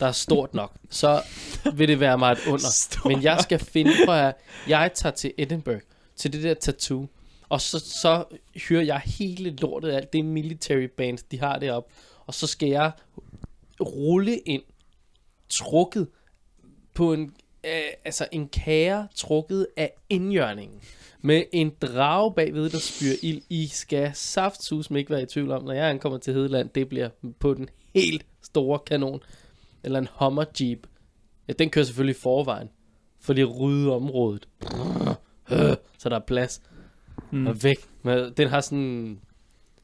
[0.00, 1.22] der er stort nok, så
[1.74, 2.70] vil det være mig et under.
[2.72, 4.34] Stort Men jeg skal finde, prøv at,
[4.68, 5.80] jeg tager til Edinburgh,
[6.16, 7.06] til det der tattoo,
[7.48, 8.24] og så, så
[8.68, 11.94] hører jeg hele lortet af alt det military band, de har deroppe,
[12.26, 12.92] og så skal jeg
[13.80, 14.62] rulle ind,
[15.48, 16.08] trukket
[16.94, 17.34] på en,
[17.64, 17.70] øh,
[18.04, 20.80] altså en kære trukket af indjørningen,
[21.20, 23.42] med en drage bagved, der spyrer ild.
[23.48, 27.08] I skal saftsus ikke være i tvivl om, når jeg ankommer til Hedeland, det bliver
[27.38, 29.20] på den helt store kanon.
[29.82, 30.86] Eller en Hummer Jeep.
[31.48, 32.68] Ja, den kører selvfølgelig forvejen,
[33.20, 34.48] for det rydde området.
[35.98, 36.62] Så der er plads.
[37.34, 37.46] Mm.
[37.46, 37.76] Og væk.
[38.02, 39.18] Men den har sådan,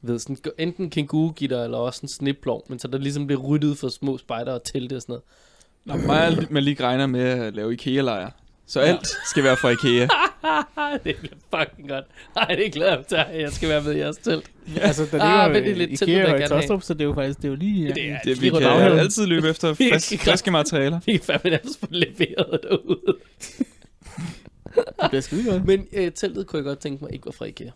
[0.03, 3.89] ved, sådan enten kænguru-gitter, eller også en sniplov, men så der ligesom bliver ryddet for
[3.89, 5.13] små spejder og telte og sådan
[5.85, 6.03] noget.
[6.03, 8.31] Nå, mig man lige regner med at lave IKEA-lejr.
[8.67, 10.09] Så alt skal være fra IKEA.
[11.05, 12.05] det bliver fucking godt.
[12.37, 13.41] Ej, det glæder jeg mig til.
[13.41, 14.51] Jeg skal være med i jeres telt.
[14.81, 16.61] Altså, der Ah, ligger men det er jo lidt IKEA jeg og.
[16.61, 17.87] Tostrup, så det er jo faktisk, det er jo lige...
[17.87, 17.93] Ja.
[17.95, 18.99] Det er Det, vi kan hjørnet.
[18.99, 21.01] altid løbe efter Vi frisk, kan- friske materialer.
[21.07, 23.01] Vi kan fandme nærmest få leveret derude.
[24.75, 25.65] Det bliver skide godt.
[25.67, 27.71] Men øh, teltet kunne jeg godt tænke mig ikke var fra IKEA.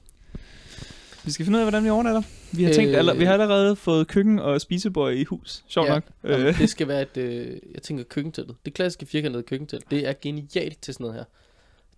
[1.25, 2.23] Vi skal finde ud af, hvordan vi overnatter.
[2.53, 2.99] Vi har, tænkt, Øh.
[2.99, 5.65] aller, vi har allerede fået køkken og spisebord i hus.
[5.69, 6.03] Sjovt nok.
[6.25, 8.57] Jamen, Øh, det skal være et, øh, jeg tænker køkkenteltet.
[8.65, 11.25] Det klassiske firkantede køkkentelt, det er genialt til sådan noget her.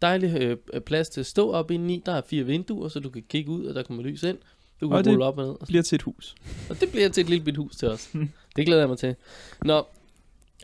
[0.03, 0.37] Dejlig
[0.73, 2.03] øh, plads til at stå op ind i.
[2.07, 4.39] Der er fire vinduer, så du kan kigge ud, og der kommer lys ind.
[4.81, 5.55] Du kan Og det- rulle op og ned.
[5.61, 6.35] Og, bliver til et hus.
[6.71, 8.11] og det bliver til et lille bit hus til os.
[8.57, 9.15] det glæder jeg mig til.
[9.65, 9.87] Nå,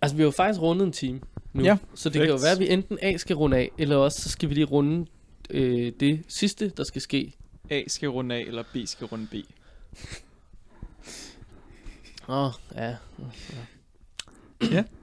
[0.03, 1.21] altså vi har jo faktisk rundet en time
[1.53, 1.65] nu.
[1.65, 2.43] Ja, så det kan jo perfekt.
[2.45, 5.07] være, at vi enten A skal runde af, eller også så skal vi lige runde
[5.51, 7.33] øh, det sidste, der skal ske.
[7.71, 9.35] A skal runde A, eller B skal runde B.
[12.29, 12.97] Åh, oh, ja.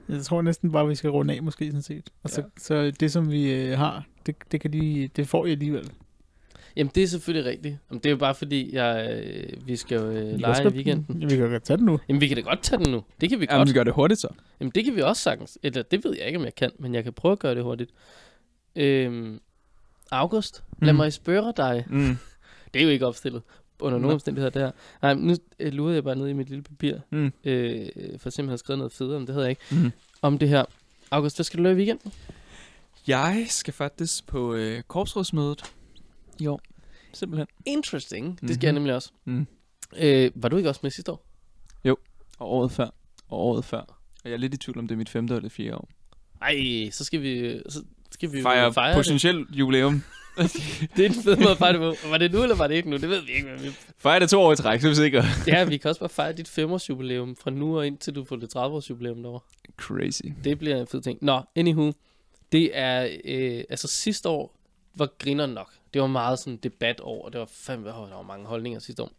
[0.08, 2.10] Jeg tror næsten bare, vi skal runde af, måske sådan set.
[2.22, 2.46] Og så, Ja.
[2.58, 5.90] så det, som vi øh, har, det, det, kan de, det får I alligevel.
[6.76, 7.76] Jamen, det er selvfølgelig rigtigt.
[7.90, 11.30] Jamen, det er jo bare fordi, jeg, øh, vi skal jo øh, lege i weekenden.
[11.30, 12.00] Vi kan godt tage den nu.
[12.08, 13.04] Jamen, vi kan da godt tage den nu.
[13.20, 13.68] Det kan vi Ja, godt.
[13.68, 14.28] vi gør det hurtigt så.
[14.60, 15.58] Jamen, det kan vi også sagtens.
[15.62, 17.62] Eller, det ved jeg ikke, om jeg kan, men jeg kan prøve at gøre det
[17.62, 17.90] hurtigt.
[18.76, 19.40] Øhm,
[20.10, 20.96] August, lad Mm.
[20.96, 21.84] mig spørge dig.
[21.88, 22.16] Mm.
[22.74, 23.42] Det er jo ikke opstillet
[23.80, 24.70] under nogen omstændigheder der.
[25.02, 27.32] Nej, men nu øh, lurede jeg bare ned i mit lille papir, Mm.
[27.44, 27.86] øh,
[28.18, 29.92] for simpelthen at skrevet noget federe, om det havde jeg ikke, Mm.
[30.22, 30.64] om det her.
[31.10, 32.12] August, hvad skal du lave i weekenden?
[33.06, 35.62] Jeg skal faktisk på øh, korpsrådsmødet
[36.46, 36.60] år.
[37.12, 37.46] Simpelthen.
[37.66, 38.40] Interesting.
[38.40, 38.80] Det skal jeg Mhm.
[38.80, 39.10] nemlig også.
[39.24, 39.46] Mm.
[39.96, 41.26] Øh, var du ikke også med sidste år?
[42.38, 42.84] Og året før.
[43.28, 43.80] Og året før.
[43.80, 45.88] Og jeg er lidt i tvivl om det er mit femte eller fjerde år.
[46.42, 48.96] Ej, så skal vi, så skal vi Fejre, fejre det.
[48.96, 50.02] potentielt jubilæum.
[50.96, 52.08] Det er en fed måde at fejre det på.
[52.08, 52.96] Var det nu, eller var det ikke nu?
[52.96, 53.46] Det ved vi ikke.
[53.48, 53.68] Men vi...
[53.98, 55.24] Fejre det to år i træk, så er vi sikre.
[55.46, 58.56] Ja, vi kan også bare fejre dit femårsjubilæum fra nu og indtil du får det
[58.56, 59.40] 30-årsjubilæum derovre.
[59.76, 60.22] Crazy.
[60.44, 61.18] Det bliver en fed ting.
[61.22, 61.92] Nå, anywho.
[62.52, 64.56] Det er, øh, altså sidste år
[64.94, 65.70] var griner nok.
[65.94, 69.10] Det var meget sådan debatår, og det var fandme, der var mange holdninger sidste år.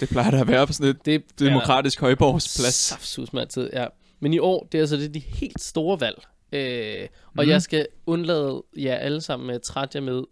[0.00, 2.74] Det plejer der at være på sådan et Det demokratisk højborgsplads.
[2.74, 3.86] Saftsus med altid, ja.
[4.20, 6.22] Men i år, det er altså det er de helt store valg.
[6.52, 7.48] Øh, og Mhm.
[7.50, 10.22] jeg skal undlade jer alle sammen med at trætte jer med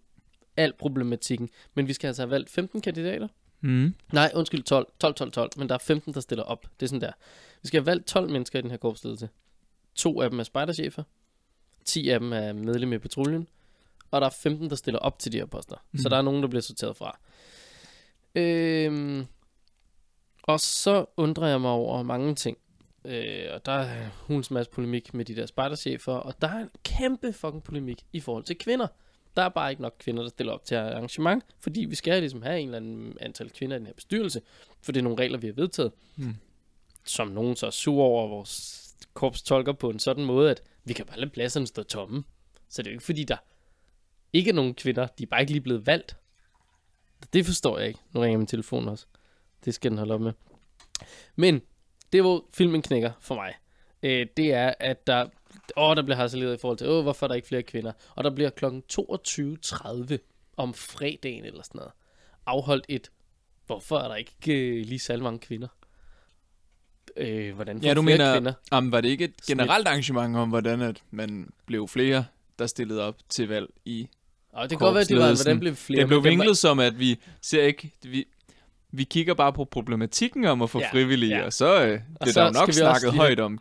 [0.57, 1.49] al problematikken.
[1.75, 3.29] Men vi skal altså have valgt 15 kandidater.
[3.61, 3.95] Mm.
[4.13, 4.87] Nej, undskyld, 12.
[5.01, 5.51] 12, 12, 12.
[5.57, 6.67] Men der er 15, der stiller op.
[6.81, 7.13] Det er sådan der.
[7.63, 9.29] Vi skal have valgt 12 mennesker i den her korpsledelse.
[9.95, 11.03] To af dem er spejderchefer.
[11.85, 13.49] 10 af dem er medlem i patruljen.
[14.11, 15.77] Og der er 15, der stiller op til de her poster.
[15.93, 15.99] Mm.
[15.99, 16.11] Så Mhm.
[16.11, 17.19] der er nogen, der bliver sorteret fra.
[18.35, 19.27] Øhm,
[20.43, 22.59] og så undrer jeg mig over mange ting.
[23.05, 26.13] Øh, og der er hulens masse polemik med de der spejderchefer.
[26.13, 28.87] Og der er en kæmpe fucking polemik i forhold til kvinder.
[29.37, 32.43] Der er bare ikke nok kvinder, der stiller op til arrangement, fordi vi skal ligesom
[32.43, 34.41] have en eller anden antal kvinder i den her bestyrelse,
[34.83, 36.37] for det er nogle regler, vi har vedtaget, Hmm.
[37.05, 38.81] som nogen så er sur over vores
[39.15, 42.25] korps tolker på en sådan måde, at vi kan bare lade pladserne stå tomme.
[42.69, 43.37] Så det er jo ikke fordi, der
[44.33, 46.17] ikke nogen kvinder, de er bare ikke lige blevet valgt.
[47.33, 48.01] Det forstår jeg ikke.
[48.13, 49.07] Nu ringer min telefon også.
[49.65, 50.33] Det skal den holde op med.
[51.37, 51.61] Men
[52.13, 53.55] det hvor filmen knækker for mig,
[54.03, 55.27] øh, det er, at der,
[55.77, 57.93] åh, der bliver harceleret i forhold til, åh, hvorfor er der ikke flere kvinder?
[58.15, 58.65] Og der bliver kl.
[58.67, 60.17] 22.30
[60.57, 61.93] om fredagen eller sådan noget,
[62.47, 63.11] afholdt et,
[63.67, 65.69] hvorfor er der ikke øh, lige så mange kvinder?
[67.17, 68.53] Øh, hvordan får Ja, du flere mener, kvinder?
[68.73, 72.25] Jamen, var det ikke et generelt arrangement om, hvordan at man blev flere,
[72.59, 74.09] der stillede op til valg i...
[74.53, 76.01] Og det kan godt være, at det var, hvordan blev flere?
[76.01, 77.93] det blev men var- vinklet som, at vi ser ikke...
[78.03, 78.25] Vi,
[78.93, 81.45] vi kigger bare på problematikken om at få Ja, frivillige, ja.
[81.45, 83.59] og så øh, Og det så er der jo nok snakket højt om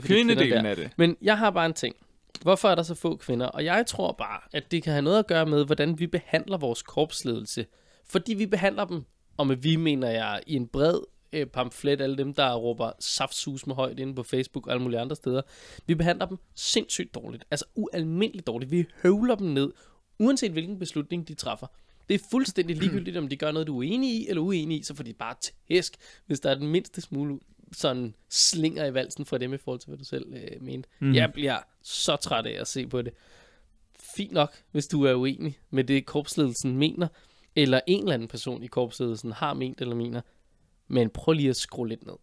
[0.00, 0.90] kvindedelen af det.
[0.96, 1.94] Men jeg har bare en ting.
[2.42, 3.46] Hvorfor er der så få kvinder?
[3.46, 6.56] Og jeg tror bare, at det kan have noget at gøre med, hvordan vi behandler
[6.58, 7.66] vores korpsledelse.
[8.08, 9.04] Fordi vi behandler dem,
[9.36, 10.98] og med vi mener jeg i en bred
[11.32, 15.00] øh, pamflet, alle dem, der råber saftsus med højt inde på Facebook og alle mulige
[15.00, 15.42] andre steder.
[15.86, 17.44] Vi behandler dem sindssygt dårligt.
[17.50, 18.70] Altså ualmindeligt dårligt.
[18.70, 19.72] Vi høvler dem ned,
[20.18, 21.66] uanset hvilken beslutning de træffer.
[22.08, 24.82] Det er fuldstændig ligegyldigt, om de gør noget, du er enig i eller uenig i,
[24.82, 25.34] så får de bare
[25.68, 25.96] tæsk,
[26.26, 27.38] hvis der er den mindste smule
[27.72, 30.88] sådan slinger i valsen fra dem i forhold til, hvad du selv øh, mente.
[31.00, 31.14] Mm.
[31.14, 33.12] Jeg bliver så træt af at se på det.
[34.16, 37.08] Fint nok, hvis du er uenig med det, korpsledelsen mener,
[37.56, 40.20] eller en eller anden person i korpsledelsen har ment eller mener,
[40.88, 42.14] men prøv lige at skrue lidt ned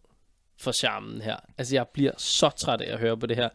[0.58, 1.36] for charmen her.
[1.58, 3.48] Altså, jeg bliver så træt af at høre på det her.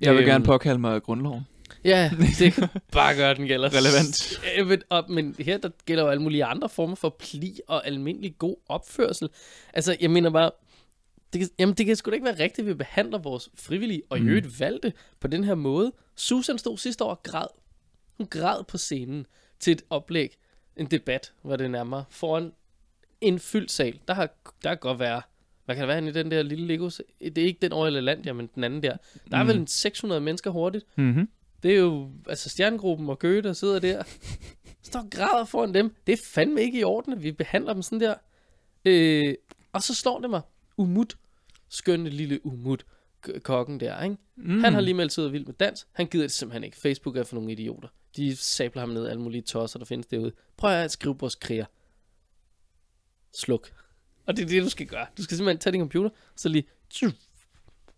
[0.00, 1.42] Jeg vil Øhm, gerne påkalde mig grundloven.
[1.84, 3.68] Ja, det kan bare gøre, den gælder.
[3.74, 4.40] Relevant.
[4.68, 8.38] Men, og, men her der gælder jo alle mulige andre former for pli og almindelig
[8.38, 9.28] god opførsel.
[9.74, 10.50] Altså, jeg mener bare,
[11.32, 14.02] det kan, jamen, det kan sgu da ikke være rigtigt, at vi behandler vores frivillige
[14.10, 14.28] og i Mm.
[14.28, 15.92] øvrigt valgte på den her måde.
[16.16, 17.46] Susan stod sidste år og græd.
[18.18, 19.26] Hun græd på scenen
[19.60, 20.36] til et oplæg,
[20.76, 22.52] en debat, var det nærmere, foran
[23.20, 23.98] en fyldt sal.
[24.08, 24.28] Der, har,
[24.64, 25.22] der kan godt være,
[25.64, 26.90] hvad kan der være i den der lille Lego?
[27.20, 28.96] Det er ikke den over i Lalandia, men den anden der.
[29.30, 29.48] Der er Mm.
[29.48, 30.84] vel en 600 mennesker hurtigt.
[30.96, 31.28] Mm-hmm.
[31.62, 34.02] Det er jo altså stjernegruppen og der sidder der.
[34.82, 35.94] Står og græder foran dem.
[36.06, 38.14] Det er fandme ikke i orden, at vi behandler dem sådan der.
[38.84, 39.34] Øh,
[39.72, 40.40] og så slår det mig.
[40.76, 41.16] Umut.
[41.68, 42.86] Skønne lille Umut.
[43.42, 44.16] Kokken der, ikke?
[44.36, 44.64] Mm.
[44.64, 45.86] Han har lige meldt sig ud vild med dans.
[45.92, 46.76] Han gider det simpelthen ikke.
[46.76, 47.88] Facebook er for nogle idioter.
[48.16, 50.32] De sabler ham ned alle mulige tosser, der findes derude.
[50.56, 51.64] Prøv at skrive vores kriger.
[53.32, 53.72] Sluk.
[54.26, 55.06] Og det er det, du skal gøre.
[55.18, 56.64] Du skal simpelthen tage din computer, så lige...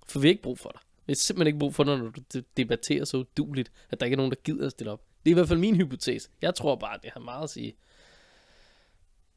[0.07, 0.81] For vi har ikke brug for dig.
[1.09, 4.17] Jeg har simpelthen ikke brug for når du debatterer så uduligt, at der ikke er
[4.17, 5.03] nogen, der gider at stille op.
[5.25, 6.29] Det er i hvert fald min hypotese.
[6.43, 7.77] Jeg tror bare, at det har meget at sige.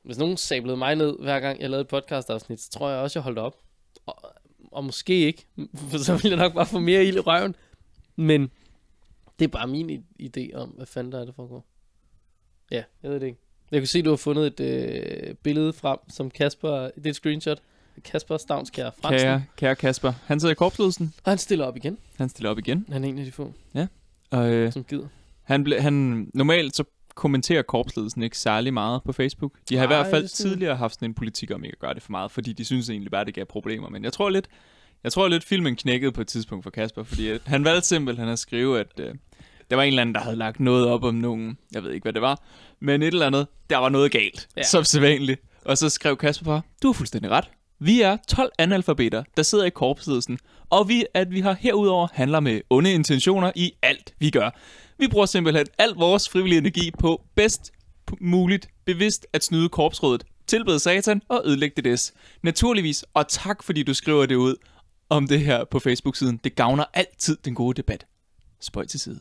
[0.04, 3.20] Hvis nogen sablede mig ned, hver gang jeg lavede et podcast-afsnit, så tror jeg også,
[3.20, 3.58] jeg holdt op.
[4.06, 4.34] Og,
[4.72, 7.56] og måske ikke, for så ville jeg nok bare få mere ild i røven.
[8.16, 8.52] Men
[9.40, 11.66] det er bare min idé om, hvad fanden der er, der foregår.
[12.72, 13.40] Ja, jeg ved det ikke.
[13.72, 17.16] Jeg kan se, du har fundet et øh, billede frem, som Kasper, det er et
[17.16, 17.62] screenshot,
[18.06, 19.28] Kasper Stavnskær Fransen.
[19.28, 20.14] Kære, kære Kasper.
[20.26, 21.14] Han sidder i korpsledelsen.
[21.24, 21.98] Og han stiller op igen.
[22.18, 22.86] Han stiller op igen.
[22.92, 23.54] Han er en af de få,
[24.32, 25.08] Og øh, som gider.
[25.44, 26.84] han, ble, han, normalt så
[27.16, 29.52] kommenterer korpsledelsen ikke særlig meget på Facebook.
[29.70, 31.80] De har i Nej, hvert fald er tidligere haft sådan en politik om ikke at
[31.80, 33.90] gøre det for meget, fordi de synes egentlig bare, det gav problemer.
[33.90, 34.48] Men jeg tror lidt,
[35.04, 38.30] jeg tror lidt filmen knækkede på et tidspunkt for Kasper, fordi at han valgte simpelthen
[38.30, 39.16] at skrive, at øh,
[39.70, 42.04] der var en eller anden, der havde lagt noget op om nogen, jeg ved ikke,
[42.04, 42.42] hvad det var,
[42.80, 44.60] men et eller andet, der var noget galt, Ja.
[44.62, 44.66] ja.
[44.68, 45.42] som sædvanligt.
[45.66, 47.50] Og så skrev Kasper bare, du har fuldstændig ret.
[47.84, 52.40] Vi er 12 analfabeter, der sidder i korpsledelsen, og vi, at vi har herudover handler
[52.40, 54.50] med onde intentioner i alt, vi gør.
[54.98, 57.72] Vi bruger simpelthen al vores frivillige energi på bedst
[58.20, 62.14] muligt bevidst at snyde korpsrådet, tilbede satan og ødelægge DDS.
[62.44, 64.56] Naturligvis, og tak fordi du skriver det ud
[65.10, 66.40] om det her på Facebook-siden.
[66.44, 68.06] Det gavner altid den gode debat.
[68.60, 69.20] Spøj til side.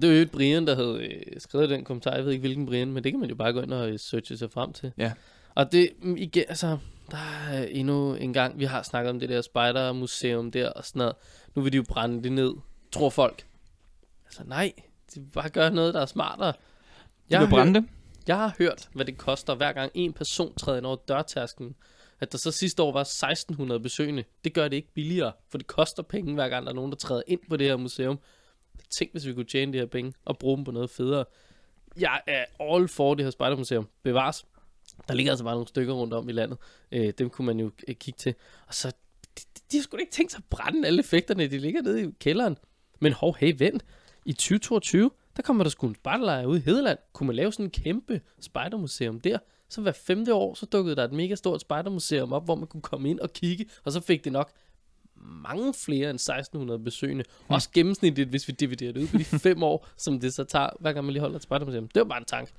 [0.00, 2.14] Det var jo Brian, der havde øh, skrevet den kommentar.
[2.14, 3.98] Jeg ved ikke, hvilken Brian, men det kan man jo bare gå ind og øh,
[3.98, 4.92] searche sig frem til.
[4.98, 5.12] Ja.
[5.54, 6.78] Og det, mm, igen, altså,
[7.10, 10.98] der er endnu en gang, vi har snakket om det der spejdermuseum der og sådan
[10.98, 11.14] noget.
[11.54, 12.54] Nu vil de jo brænde det ned,
[12.92, 13.46] tror folk.
[14.26, 14.72] Altså nej,
[15.14, 16.52] de vil bare gøre noget, der er smartere.
[17.30, 17.88] Jeg vil brænde det.
[18.26, 21.74] jeg har hørt, hvad det koster, hver gang en person træder ind over dørtærsken.
[22.20, 24.24] At der så sidste år var 1600 besøgende.
[24.44, 26.96] Det gør det ikke billigere, for det koster penge, hver gang der er nogen, der
[26.96, 28.18] træder ind på det her museum.
[28.98, 31.24] Tænk, hvis vi kunne tjene de her penge og bruge dem på noget federe.
[31.98, 33.88] Jeg er all for det her spejdermuseum.
[34.02, 34.46] Bevares.
[35.08, 36.58] Der ligger altså bare nogle stykker rundt om i landet.
[36.92, 38.34] Øh, dem kunne man jo øh, kigge til.
[38.66, 38.88] Og så,
[39.38, 39.42] de,
[39.72, 41.46] de har sgu da ikke tænkt sig at brænde alle effekterne.
[41.46, 42.58] De ligger nede i kælderen.
[43.00, 43.84] Men hov, hey, vent.
[44.24, 46.98] I 2022, der kommer der sgu en spejderlejr ude i Hedeland.
[47.12, 49.38] Kunne man lave sådan en kæmpe spejdermuseum der?
[49.68, 52.80] Så hver femte år, så dukkede der et mega stort spejdermuseum op, hvor man kunne
[52.82, 53.66] komme ind og kigge.
[53.84, 54.52] Og så fik det nok
[55.16, 57.24] mange flere end 1600 besøgende.
[57.46, 57.54] Hmm.
[57.54, 60.68] Også gennemsnitligt, hvis vi dividerer det ud på de fem år, som det så tager,
[60.80, 61.88] hver gang man lige holder et spejdermuseum.
[61.88, 62.52] Det var bare en tanke.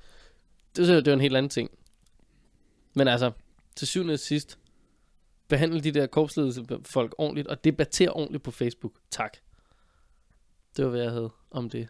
[0.76, 1.70] Det, det var en helt anden ting.
[2.94, 3.32] Men altså,
[3.76, 4.58] til syvende og sidst,
[5.48, 8.92] behandle de der korpsledelse folk ordentligt, og debattere ordentligt på Facebook.
[9.10, 9.36] Tak.
[10.76, 11.88] Det var, hvad jeg havde om det.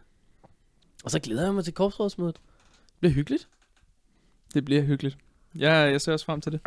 [1.03, 2.35] Og så glæder jeg mig til korpsrådsmødet.
[2.35, 3.47] Det bliver hyggeligt.
[4.53, 5.17] Det bliver hyggeligt.
[5.55, 6.61] Jeg, jeg ser også frem til det.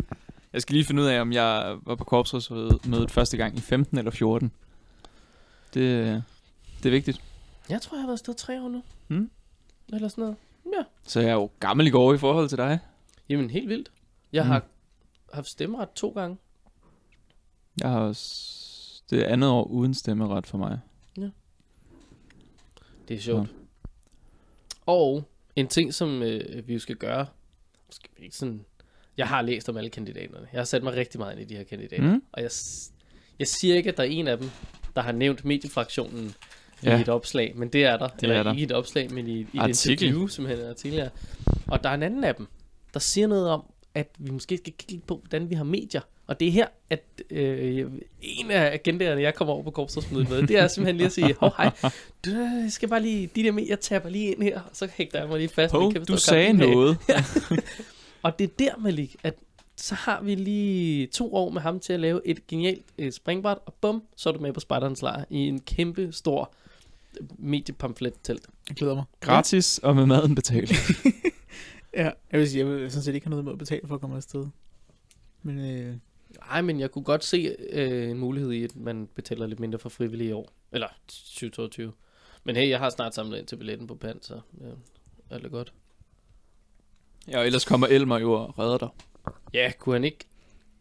[0.53, 3.97] Jeg skal lige finde ud af, om jeg var på korpsrådsmødet første gang i 15
[3.97, 4.51] eller 14.
[5.73, 6.23] Det,
[6.77, 7.21] det er vigtigt.
[7.69, 8.83] Jeg tror, jeg har været afsted tre år nu.
[9.07, 9.31] Hmm?
[9.93, 10.37] Eller sådan noget.
[10.65, 10.83] Ja.
[11.07, 12.79] Så jeg er jo gammel i går i forhold til dig.
[13.29, 13.91] Jamen, helt vildt.
[14.33, 14.49] Jeg Mm.
[14.51, 14.63] har
[15.33, 16.37] haft stemmeret to gange.
[17.81, 18.53] Jeg har også...
[19.09, 20.79] Det er andet år uden stemmeret for mig.
[23.07, 23.49] Det er sjovt.
[24.85, 25.23] Og
[25.55, 27.25] en ting, som øh, vi jo skal gøre,
[27.89, 28.65] skal vi ikke sådan...
[29.17, 30.47] Jeg har læst om alle kandidaterne.
[30.53, 32.13] Jeg har sat mig rigtig meget ind i de her kandidater.
[32.13, 32.23] Mm?
[32.31, 32.49] Og jeg,
[33.39, 34.49] jeg siger ikke, at der er en af dem,
[34.95, 36.33] der har nævnt mediefraktionen
[36.83, 36.97] Ja.
[36.97, 38.07] i et opslag, men det er der.
[38.07, 38.51] Det Eller er der.
[38.51, 41.09] ikke et opslag, men i, i et interview, som han er tidligere.
[41.67, 42.47] Og der er en anden af dem,
[42.93, 43.65] der siger noget om,
[43.95, 46.01] at vi måske skal kigge lidt på, hvordan vi har medier.
[46.27, 47.91] Og det er her, at øh,
[48.21, 51.35] en af agendaerne, jeg kommer over på korpsrådsmødet med, det er simpelthen lige at sige,
[51.39, 51.71] hov hej,
[52.25, 54.89] du jeg skal bare lige, de der medier, jeg taber lige ind her, og så
[54.93, 55.71] hægter jeg mig lige fast.
[55.71, 56.97] Hov, du sagde noget.
[58.23, 59.33] Og det er der, Malik, at
[59.75, 63.57] så har vi lige to år med ham til at lave et genialt øh, springbræt,
[63.65, 66.53] og bum, så er du med på Spartans lejr i en kæmpe stor
[67.37, 68.45] mediepamflet-telt.
[68.69, 69.03] Jeg glæder mig.
[69.19, 70.73] Gratis og med maden betalt.
[71.93, 73.95] Ja, jeg vil sige, jeg vil sådan set ikke have noget med at betale for
[73.95, 74.45] at komme afsted.
[75.43, 75.95] Men øh,
[76.49, 79.79] Nej, men jeg kunne godt se øh, en mulighed i, at man betaler lidt mindre
[79.79, 80.49] for frivillige i år.
[80.71, 81.91] Eller 2022.
[82.43, 84.65] Men hey, jeg har snart samlet ind til billetten på pant, så ja,
[85.35, 85.73] alt er godt.
[87.27, 88.89] ja, og ellers kommer Elmer jo og redder dig.
[89.53, 90.25] Ja, kunne han ikke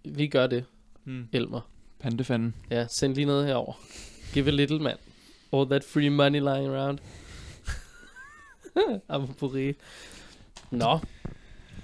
[0.04, 0.64] lige gøre det,
[1.04, 1.28] Mm.
[1.32, 1.60] Elmer?
[1.98, 2.54] Pandefanden.
[2.70, 3.72] Ja, send lige noget herover.
[4.32, 4.96] Give a little man.
[5.52, 6.98] All that free money lying around.
[9.38, 9.74] På rige.
[10.72, 10.98] Nå,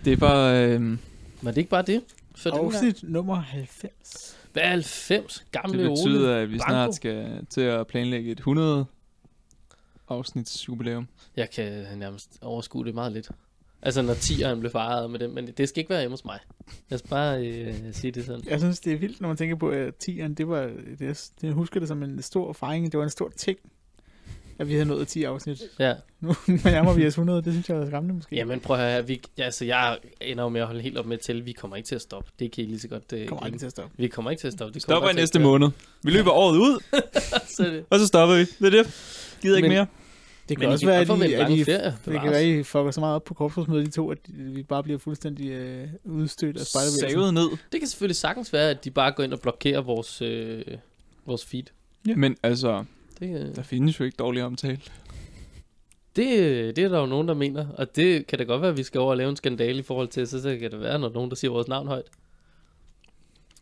[0.04, 0.52] Det var...
[0.52, 0.98] Øh,
[1.42, 2.02] var det ikke bare det?
[2.34, 4.36] For afsnit nummer 90.
[4.52, 5.44] Hvad er 90?
[5.52, 6.36] Gamle det betyder, Ole.
[6.36, 6.70] at vi Banko.
[6.70, 8.86] snart skal til at planlægge et 100
[10.08, 11.08] afsnits jubilæum.
[11.36, 13.30] Jeg kan nærmest overskue det meget lidt.
[13.82, 16.38] Altså når 10'eren blev fejret med det, men det skal ikke være hjemme hos mig.
[16.90, 18.44] Jeg skal bare øh, sige det sådan.
[18.46, 21.52] Jeg synes, det er vildt, når man tænker på, at 10'eren, det var, det, jeg
[21.52, 22.92] husker det som en stor fejring.
[22.92, 23.58] Det var en stor ting,
[24.58, 25.62] at vi havde nået 10 afsnit.
[25.78, 25.94] Ja.
[26.20, 28.36] Nu nærmer vi os 100, det synes jeg er skræmmende måske.
[28.36, 29.02] Jamen prøv at høre, her.
[29.02, 31.76] vi, ja, altså, jeg ender jo med at holde helt op med til, vi kommer
[31.76, 32.30] ikke til at stoppe.
[32.38, 33.10] Det kan I lige så godt.
[33.10, 33.94] Det, kommer aldrig til at stoppe.
[33.96, 34.74] Vi kommer ikke til at stoppe.
[34.74, 35.68] Det Stopper kommer i næste måned.
[36.02, 36.82] Vi løber året ud,
[37.56, 37.84] Så det.
[37.90, 38.40] og så stopper vi.
[38.40, 38.94] Det er det.
[39.42, 39.86] Gider ikke Men- mere.
[40.48, 41.96] Det kan Men også være, at, de, at de, ferie.
[42.04, 44.62] det kan være, at I fucker så meget op på korpsrådsmødet, de to, at vi
[44.62, 47.10] bare bliver fuldstændig øh, udstødt af spejderbevægelsen.
[47.20, 47.50] Savet ned.
[47.72, 50.62] Det kan selvfølgelig sagtens være, at de bare går ind og blokerer vores, øh,
[51.26, 51.62] vores feed.
[52.08, 52.14] Ja.
[52.16, 52.84] Men altså,
[53.18, 54.80] det, øh, der findes jo ikke dårlig omtale.
[56.16, 58.70] Det, øh, det er der jo nogen, der mener, og det kan da godt være,
[58.70, 60.80] at vi skal over og lave en skandale i forhold til, så, så kan det
[60.80, 62.06] være, når nogen, der siger vores navn højt.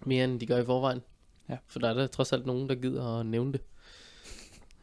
[0.05, 1.03] Mere end de gør i forvejen.
[1.49, 1.57] Ja.
[1.66, 3.61] For der er der trods alt nogen, der gider at nævne det.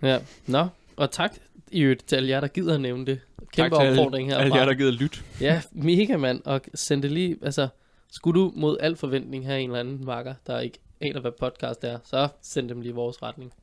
[0.01, 0.67] Ja, nå.
[0.95, 1.35] Og tak
[1.71, 3.19] i øvrigt til alle jer, der gider at nævne det.
[3.53, 4.37] Kæmpe tak opfordring her.
[4.37, 5.19] alle jer, der gider at lytte.
[5.41, 6.41] Ja, mega mand.
[6.45, 7.67] Og send det lige, altså,
[8.11, 11.83] skulle du mod al forventning have en eller anden marker, der ikke aner, hvad podcast
[11.83, 13.53] er, så send dem lige i vores retning.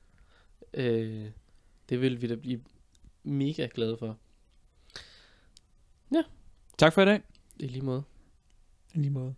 [0.74, 1.30] Øh,
[1.88, 2.60] det vil vi da blive
[3.22, 4.18] mega glade for.
[6.14, 6.22] Ja.
[6.78, 7.22] Tak for i dag.
[7.56, 8.02] I lige måde.
[8.94, 9.34] I lige måde.